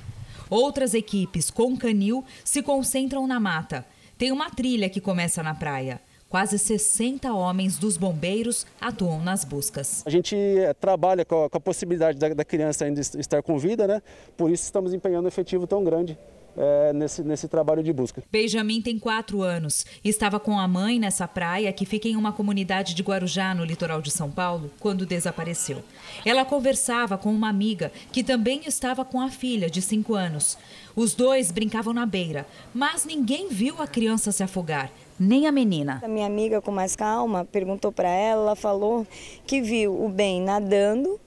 Outras 0.49 0.95
equipes 0.95 1.49
com 1.49 1.77
canil 1.77 2.25
se 2.45 2.61
concentram 2.61 3.25
na 3.25 3.39
mata. 3.39 3.87
Tem 4.19 4.33
uma 4.33 4.51
trilha 4.51 4.91
que 4.91 5.01
começa 5.01 5.45
na 5.45 5.55
praia. 5.55 6.01
Quase 6.29 6.59
60 6.59 7.33
homens 7.33 7.79
dos 7.79 7.97
bombeiros 7.97 8.67
atuam 8.81 9.23
nas 9.23 9.45
buscas. 9.45 10.03
A 10.05 10.11
gente 10.11 10.37
eh, 10.37 10.75
trabalha 10.75 11.25
com 11.25 11.49
a, 11.53 11.61
possibilidade 11.61 12.19
da, 12.19 12.31
da, 12.31 12.45
criança 12.45 12.85
ainda 12.85 13.01
estar 13.01 13.43
com 13.43 13.57
vida, 13.57 13.87
né? 13.87 14.03
Por 14.37 14.51
isso 14.51 14.65
estamos 14.65 14.93
empenhando 14.93 15.27
um 15.27 15.29
efetivo 15.29 15.69
tão 15.69 15.85
grande 15.85 16.19
é, 16.57 16.93
nesse, 16.93 17.23
nesse 17.23 17.49
trabalho 17.49 17.83
de 17.83 17.93
busca. 17.93 18.23
Benjamin 18.31 18.81
tem 18.83 18.99
quatro 18.99 19.43
anos. 19.43 19.85
Estava 20.05 20.39
com 20.41 20.59
a 20.59 20.67
mãe 20.67 20.99
nessa 20.99 21.27
praia 21.27 21.73
que 21.73 21.87
fica 21.87 22.09
em 22.09 22.17
uma 22.17 22.33
comunidade 22.33 22.95
de 22.95 23.03
Guarujá, 23.03 23.55
no 23.55 23.65
litoral 23.65 24.01
de 24.01 24.11
São 24.11 24.31
Paulo, 24.31 24.71
quando 24.81 25.07
desapareceu. 25.07 25.83
Ela 26.25 26.45
conversava 26.45 27.17
com 27.17 27.33
uma 27.33 27.49
amiga 27.49 27.93
que 28.13 28.23
também 28.23 28.63
estava 28.67 29.05
com 29.05 29.21
a 29.21 29.31
filha, 29.31 29.71
de 29.71 29.81
cinco 29.81 30.15
anos. 30.15 30.59
Os 30.95 31.15
dois 31.15 31.51
brincavam 31.51 31.93
na 31.93 32.05
beira, 32.05 32.47
mas 32.75 33.05
ninguém 33.05 33.49
viu 33.49 33.81
a 33.81 33.87
criança 33.87 34.33
se 34.33 34.43
afogar 34.43 34.91
nem 35.21 35.47
a 35.47 35.53
menina. 35.53 36.01
A 36.03 36.09
minha 36.09 36.27
amiga, 36.27 36.63
com 36.63 36.73
mais 36.73 36.97
calma, 36.97 37.45
perguntou 37.45 37.93
para 37.93 38.09
ela, 38.09 38.43
ela 38.43 38.57
falou 38.57 39.07
que 39.47 39.61
viu 39.61 40.03
o 40.03 40.09
Ben 40.09 40.41
nadando, 40.41 41.21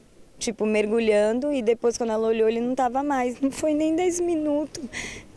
tipo 0.44 0.66
mergulhando, 0.66 1.52
e 1.52 1.62
depois, 1.62 1.98
quando 1.98 2.12
ela 2.12 2.28
olhou, 2.28 2.48
ele 2.48 2.60
não 2.62 2.72
estava 2.72 3.02
mais. 3.04 3.40
Não 3.42 3.52
foi 3.52 3.74
nem 3.74 3.96
10 3.96 4.20
minutos 4.22 4.84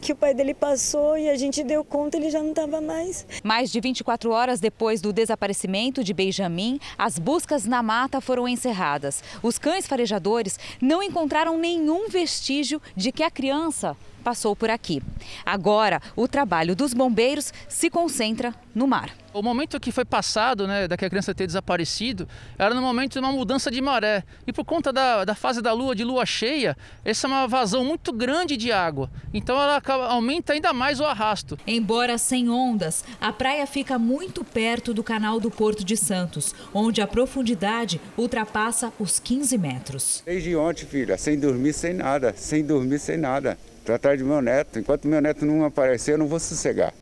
que 0.07 0.13
o 0.13 0.17
pai 0.17 0.33
dele 0.33 0.55
passou 0.55 1.19
e 1.19 1.29
a 1.29 1.37
gente 1.37 1.65
deu 1.65 1.85
conta, 1.85 2.17
ele 2.17 2.31
já 2.31 2.41
não 2.41 2.51
estava 2.51 2.81
mais. 2.81 3.27
Mais 3.43 3.73
de 3.73 3.81
24 3.81 4.31
horas 4.31 4.61
depois 4.61 5.01
do 5.01 5.13
desaparecimento 5.13 6.05
de 6.05 6.15
Benjamin, 6.15 6.79
as 6.97 7.19
buscas 7.19 7.65
na 7.65 7.83
mata 7.83 8.21
foram 8.21 8.47
encerradas. 8.47 9.21
Os 9.43 9.59
cães 9.59 9.85
farejadores 9.85 10.61
não 10.81 11.03
encontraram 11.03 11.59
nenhum 11.59 12.09
vestígio 12.09 12.81
de 12.95 13.11
que 13.11 13.25
a 13.25 13.31
criança 13.33 13.97
passou 14.27 14.57
por 14.57 14.69
aqui. 14.69 15.01
Agora, 15.45 16.03
o 16.17 16.27
trabalho 16.27 16.75
dos 16.75 16.93
bombeiros 16.93 17.53
se 17.69 17.89
concentra 17.89 18.53
no 18.75 18.85
mar. 18.85 19.11
O 19.33 19.41
momento 19.41 19.79
que 19.79 19.93
foi 19.93 20.05
passado, 20.05 20.67
né, 20.67 20.89
da 20.89 20.97
que 20.97 21.05
a 21.05 21.09
criança 21.09 21.33
ter 21.33 21.47
desaparecido, 21.47 22.27
era 22.59 22.75
no 22.75 22.81
momento 22.81 23.13
de 23.13 23.19
uma 23.21 23.31
mudança 23.31 23.71
de 23.71 23.81
maré. 23.81 24.25
E 24.45 24.53
por 24.53 24.65
conta 24.65 24.93
da, 24.93 25.25
da 25.25 25.37
fase 25.37 25.63
da 25.63 25.73
lua, 25.73 25.95
de 25.95 26.03
lua 26.03 26.27
cheia, 26.27 26.77
essa 27.05 27.29
é 27.29 27.31
uma 27.31 27.47
vazão 27.47 27.85
muito 27.85 28.13
grande 28.13 28.57
de 28.57 28.73
água. 28.73 29.09
Então 29.33 29.63
ela 29.63 29.81
aumenta 30.03 30.53
ainda 30.53 30.73
mais 30.73 31.01
o 31.01 31.05
arrasto. 31.05 31.59
Embora 31.67 32.19
sem 32.19 32.49
ondas, 32.49 33.05
a 33.21 33.33
praia 33.33 33.67
fica 33.67 33.99
muito 33.99 34.45
perto 34.45 34.93
do 34.95 35.03
canal 35.03 35.41
do 35.41 35.51
Porto 35.51 35.85
de 35.85 35.97
Santos, 35.97 36.55
onde 36.73 37.01
a 37.01 37.07
profundidade 37.07 38.01
ultrapassa 38.17 38.93
os 38.99 39.19
15 39.19 39.59
metros. 39.59 40.23
Desde 40.25 40.55
ontem, 40.57 40.87
filha, 40.87 41.17
sem 41.17 41.39
dormir, 41.39 41.73
sem 41.73 41.95
nada, 41.95 42.35
sem 42.37 42.65
dormir, 42.65 42.99
sem 42.99 43.17
nada 43.17 43.59
tratar 43.87 44.17
de 44.17 44.25
meu 44.25 44.43
neto. 44.43 44.79
Enquanto 44.79 45.07
meu 45.07 45.21
neto 45.21 45.47
não 45.47 45.65
aparecer, 45.65 46.15
eu 46.15 46.19
não 46.19 46.27
vou 46.27 46.41
sossegar. 46.41 46.93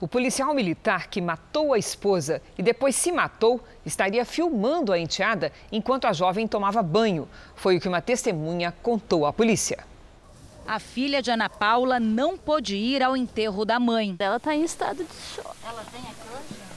O 0.00 0.06
policial 0.06 0.54
militar 0.54 1.08
que 1.08 1.20
matou 1.20 1.72
a 1.72 1.78
esposa 1.78 2.40
e 2.56 2.62
depois 2.62 2.94
se 2.94 3.10
matou 3.10 3.60
estaria 3.84 4.24
filmando 4.24 4.92
a 4.92 4.98
enteada 4.98 5.50
enquanto 5.72 6.06
a 6.06 6.12
jovem 6.12 6.46
tomava 6.46 6.82
banho. 6.82 7.28
Foi 7.56 7.76
o 7.76 7.80
que 7.80 7.88
uma 7.88 8.00
testemunha 8.00 8.72
contou 8.80 9.26
à 9.26 9.32
polícia. 9.32 9.78
A 10.68 10.78
filha 10.78 11.22
de 11.22 11.30
Ana 11.30 11.48
Paula 11.48 11.98
não 11.98 12.36
pôde 12.36 12.76
ir 12.76 13.02
ao 13.02 13.16
enterro 13.16 13.64
da 13.64 13.80
mãe. 13.80 14.14
Ela 14.18 14.36
está 14.36 14.54
em 14.54 14.62
estado 14.62 15.02
de 15.02 15.34
choque. 15.34 15.56
Ela 15.66 15.82
tem 15.90 16.02
a 16.02 16.12
canja? 16.12 16.68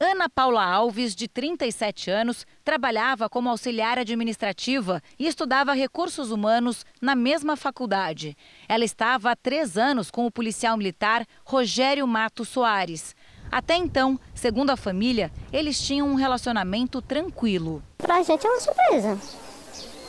Ana 0.00 0.28
Paula 0.28 0.64
Alves, 0.64 1.14
de 1.14 1.28
37 1.28 2.10
anos, 2.10 2.44
trabalhava 2.64 3.28
como 3.28 3.48
auxiliar 3.48 4.00
administrativa 4.00 5.00
e 5.16 5.28
estudava 5.28 5.74
recursos 5.74 6.32
humanos 6.32 6.84
na 7.00 7.14
mesma 7.14 7.56
faculdade. 7.56 8.36
Ela 8.68 8.84
estava 8.84 9.30
há 9.30 9.36
três 9.36 9.78
anos 9.78 10.10
com 10.10 10.26
o 10.26 10.30
policial 10.32 10.76
militar 10.76 11.24
Rogério 11.44 12.04
Mato 12.04 12.44
Soares. 12.44 13.14
Até 13.48 13.76
então, 13.76 14.18
segundo 14.34 14.70
a 14.70 14.76
família, 14.76 15.30
eles 15.52 15.80
tinham 15.80 16.08
um 16.08 16.16
relacionamento 16.16 17.00
tranquilo. 17.00 17.80
Para 17.96 18.16
a 18.16 18.22
gente 18.24 18.44
é 18.44 18.50
uma 18.50 18.60
surpresa. 18.60 19.20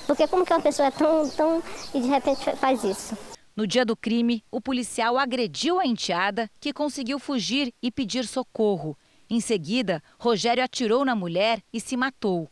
Porque 0.06 0.28
como 0.28 0.46
que 0.46 0.54
uma 0.54 0.62
pessoa 0.62 0.88
é 0.88 0.92
tão, 0.92 1.30
tão 1.30 1.64
e 1.94 2.02
de 2.02 2.08
repente 2.08 2.56
faz 2.58 2.84
isso? 2.84 3.18
No 3.56 3.68
dia 3.68 3.86
do 3.86 3.96
crime, 3.96 4.44
o 4.52 4.60
policial 4.60 5.18
agrediu 5.18 5.80
a 5.80 5.86
enteada, 5.86 6.50
que 6.60 6.74
conseguiu 6.74 7.20
fugir 7.20 7.72
e 7.82 7.92
pedir 7.92 8.26
socorro. 8.26 8.98
Em 9.30 9.40
seguida, 9.40 10.02
Rogério 10.20 10.64
atirou 10.64 11.06
na 11.06 11.16
mulher 11.16 11.62
e 11.72 11.80
se 11.80 11.96
matou. 11.96 12.50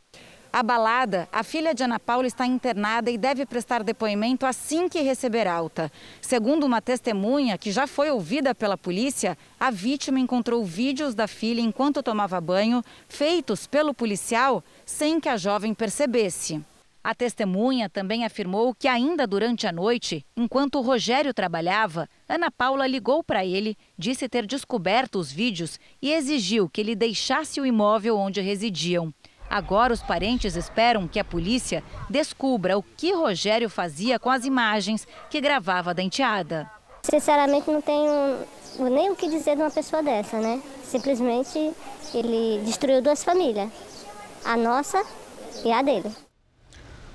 Abalada, 0.54 1.30
a 1.32 1.44
filha 1.44 1.74
de 1.74 1.82
Ana 1.82 1.98
Paula 1.98 2.28
está 2.28 2.46
internada 2.46 3.10
e 3.10 3.18
deve 3.18 3.46
prestar 3.46 3.84
depoimento 3.84 4.46
assim 4.46 4.90
que 4.90 5.00
receber 5.00 5.48
alta. 5.48 5.90
Segundo 6.22 6.66
uma 6.66 6.82
testemunha 6.82 7.58
que 7.58 7.72
já 7.72 7.88
foi 7.88 8.12
ouvida 8.12 8.54
pela 8.54 8.78
polícia, 8.78 9.38
a 9.58 9.72
vítima 9.72 10.20
encontrou 10.20 10.66
vídeos 10.66 11.16
da 11.16 11.26
filha 11.26 11.62
enquanto 11.62 12.04
tomava 12.04 12.42
banho, 12.42 12.84
feitos 13.08 13.66
pelo 13.66 13.94
policial 13.94 14.62
sem 14.86 15.22
que 15.22 15.30
a 15.30 15.38
jovem 15.38 15.74
percebesse. 15.74 16.62
A 17.04 17.16
testemunha 17.16 17.90
também 17.90 18.24
afirmou 18.24 18.76
que, 18.76 18.88
ainda 18.88 19.26
durante 19.26 19.66
a 19.66 19.72
noite, 19.72 20.24
enquanto 20.38 20.76
o 20.76 20.82
Rogério 20.82 21.34
trabalhava, 21.34 22.08
Ana 22.30 22.52
Paula 22.52 22.86
ligou 22.86 23.24
para 23.24 23.44
ele, 23.44 23.76
disse 23.98 24.30
ter 24.30 24.46
descoberto 24.46 25.16
os 25.16 25.32
vídeos 25.32 25.80
e 26.00 26.14
exigiu 26.14 26.70
que 26.70 26.80
ele 26.80 26.96
deixasse 26.96 27.60
o 27.60 27.66
imóvel 27.66 28.18
onde 28.18 28.40
residiam. 28.40 29.12
Agora, 29.50 29.92
os 29.92 30.02
parentes 30.04 30.56
esperam 30.56 31.08
que 31.08 31.20
a 31.20 31.26
polícia 31.26 31.84
descubra 32.08 32.78
o 32.78 32.84
que 32.84 33.12
Rogério 33.12 33.70
fazia 33.70 34.20
com 34.20 34.30
as 34.30 34.46
imagens 34.46 35.08
que 35.28 35.42
gravava 35.42 35.96
da 35.96 36.04
enteada. 36.04 36.70
Sinceramente, 37.02 37.70
não 37.70 37.82
tenho 37.82 38.46
nem 38.92 39.10
o 39.10 39.16
que 39.16 39.28
dizer 39.28 39.56
de 39.56 39.64
uma 39.64 39.72
pessoa 39.72 40.04
dessa, 40.04 40.40
né? 40.40 40.62
Simplesmente 40.84 41.74
ele 42.14 42.62
destruiu 42.64 43.02
duas 43.02 43.24
famílias, 43.24 43.70
a 44.46 44.56
nossa 44.56 45.04
e 45.66 45.72
a 45.72 45.82
dele. 45.82 46.12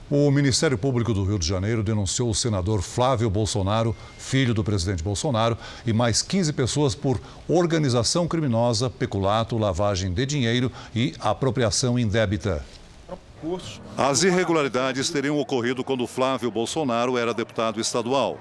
O 0.09 0.31
Ministério 0.31 0.79
Público 0.79 1.13
do 1.13 1.25
Rio 1.25 1.37
de 1.37 1.49
Janeiro 1.49 1.83
denunciou 1.83 2.31
o 2.31 2.35
senador 2.35 2.81
Flávio 2.81 3.29
Bolsonaro, 3.29 3.95
filho 4.17 4.55
do 4.55 4.63
presidente 4.63 5.03
Bolsonaro, 5.03 5.59
e 5.85 5.93
mais 5.93 6.23
15 6.23 6.53
pessoas 6.53 6.95
por 6.95 7.21
organização 7.49 8.29
criminosa, 8.29 8.89
peculato, 8.89 9.59
lavagem 9.59 10.13
de 10.13 10.25
dinheiro 10.25 10.71
e 10.95 11.13
apropriação 11.19 11.99
indébita. 11.99 12.65
As 13.99 14.23
irregularidades 14.23 15.11
teriam 15.11 15.41
ocorrido 15.41 15.83
quando 15.83 16.07
Flávio 16.07 16.53
Bolsonaro 16.53 17.19
era 17.19 17.35
deputado 17.35 17.81
estadual. 17.81 18.39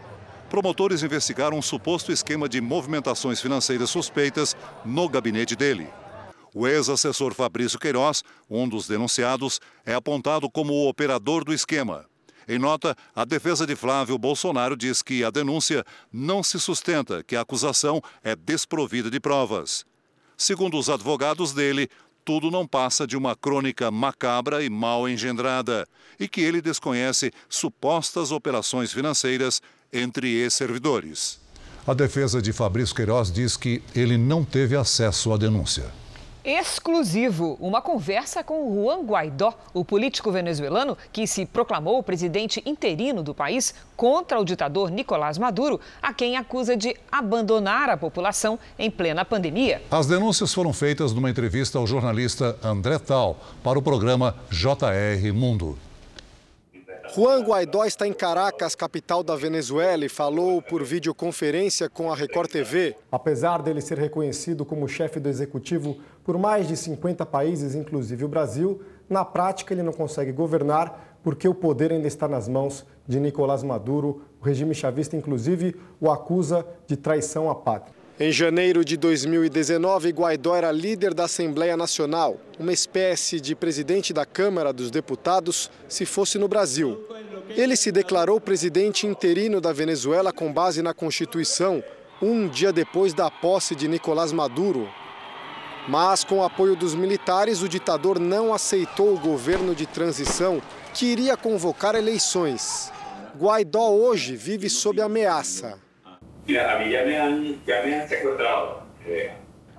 Promotores 0.51 1.01
investigaram 1.01 1.57
um 1.57 1.63
suposto 1.63 2.11
esquema 2.11 2.47
de 2.47 2.61
movimentações 2.61 3.41
financeiras 3.41 3.89
suspeitas 3.89 4.55
no 4.85 5.09
gabinete 5.09 5.55
dele. 5.55 5.87
O 6.57 6.65
ex-assessor 6.65 7.33
Fabrício 7.33 7.77
Queiroz, 7.77 8.23
um 8.49 8.65
dos 8.67 8.87
denunciados, 8.87 9.59
é 9.85 9.93
apontado 9.93 10.49
como 10.49 10.71
o 10.71 10.87
operador 10.87 11.43
do 11.43 11.53
esquema. 11.53 12.05
Em 12.47 12.57
nota, 12.57 12.95
a 13.13 13.25
defesa 13.25 13.67
de 13.67 13.75
Flávio 13.75 14.17
Bolsonaro 14.17 14.77
diz 14.77 15.01
que 15.01 15.21
a 15.21 15.29
denúncia 15.29 15.83
não 16.13 16.41
se 16.41 16.57
sustenta, 16.57 17.21
que 17.21 17.35
a 17.35 17.41
acusação 17.41 18.01
é 18.23 18.37
desprovida 18.37 19.11
de 19.11 19.19
provas. 19.19 19.85
Segundo 20.37 20.77
os 20.77 20.89
advogados 20.89 21.51
dele, 21.51 21.89
tudo 22.23 22.49
não 22.49 22.65
passa 22.65 23.05
de 23.05 23.17
uma 23.17 23.35
crônica 23.35 23.91
macabra 23.91 24.63
e 24.63 24.69
mal 24.69 25.09
engendrada 25.09 25.85
e 26.17 26.25
que 26.25 26.39
ele 26.39 26.61
desconhece 26.61 27.33
supostas 27.49 28.31
operações 28.31 28.93
financeiras 28.93 29.61
entre 29.91 30.33
ex-servidores. 30.33 31.37
A 31.85 31.93
defesa 31.93 32.41
de 32.41 32.53
Fabrício 32.53 32.95
Queiroz 32.95 33.29
diz 33.29 33.57
que 33.57 33.83
ele 33.93 34.17
não 34.17 34.45
teve 34.45 34.77
acesso 34.77 35.33
à 35.33 35.37
denúncia. 35.37 36.04
Exclusivo, 36.45 37.57
uma 37.59 37.81
conversa 37.81 38.43
com 38.43 38.71
Juan 38.75 39.01
Guaidó, 39.01 39.51
o 39.73 39.83
político 39.83 40.31
venezuelano 40.31 40.95
que 41.11 41.25
se 41.25 41.43
proclamou 41.43 42.03
presidente 42.03 42.61
interino 42.67 43.23
do 43.23 43.33
país 43.33 43.73
contra 43.97 44.39
o 44.39 44.45
ditador 44.45 44.91
Nicolás 44.91 45.39
Maduro, 45.39 45.81
a 45.99 46.13
quem 46.13 46.37
acusa 46.37 46.77
de 46.77 46.95
abandonar 47.11 47.89
a 47.89 47.97
população 47.97 48.59
em 48.77 48.91
plena 48.91 49.25
pandemia. 49.25 49.81
As 49.89 50.05
denúncias 50.05 50.53
foram 50.53 50.71
feitas 50.71 51.13
numa 51.13 51.31
entrevista 51.31 51.79
ao 51.79 51.87
jornalista 51.87 52.55
André 52.63 52.99
Tal 52.99 53.39
para 53.63 53.79
o 53.79 53.81
programa 53.81 54.35
JR 54.51 55.33
Mundo. 55.33 55.79
Juan 57.13 57.41
Guaidó 57.43 57.85
está 57.85 58.07
em 58.07 58.13
Caracas, 58.13 58.75
capital 58.75 59.23
da 59.23 59.35
Venezuela, 59.35 60.05
e 60.05 60.09
falou 60.09 60.61
por 60.61 60.83
videoconferência 60.83 61.89
com 61.89 62.11
a 62.11 62.15
Record 62.15 62.49
TV. 62.49 62.95
Apesar 63.11 63.61
dele 63.61 63.79
ser 63.81 63.97
reconhecido 63.97 64.65
como 64.65 64.87
chefe 64.87 65.19
do 65.19 65.29
executivo 65.29 65.97
por 66.23 66.37
mais 66.37 66.67
de 66.67 66.75
50 66.75 67.25
países, 67.25 67.75
inclusive 67.75 68.25
o 68.25 68.27
Brasil, 68.27 68.81
na 69.09 69.23
prática 69.23 69.73
ele 69.73 69.83
não 69.83 69.93
consegue 69.93 70.31
governar 70.31 71.17
porque 71.23 71.47
o 71.47 71.55
poder 71.55 71.91
ainda 71.91 72.07
está 72.07 72.27
nas 72.27 72.47
mãos 72.47 72.85
de 73.07 73.19
Nicolás 73.19 73.63
Maduro. 73.63 74.21
O 74.41 74.45
regime 74.45 74.75
chavista, 74.75 75.15
inclusive, 75.15 75.75
o 75.99 76.11
acusa 76.11 76.65
de 76.85 76.95
traição 76.95 77.49
à 77.49 77.55
pátria. 77.55 77.94
Em 78.17 78.31
janeiro 78.31 78.85
de 78.85 78.95
2019, 78.95 80.09
Guaidó 80.11 80.55
era 80.55 80.71
líder 80.71 81.13
da 81.13 81.25
Assembleia 81.25 81.75
Nacional, 81.75 82.39
uma 82.57 82.71
espécie 82.71 83.41
de 83.41 83.53
presidente 83.53 84.13
da 84.13 84.25
Câmara 84.25 84.71
dos 84.71 84.89
Deputados, 84.89 85.69
se 85.89 86.05
fosse 86.05 86.37
no 86.37 86.47
Brasil. 86.47 87.05
Ele 87.49 87.75
se 87.75 87.91
declarou 87.91 88.39
presidente 88.39 89.05
interino 89.05 89.59
da 89.59 89.73
Venezuela 89.73 90.31
com 90.31 90.53
base 90.53 90.81
na 90.81 90.93
Constituição, 90.93 91.83
um 92.21 92.47
dia 92.47 92.71
depois 92.71 93.13
da 93.13 93.29
posse 93.29 93.75
de 93.75 93.85
Nicolás 93.85 94.31
Maduro. 94.31 94.87
Mas, 95.85 96.23
com 96.23 96.37
o 96.37 96.43
apoio 96.43 96.73
dos 96.73 96.95
militares, 96.95 97.61
o 97.61 97.67
ditador 97.67 98.17
não 98.17 98.53
aceitou 98.53 99.13
o 99.13 99.19
governo 99.19 99.75
de 99.75 99.85
transição 99.85 100.61
que 100.93 101.05
iria 101.05 101.35
convocar 101.35 101.95
eleições. 101.95 102.93
Guaidó 103.37 103.89
hoje 103.89 104.37
vive 104.37 104.69
sob 104.69 105.01
ameaça. 105.01 105.83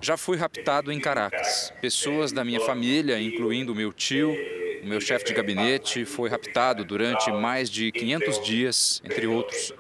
Já 0.01 0.17
fui 0.17 0.37
raptado 0.37 0.93
em 0.93 1.01
Caracas. 1.01 1.73
Pessoas 1.81 2.33
da 2.33 2.45
minha 2.45 2.61
família, 2.61 3.21
incluindo 3.21 3.75
meu 3.75 3.93
tio, 3.93 4.37
o 4.83 4.87
meu 4.87 5.01
chefe 5.01 5.25
de 5.25 5.33
gabinete, 5.35 6.05
foi 6.05 6.29
raptado 6.29 6.85
durante 6.85 7.31
mais 7.33 7.71
de 7.71 7.91
500 7.93 8.45
dias, 8.45 9.03
entre 9.05 9.27
outros. 9.27 9.73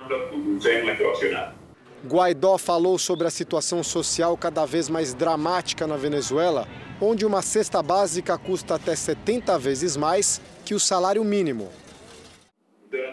Guaidó 2.05 2.57
falou 2.57 2.99
sobre 2.99 3.26
a 3.26 3.30
situação 3.30 3.82
social 3.82 4.37
cada 4.37 4.64
vez 4.64 4.89
mais 4.89 5.12
dramática 5.12 5.87
na 5.87 5.97
Venezuela, 5.97 6.68
onde 7.01 7.26
uma 7.26 7.43
cesta 7.43 7.82
básica 7.82 8.39
custa 8.39 8.76
até 8.76 8.95
70 8.95 9.59
vezes 9.59 9.97
mais 9.97 10.41
que 10.64 10.74
o 10.74 10.80
salário 10.80 11.24
mínimo. 11.24 11.70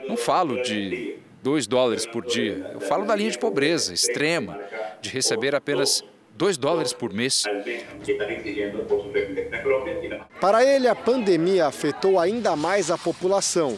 Não 0.08 0.16
falo 0.16 0.62
de 0.62 1.18
2 1.44 1.68
dólares 1.68 2.06
por 2.06 2.26
dia, 2.26 2.72
eu 2.74 2.80
falo 2.80 3.06
da 3.06 3.14
linha 3.14 3.30
de 3.30 3.38
pobreza 3.38 3.94
extrema, 3.94 4.58
de 5.02 5.10
receber 5.10 5.54
apenas 5.54 6.02
2 6.36 6.58
dólares 6.58 6.94
por 6.94 7.12
mês. 7.12 7.44
Para 10.40 10.64
ele, 10.64 10.88
a 10.88 10.96
pandemia 10.96 11.68
afetou 11.68 12.18
ainda 12.18 12.56
mais 12.56 12.90
a 12.90 12.98
população. 12.98 13.78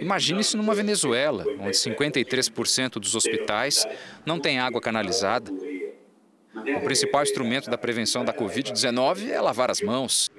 Imagine-se 0.00 0.56
numa 0.56 0.74
Venezuela, 0.74 1.44
onde 1.60 1.76
53% 1.76 2.92
dos 2.94 3.14
hospitais 3.14 3.86
não 4.24 4.40
têm 4.40 4.58
água 4.58 4.80
canalizada. 4.80 5.52
O 6.76 6.80
principal 6.80 7.22
instrumento 7.22 7.68
da 7.68 7.76
prevenção 7.76 8.24
da 8.24 8.32
Covid-19 8.32 9.30
é 9.30 9.38
lavar 9.38 9.70
as 9.70 9.82
mãos. 9.82 10.30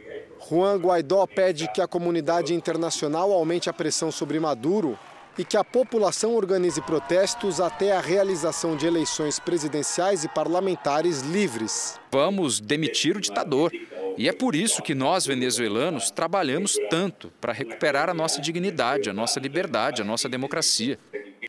Juan 0.49 0.78
Guaidó 0.78 1.26
pede 1.28 1.71
que 1.71 1.82
a 1.82 1.88
comunidade 1.88 2.53
internacional 2.53 3.32
aumente 3.32 3.69
a 3.69 3.74
pressão 3.74 4.11
sobre 4.11 4.39
Maduro 4.39 4.97
e 5.38 5.44
que 5.44 5.58
a 5.58 5.64
população 5.64 6.36
organize 6.36 6.82
protestos 6.82 7.60
até 7.60 7.92
a 7.92 8.02
realização 8.02 8.76
de 8.76 8.86
eleições 8.86 9.40
presidenciais 9.40 10.24
e 10.24 10.30
parlamentares 10.30 11.22
livres. 11.22 12.00
Vamos 12.12 12.60
demitir 12.60 13.18
o 13.18 13.22
ditador. 13.22 13.72
E 14.16 14.30
é 14.30 14.32
por 14.32 14.54
isso 14.54 14.84
que 14.84 14.94
nós, 14.94 15.26
venezuelanos, 15.26 16.12
trabalhamos 16.12 16.78
tanto 16.90 17.32
para 17.42 17.52
recuperar 17.52 18.10
a 18.10 18.14
nossa 18.14 18.40
dignidade, 18.40 19.10
a 19.10 19.14
nossa 19.14 19.40
liberdade, 19.40 20.02
a 20.02 20.06
nossa 20.06 20.30
democracia. 20.30 21.00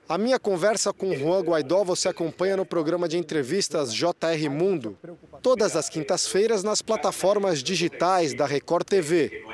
A 0.09 0.19
minha 0.19 0.39
conversa 0.39 0.93
com 0.93 1.15
Juan 1.15 1.41
Guaidó 1.41 1.85
você 1.85 2.09
acompanha 2.09 2.57
no 2.57 2.67
programa 2.67 3.09
de 3.09 3.17
entrevistas 3.17 3.95
JR 3.95 4.51
Mundo, 4.51 4.99
todas 5.43 5.77
as 5.77 5.89
quintas-feiras 5.89 6.63
nas 6.63 6.83
plataformas 6.83 7.63
digitais 7.63 8.35
da 8.35 8.47
Record 8.47 8.87
TV. 8.87 9.45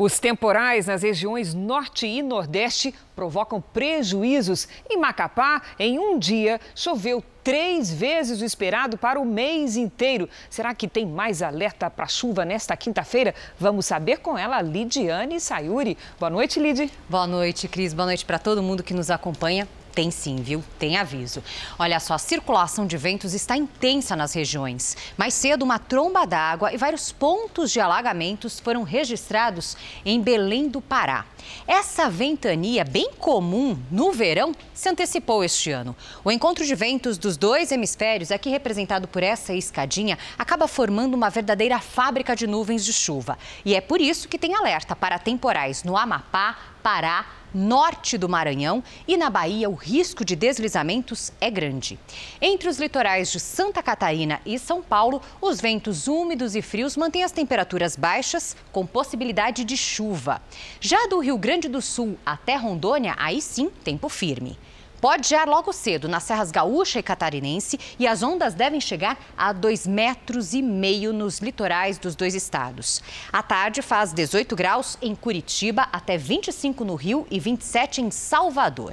Os 0.00 0.18
temporais 0.18 0.86
nas 0.86 1.02
regiões 1.02 1.52
norte 1.52 2.06
e 2.06 2.22
nordeste 2.22 2.94
provocam 3.14 3.60
prejuízos. 3.60 4.66
Em 4.88 4.96
Macapá, 4.96 5.60
em 5.78 5.98
um 5.98 6.18
dia, 6.18 6.58
choveu 6.74 7.22
três 7.44 7.92
vezes 7.92 8.40
o 8.40 8.44
esperado 8.46 8.96
para 8.96 9.20
o 9.20 9.26
mês 9.26 9.76
inteiro. 9.76 10.26
Será 10.48 10.74
que 10.74 10.88
tem 10.88 11.04
mais 11.04 11.42
alerta 11.42 11.90
para 11.90 12.06
chuva 12.06 12.46
nesta 12.46 12.74
quinta-feira? 12.78 13.34
Vamos 13.58 13.84
saber 13.84 14.20
com 14.20 14.38
ela, 14.38 14.62
Lidiane 14.62 15.38
Sayuri. 15.38 15.98
Boa 16.18 16.30
noite, 16.30 16.58
Lid. 16.58 16.90
Boa 17.06 17.26
noite, 17.26 17.68
Cris. 17.68 17.92
Boa 17.92 18.06
noite 18.06 18.24
para 18.24 18.38
todo 18.38 18.62
mundo 18.62 18.82
que 18.82 18.94
nos 18.94 19.10
acompanha. 19.10 19.68
Tem 19.94 20.10
sim, 20.10 20.36
viu? 20.36 20.62
Tem 20.78 20.96
aviso. 20.96 21.42
Olha 21.78 21.98
só, 21.98 22.14
a 22.14 22.18
circulação 22.18 22.86
de 22.86 22.96
ventos 22.96 23.34
está 23.34 23.56
intensa 23.56 24.14
nas 24.14 24.32
regiões. 24.32 24.96
Mais 25.16 25.34
cedo, 25.34 25.64
uma 25.64 25.78
tromba 25.78 26.24
d'água 26.24 26.72
e 26.72 26.76
vários 26.76 27.10
pontos 27.10 27.72
de 27.72 27.80
alagamentos 27.80 28.60
foram 28.60 28.84
registrados 28.84 29.76
em 30.04 30.20
Belém 30.20 30.68
do 30.68 30.80
Pará. 30.80 31.26
Essa 31.66 32.08
ventania, 32.08 32.84
bem 32.84 33.10
comum 33.18 33.76
no 33.90 34.12
verão, 34.12 34.54
se 34.72 34.88
antecipou 34.88 35.42
este 35.42 35.72
ano. 35.72 35.96
O 36.24 36.30
encontro 36.30 36.64
de 36.64 36.74
ventos 36.74 37.18
dos 37.18 37.36
dois 37.36 37.72
hemisférios, 37.72 38.30
aqui 38.30 38.48
representado 38.48 39.08
por 39.08 39.22
essa 39.22 39.52
escadinha, 39.52 40.18
acaba 40.38 40.68
formando 40.68 41.14
uma 41.14 41.30
verdadeira 41.30 41.80
fábrica 41.80 42.36
de 42.36 42.46
nuvens 42.46 42.84
de 42.84 42.92
chuva. 42.92 43.36
E 43.64 43.74
é 43.74 43.80
por 43.80 44.00
isso 44.00 44.28
que 44.28 44.38
tem 44.38 44.54
alerta 44.54 44.94
para 44.94 45.18
temporais 45.18 45.82
no 45.82 45.96
Amapá, 45.96 46.56
Pará, 46.82 47.26
norte 47.54 48.16
do 48.16 48.28
Maranhão 48.28 48.82
e 49.06 49.16
na 49.16 49.28
Bahia 49.28 49.68
o 49.68 49.74
risco 49.74 50.24
de 50.24 50.36
deslizamentos 50.36 51.32
é 51.40 51.50
grande. 51.50 51.98
Entre 52.40 52.68
os 52.68 52.78
litorais 52.78 53.30
de 53.30 53.40
Santa 53.40 53.82
Catarina 53.82 54.40
e 54.44 54.58
São 54.58 54.82
Paulo, 54.82 55.20
os 55.40 55.60
ventos 55.60 56.06
úmidos 56.06 56.54
e 56.54 56.62
frios 56.62 56.96
mantêm 56.96 57.24
as 57.24 57.32
temperaturas 57.32 57.96
baixas, 57.96 58.56
com 58.72 58.86
possibilidade 58.86 59.64
de 59.64 59.76
chuva. 59.76 60.40
Já 60.80 61.06
do 61.06 61.18
Rio 61.18 61.38
Grande 61.38 61.68
do 61.68 61.82
Sul 61.82 62.18
até 62.24 62.56
Rondônia, 62.56 63.14
aí 63.18 63.40
sim, 63.40 63.70
tempo 63.82 64.08
firme. 64.08 64.58
Pode 65.00 65.28
gear 65.28 65.48
logo 65.48 65.72
cedo 65.72 66.08
nas 66.08 66.24
serras 66.24 66.50
gaúcha 66.50 66.98
e 66.98 67.02
catarinense 67.02 67.80
e 67.98 68.06
as 68.06 68.22
ondas 68.22 68.52
devem 68.52 68.80
chegar 68.80 69.18
a 69.36 69.54
2,5 69.54 69.88
metros 69.88 70.52
e 70.52 70.60
meio 70.60 71.10
nos 71.12 71.38
litorais 71.38 71.96
dos 71.96 72.14
dois 72.14 72.34
estados. 72.34 73.02
À 73.32 73.42
tarde 73.42 73.80
faz 73.80 74.12
18 74.12 74.54
graus 74.54 74.98
em 75.00 75.14
Curitiba, 75.14 75.88
até 75.90 76.18
25 76.18 76.84
no 76.84 76.96
Rio 76.96 77.26
e 77.30 77.40
27 77.40 78.02
em 78.02 78.10
Salvador. 78.10 78.92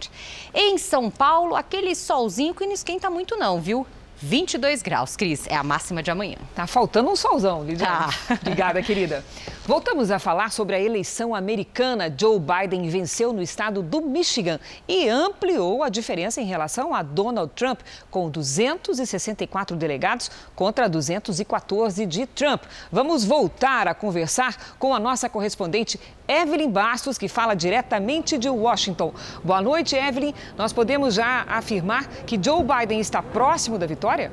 Em 0.54 0.78
São 0.78 1.12
Paulo, 1.12 1.56
aquele 1.56 1.94
solzinho 1.94 2.56
que 2.56 2.66
não 2.66 2.74
esquenta 2.74 3.10
muito 3.10 3.36
não, 3.36 3.60
viu? 3.60 3.86
22 4.20 4.82
graus, 4.82 5.16
Cris, 5.16 5.46
é 5.48 5.56
a 5.56 5.64
máxima 5.64 6.02
de 6.02 6.10
amanhã. 6.10 6.38
Tá 6.56 6.66
faltando 6.66 7.12
um 7.12 7.16
solzão, 7.16 7.64
Lidiane. 7.64 8.12
Tá. 8.28 8.36
Obrigada, 8.42 8.82
querida. 8.82 9.24
Voltamos 9.66 10.10
a 10.10 10.18
falar 10.18 10.52
sobre 10.52 10.76
a 10.76 10.80
eleição 10.80 11.36
americana. 11.36 12.12
Joe 12.18 12.40
Biden 12.40 12.90
venceu 12.90 13.32
no 13.32 13.42
estado 13.42 13.84
do 13.84 14.02
Michigan 14.02 14.60
e 14.88 15.08
ampliou 15.08 15.84
a 15.84 15.90
diferença 15.90 16.42
em 16.42 16.46
relação 16.46 16.96
a 16.96 17.04
Donald 17.04 17.52
Trump, 17.54 17.82
com 18.10 18.30
264 18.30 19.76
delegados 19.76 20.32
contra 20.56 20.90
214 20.90 22.06
de 22.06 22.26
Trump. 22.26 22.64
Vamos 22.92 23.24
voltar 23.24 23.88
a 23.88 23.94
conversar 23.94 24.78
com 24.80 24.96
a 24.96 25.00
nossa 25.00 25.30
correspondente 25.30 26.00
Evelyn 26.28 26.70
Bastos, 26.70 27.18
que 27.18 27.28
fala 27.28 27.56
diretamente 27.56 28.38
de 28.38 28.50
Washington. 28.50 29.14
Boa 29.44 29.62
noite, 29.62 29.96
Evelyn. 29.96 30.34
Nós 30.58 30.74
podemos 30.74 31.16
já 31.16 31.46
afirmar 31.48 32.08
que 32.26 32.40
Joe 32.44 32.64
Biden 32.64 33.00
está 33.00 33.22
próximo 33.22 33.78
da 33.78 33.86
vitória? 33.86 34.32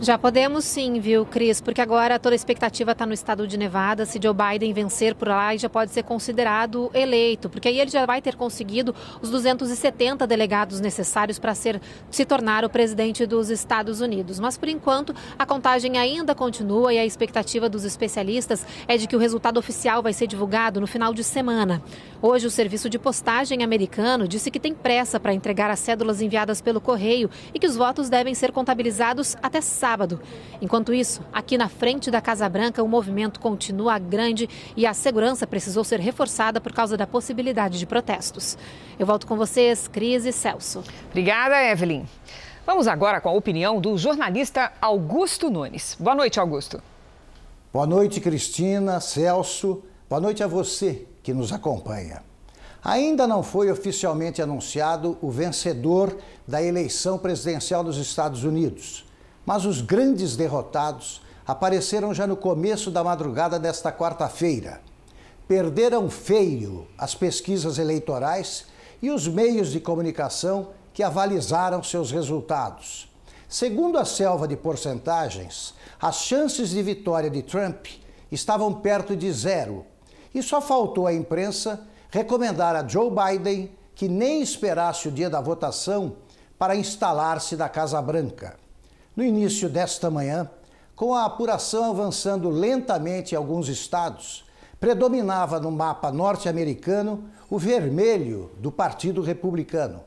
Já 0.00 0.16
podemos 0.16 0.64
sim, 0.64 1.00
viu, 1.00 1.26
Cris? 1.26 1.60
Porque 1.60 1.80
agora 1.80 2.20
toda 2.20 2.32
a 2.32 2.36
expectativa 2.36 2.92
está 2.92 3.04
no 3.04 3.12
estado 3.12 3.48
de 3.48 3.58
Nevada. 3.58 4.06
Se 4.06 4.20
Joe 4.22 4.32
Biden 4.32 4.72
vencer 4.72 5.12
por 5.16 5.26
lá, 5.26 5.56
já 5.56 5.68
pode 5.68 5.90
ser 5.90 6.04
considerado 6.04 6.88
eleito, 6.94 7.50
porque 7.50 7.66
aí 7.66 7.80
ele 7.80 7.90
já 7.90 8.06
vai 8.06 8.22
ter 8.22 8.36
conseguido 8.36 8.94
os 9.20 9.28
270 9.28 10.24
delegados 10.24 10.78
necessários 10.78 11.40
para 11.40 11.52
ser 11.52 11.80
se 12.12 12.24
tornar 12.24 12.64
o 12.64 12.70
presidente 12.70 13.26
dos 13.26 13.50
Estados 13.50 14.00
Unidos. 14.00 14.38
Mas 14.38 14.56
por 14.56 14.68
enquanto, 14.68 15.12
a 15.36 15.44
contagem 15.44 15.98
ainda 15.98 16.32
continua 16.32 16.94
e 16.94 16.98
a 17.00 17.04
expectativa 17.04 17.68
dos 17.68 17.82
especialistas 17.82 18.64
é 18.86 18.96
de 18.96 19.08
que 19.08 19.16
o 19.16 19.18
resultado 19.18 19.58
oficial 19.58 20.00
vai 20.00 20.12
ser 20.12 20.28
divulgado 20.28 20.80
no 20.80 20.86
final 20.86 21.12
de 21.12 21.24
semana. 21.24 21.82
Hoje, 22.22 22.46
o 22.46 22.50
serviço 22.50 22.88
de 22.88 23.00
postagem 23.00 23.64
americano 23.64 24.28
disse 24.28 24.48
que 24.48 24.60
tem 24.60 24.74
pressa 24.74 25.18
para 25.18 25.34
entregar 25.34 25.70
as 25.72 25.80
cédulas 25.80 26.22
enviadas 26.22 26.60
pelo 26.60 26.80
correio 26.80 27.28
e 27.52 27.58
que 27.58 27.66
os 27.66 27.74
votos 27.74 28.08
devem 28.08 28.32
ser 28.32 28.52
contabilizados 28.52 29.36
até 29.42 29.60
sábado 29.60 29.87
sábado. 29.88 30.20
Enquanto 30.60 30.92
isso, 30.92 31.22
aqui 31.32 31.56
na 31.56 31.66
frente 31.66 32.10
da 32.10 32.20
Casa 32.20 32.46
Branca, 32.46 32.82
o 32.82 32.88
movimento 32.88 33.40
continua 33.40 33.98
grande 33.98 34.46
e 34.76 34.84
a 34.84 34.92
segurança 34.92 35.46
precisou 35.46 35.82
ser 35.82 35.98
reforçada 35.98 36.60
por 36.60 36.74
causa 36.74 36.94
da 36.94 37.06
possibilidade 37.06 37.78
de 37.78 37.86
protestos. 37.86 38.58
Eu 38.98 39.06
volto 39.06 39.26
com 39.26 39.34
vocês, 39.34 39.88
Cris 39.88 40.26
e 40.26 40.32
Celso. 40.32 40.84
Obrigada, 41.08 41.64
Evelyn. 41.64 42.04
Vamos 42.66 42.86
agora 42.86 43.18
com 43.18 43.30
a 43.30 43.32
opinião 43.32 43.80
do 43.80 43.96
jornalista 43.96 44.70
Augusto 44.78 45.48
Nunes. 45.48 45.96
Boa 45.98 46.14
noite, 46.14 46.38
Augusto. 46.38 46.82
Boa 47.72 47.86
noite, 47.86 48.20
Cristina, 48.20 49.00
Celso. 49.00 49.82
Boa 50.06 50.20
noite 50.20 50.42
a 50.42 50.46
você 50.46 51.06
que 51.22 51.32
nos 51.32 51.50
acompanha. 51.50 52.22
Ainda 52.84 53.26
não 53.26 53.42
foi 53.42 53.70
oficialmente 53.70 54.42
anunciado 54.42 55.16
o 55.22 55.30
vencedor 55.30 56.14
da 56.46 56.62
eleição 56.62 57.16
presidencial 57.16 57.82
dos 57.82 57.96
Estados 57.96 58.44
Unidos. 58.44 59.07
Mas 59.48 59.64
os 59.64 59.80
grandes 59.80 60.36
derrotados 60.36 61.22
apareceram 61.46 62.12
já 62.12 62.26
no 62.26 62.36
começo 62.36 62.90
da 62.90 63.02
madrugada 63.02 63.58
desta 63.58 63.90
quarta-feira. 63.90 64.82
Perderam 65.48 66.10
feio 66.10 66.86
as 66.98 67.14
pesquisas 67.14 67.78
eleitorais 67.78 68.66
e 69.00 69.10
os 69.10 69.26
meios 69.26 69.72
de 69.72 69.80
comunicação 69.80 70.68
que 70.92 71.02
avalizaram 71.02 71.82
seus 71.82 72.10
resultados. 72.10 73.10
Segundo 73.48 73.96
a 73.96 74.04
selva 74.04 74.46
de 74.46 74.54
porcentagens, 74.54 75.72
as 75.98 76.16
chances 76.16 76.68
de 76.68 76.82
vitória 76.82 77.30
de 77.30 77.42
Trump 77.42 77.86
estavam 78.30 78.74
perto 78.74 79.16
de 79.16 79.32
zero 79.32 79.86
e 80.34 80.42
só 80.42 80.60
faltou 80.60 81.06
à 81.06 81.14
imprensa 81.14 81.88
recomendar 82.10 82.76
a 82.76 82.86
Joe 82.86 83.10
Biden 83.10 83.72
que 83.94 84.10
nem 84.10 84.42
esperasse 84.42 85.08
o 85.08 85.10
dia 85.10 85.30
da 85.30 85.40
votação 85.40 86.16
para 86.58 86.76
instalar-se 86.76 87.56
da 87.56 87.66
Casa 87.66 88.02
Branca. 88.02 88.67
No 89.18 89.24
início 89.24 89.68
desta 89.68 90.08
manhã, 90.12 90.48
com 90.94 91.12
a 91.12 91.24
apuração 91.24 91.90
avançando 91.90 92.48
lentamente 92.48 93.34
em 93.34 93.36
alguns 93.36 93.68
estados, 93.68 94.44
predominava 94.78 95.58
no 95.58 95.72
mapa 95.72 96.12
norte-americano 96.12 97.24
o 97.50 97.58
vermelho 97.58 98.52
do 98.60 98.70
Partido 98.70 99.20
Republicano. 99.20 100.04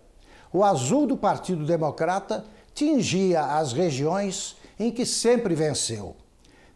O 0.54 0.64
azul 0.64 1.06
do 1.06 1.18
Partido 1.18 1.66
Democrata 1.66 2.46
tingia 2.74 3.58
as 3.58 3.74
regiões 3.74 4.56
em 4.80 4.90
que 4.90 5.06
sempre 5.06 5.56
venceu. 5.56 6.16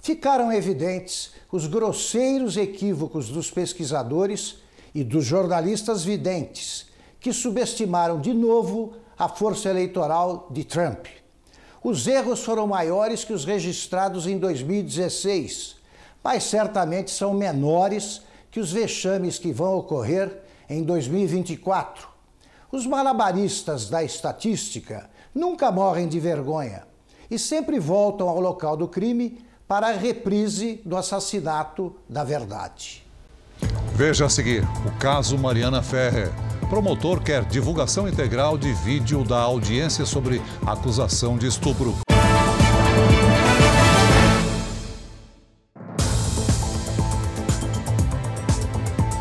Ficaram 0.01 0.51
evidentes 0.51 1.31
os 1.49 1.67
grosseiros 1.67 2.57
equívocos 2.57 3.29
dos 3.29 3.49
pesquisadores 3.49 4.57
e 4.93 5.05
dos 5.05 5.23
jornalistas 5.23 6.03
videntes, 6.03 6.87
que 7.17 7.31
subestimaram 7.31 8.19
de 8.19 8.33
novo 8.33 8.91
a 9.17 9.29
força 9.29 9.69
eleitoral 9.69 10.49
de 10.51 10.65
Trump. 10.65 11.07
Os 11.85 12.07
erros 12.07 12.43
foram 12.43 12.65
maiores 12.65 13.23
que 13.23 13.31
os 13.31 13.45
registrados 13.45 14.25
em 14.25 14.39
2016, 14.39 15.75
mas 16.23 16.43
certamente 16.43 17.11
são 17.11 17.31
menores 17.31 18.23
que 18.49 18.59
os 18.59 18.71
vexames 18.71 19.37
que 19.37 19.53
vão 19.53 19.77
ocorrer 19.77 20.35
em 20.67 20.81
2024. 20.81 22.07
Os 22.71 22.87
malabaristas 22.87 23.87
da 23.87 24.03
estatística 24.03 25.07
nunca 25.31 25.71
morrem 25.71 26.07
de 26.07 26.19
vergonha 26.19 26.87
e 27.29 27.37
sempre 27.37 27.77
voltam 27.77 28.27
ao 28.27 28.39
local 28.39 28.75
do 28.75 28.87
crime 28.87 29.45
para 29.67 29.89
a 29.89 29.91
reprise 29.91 30.81
do 30.83 30.97
assassinato 30.97 31.95
da 32.09 32.23
verdade. 32.23 33.05
Veja 33.93 34.25
a 34.25 34.29
seguir 34.29 34.63
o 34.87 34.99
caso 34.99 35.37
Mariana 35.37 35.83
Ferrer. 35.83 36.31
Promotor 36.65 37.21
quer 37.21 37.45
divulgação 37.45 38.07
integral 38.07 38.57
de 38.57 38.73
vídeo 38.73 39.23
da 39.23 39.37
audiência 39.37 40.03
sobre 40.05 40.41
acusação 40.65 41.37
de 41.37 41.47
estupro. 41.47 41.95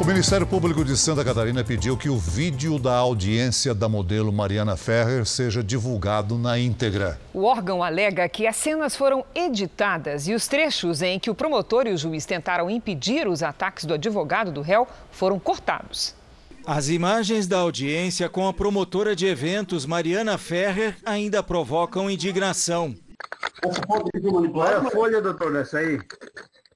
O 0.01 0.07
Ministério 0.07 0.47
Público 0.47 0.85
de 0.85 0.97
Santa 0.97 1.25
Catarina 1.25 1.63
pediu 1.63 1.97
que 1.97 2.09
o 2.09 2.19
vídeo 2.19 2.79
da 2.79 2.95
audiência 2.95 3.75
da 3.75 3.89
modelo 3.89 4.33
Mariana 4.33 4.77
Ferrer 4.77 5.25
seja 5.27 5.63
divulgado 5.63 6.37
na 6.37 6.59
íntegra. 6.59 7.19
O 7.33 7.45
órgão 7.45 7.83
alega 7.83 8.29
que 8.29 8.47
as 8.47 8.57
cenas 8.57 8.97
foram 8.97 9.25
editadas 9.35 10.29
e 10.29 10.35
os 10.35 10.49
trechos 10.49 11.03
em 11.03 11.19
que 11.19 11.31
o 11.31 11.35
promotor 11.35 11.87
e 11.87 11.93
o 11.93 11.99
juiz 11.99 12.27
tentaram 12.27 12.71
impedir 12.71 13.29
os 13.29 13.43
ataques 13.43 13.85
do 13.85 13.95
advogado 13.95 14.51
do 14.51 14.61
réu 14.61 14.89
foram 15.11 15.39
cortados. 15.39 16.15
As 16.67 16.89
imagens 16.89 17.47
da 17.47 17.59
audiência 17.59 18.27
com 18.27 18.49
a 18.49 18.53
promotora 18.53 19.15
de 19.15 19.27
eventos 19.27 19.85
Mariana 19.85 20.39
Ferrer 20.39 20.97
ainda 21.05 21.43
provocam 21.43 22.11
indignação. 22.11 22.95
É 23.63 24.75
a 24.75 24.91
folha, 24.91 25.21
doutor, 25.21 25.53
dessa 25.53 25.79
aí? 25.79 26.01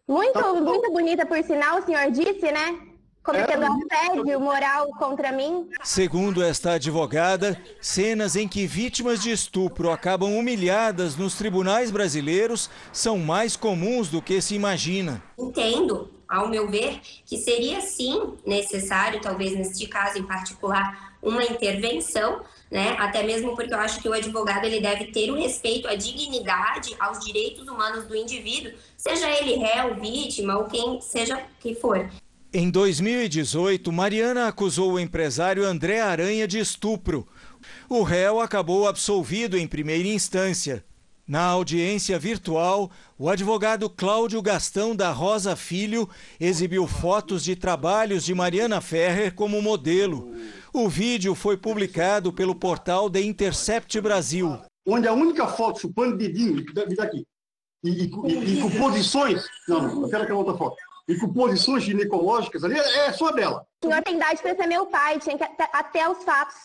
Muito, 0.07 0.57
muito 0.57 0.93
bonita, 0.93 1.24
por 1.24 1.43
sinal, 1.43 1.78
o 1.78 1.86
senhor 1.86 2.11
disse, 2.11 2.53
né? 2.53 2.78
Cometendo 3.22 3.64
assédio 3.64 4.39
moral 4.39 4.89
contra 4.99 5.32
mim. 5.32 5.68
Segundo 5.82 6.43
esta 6.43 6.72
advogada, 6.72 7.59
cenas 7.80 8.36
em 8.36 8.47
que 8.47 8.66
vítimas 8.66 9.22
de 9.22 9.30
estupro 9.30 9.91
acabam 9.91 10.36
humilhadas 10.36 11.16
nos 11.16 11.34
tribunais 11.34 11.91
brasileiros 11.91 12.68
são 12.93 13.18
mais 13.18 13.57
comuns 13.57 14.09
do 14.09 14.20
que 14.20 14.41
se 14.43 14.55
imagina. 14.55 15.22
Entendo, 15.39 16.11
ao 16.29 16.49
meu 16.49 16.68
ver, 16.68 17.01
que 17.24 17.39
seria 17.39 17.81
sim 17.81 18.35
necessário, 18.45 19.20
talvez 19.20 19.53
neste 19.57 19.87
caso 19.87 20.18
em 20.18 20.22
particular, 20.22 21.16
uma 21.22 21.43
intervenção, 21.43 22.43
né? 22.70 22.97
Até 22.99 23.22
mesmo 23.22 23.57
porque 23.57 23.72
eu 23.72 23.79
acho 23.79 24.01
que 24.01 24.09
o 24.09 24.12
advogado 24.12 24.64
ele 24.64 24.81
deve 24.81 25.07
ter 25.07 25.31
o 25.31 25.35
respeito 25.35 25.89
à 25.89 25.95
dignidade, 25.95 26.95
aos 27.01 27.18
direitos 27.24 27.66
humanos 27.66 28.05
do 28.07 28.14
indivíduo, 28.14 28.72
seja 28.97 29.29
ele 29.31 29.57
réu, 29.57 29.95
vítima 29.95 30.59
ou 30.59 30.64
quem 30.66 31.01
seja 31.01 31.43
que 31.61 31.74
for. 31.74 32.09
Em 32.53 32.70
2018, 32.70 33.93
Mariana 33.93 34.49
acusou 34.49 34.93
o 34.93 35.01
empresário 35.01 35.64
André 35.64 36.01
Aranha 36.01 36.49
de 36.49 36.59
estupro. 36.59 37.26
O 37.89 38.03
réu 38.03 38.41
acabou 38.41 38.89
absolvido 38.89 39.59
em 39.59 39.66
primeira 39.66 40.09
instância. 40.09 40.85
Na 41.29 41.43
audiência 41.43 42.18
virtual, 42.18 42.91
o 43.18 43.29
advogado 43.29 43.91
Cláudio 43.91 44.41
Gastão 44.41 44.97
da 44.97 45.11
Rosa 45.11 45.55
Filho 45.55 46.09
exibiu 46.41 46.87
fotos 46.87 47.45
de 47.45 47.55
trabalhos 47.55 48.24
de 48.24 48.35
Mariana 48.35 48.81
Ferrer 48.81 49.35
como 49.35 49.61
modelo. 49.61 50.35
O 50.72 50.89
vídeo 50.89 51.35
foi 51.35 51.59
publicado 51.59 52.33
pelo 52.33 52.55
portal 52.55 53.11
The 53.11 53.20
Intercept 53.20 54.01
Brasil. 54.01 54.59
Onde 54.87 55.07
a 55.07 55.12
única 55.12 55.47
foto 55.47 55.81
chupando 55.81 56.16
dedinho, 56.16 56.64
daqui, 56.72 57.26
e, 57.85 57.91
e, 57.91 58.05
e, 58.05 58.59
e 58.59 58.62
com 58.62 58.70
posições. 58.70 59.45
Não, 59.68 60.01
eu 60.05 60.09
quero 60.09 60.22
aquela 60.22 60.39
outra 60.39 60.57
foto 60.57 60.76
e 61.07 61.14
com 61.16 61.31
posições 61.31 61.85
ginecológicas 61.85 62.64
ali, 62.64 62.79
é 62.79 63.12
só 63.12 63.33
dela. 63.33 63.66
O 63.83 63.87
senhor 63.87 64.03
tem 64.03 64.16
idade 64.16 64.41
para 64.41 64.57
ser 64.57 64.66
meu 64.66 64.87
pai, 64.87 65.18
tinha 65.18 65.37
que 65.37 65.45
até, 65.45 65.68
até 65.72 66.09
os 66.09 66.24
fatos. 66.24 66.57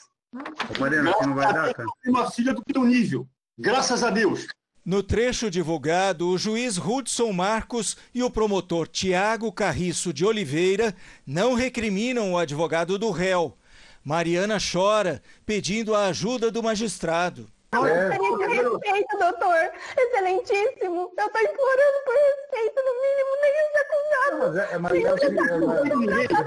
Mariana, 0.80 1.12
aqui 1.12 1.28
não 1.28 1.36
vai 1.36 1.54
dar, 1.54 1.74
cara. 1.74 1.90
Uma 2.06 2.32
filha 2.32 2.54
do 2.54 2.62
teu 2.62 2.84
nível, 2.84 3.28
graças 3.58 4.04
a 4.04 4.10
Deus. 4.10 4.48
No 4.86 5.02
trecho 5.02 5.50
divulgado, 5.50 6.28
o 6.28 6.38
juiz 6.38 6.78
Hudson 6.78 7.32
Marcos 7.32 7.96
e 8.14 8.22
o 8.22 8.30
promotor 8.30 8.86
Tiago 8.88 9.50
Carriço 9.52 10.12
de 10.14 10.26
Oliveira 10.26 10.94
não 11.26 11.54
recriminam 11.54 12.34
o 12.34 12.38
advogado 12.38 13.00
do 13.00 13.10
réu. 13.10 13.58
Mariana 14.04 14.58
chora, 14.60 15.22
pedindo 15.46 15.96
a 15.96 16.08
ajuda 16.08 16.52
do 16.52 16.62
magistrado. 16.62 17.48
É. 17.74 18.10
respeito, 18.10 19.18
doutor. 19.18 19.72
Excelentíssimo. 19.98 21.12
Eu 21.18 21.30
tô 21.30 21.40
implorando 21.40 21.98
por 22.06 22.14
respeito, 22.14 22.82
no 22.84 22.94
mínimo, 23.02 23.32
nem 23.42 23.54
os 23.64 23.76
acusados. 23.82 24.40
Mas 24.40 24.58
é, 24.58 24.78
mas 24.78 24.92
é, 24.94 24.98
é, 24.98 25.10
tá? 26.28 26.40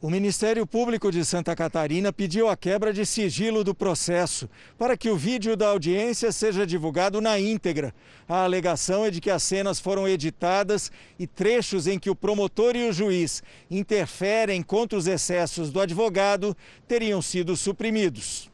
O 0.02 0.10
Ministério 0.10 0.66
Público 0.66 1.12
de 1.12 1.24
Santa 1.24 1.56
Catarina 1.56 2.12
pediu 2.12 2.50
a 2.50 2.58
quebra 2.58 2.92
de 2.92 3.06
sigilo 3.06 3.64
do 3.64 3.76
processo 3.76 4.50
para 4.76 4.98
que 4.98 5.12
o 5.12 5.16
vídeo 5.16 5.56
da 5.56 5.68
audiência 5.68 6.32
seja 6.32 6.66
divulgado 6.66 7.22
na 7.22 7.40
íntegra. 7.40 7.94
A 8.28 8.44
alegação 8.44 9.06
é 9.06 9.12
de 9.12 9.22
que 9.22 9.30
as 9.30 9.44
cenas 9.44 9.80
foram 9.80 10.08
editadas 10.08 10.92
e 11.20 11.28
trechos 11.28 11.86
em 11.86 12.00
que 12.00 12.10
o 12.10 12.16
promotor 12.16 12.76
e 12.76 12.90
o 12.90 12.92
juiz 12.92 13.44
interferem 13.70 14.64
contra 14.64 14.98
os 14.98 15.06
excessos 15.06 15.70
do 15.70 15.80
advogado 15.80 16.58
teriam 16.88 17.22
sido 17.22 17.56
suprimidos. 17.56 18.51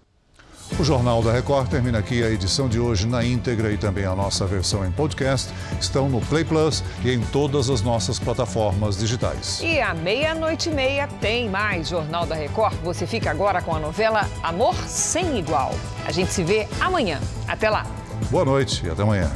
O 0.80 0.84
Jornal 0.84 1.24
da 1.24 1.32
Record 1.32 1.70
termina 1.70 1.98
aqui. 1.98 2.24
A 2.24 2.30
edição 2.30 2.70
de 2.70 2.80
hoje 2.80 3.08
na 3.08 3.24
íntegra 3.24 3.72
e 3.72 3.78
também 3.78 4.06
a 4.06 4.16
nossa 4.16 4.46
versão 4.46 4.86
em 4.86 4.92
podcast 4.92 5.52
estão 5.80 6.08
no 6.08 6.22
Play 6.22 6.44
Plus 6.44 6.84
e 7.04 7.12
em 7.12 7.20
todas 7.20 7.70
as 7.70 7.82
nossas 7.82 8.20
plataformas 8.20 8.98
digitais. 8.98 9.60
E 9.64 9.80
à 9.80 9.96
meia-noite 9.96 10.70
e 10.70 10.74
meia 10.74 11.08
tem 11.20 11.50
mais 11.50 11.90
Jornal 11.90 12.28
da 12.28 12.36
Record. 12.36 12.76
Você 12.84 13.08
fica 13.08 13.32
agora 13.32 13.62
com 13.62 13.76
a 13.76 13.80
novela 13.80 14.30
Amor 14.44 14.76
Sem 14.86 15.40
Igual. 15.40 15.74
A 16.06 16.12
gente 16.12 16.32
se 16.32 16.44
vê 16.44 16.68
amanhã. 16.80 17.20
Até 17.48 17.70
lá. 17.70 17.86
Boa 18.30 18.46
noite 18.46 18.86
e 18.86 18.90
até 18.90 19.02
amanhã. 19.02 19.32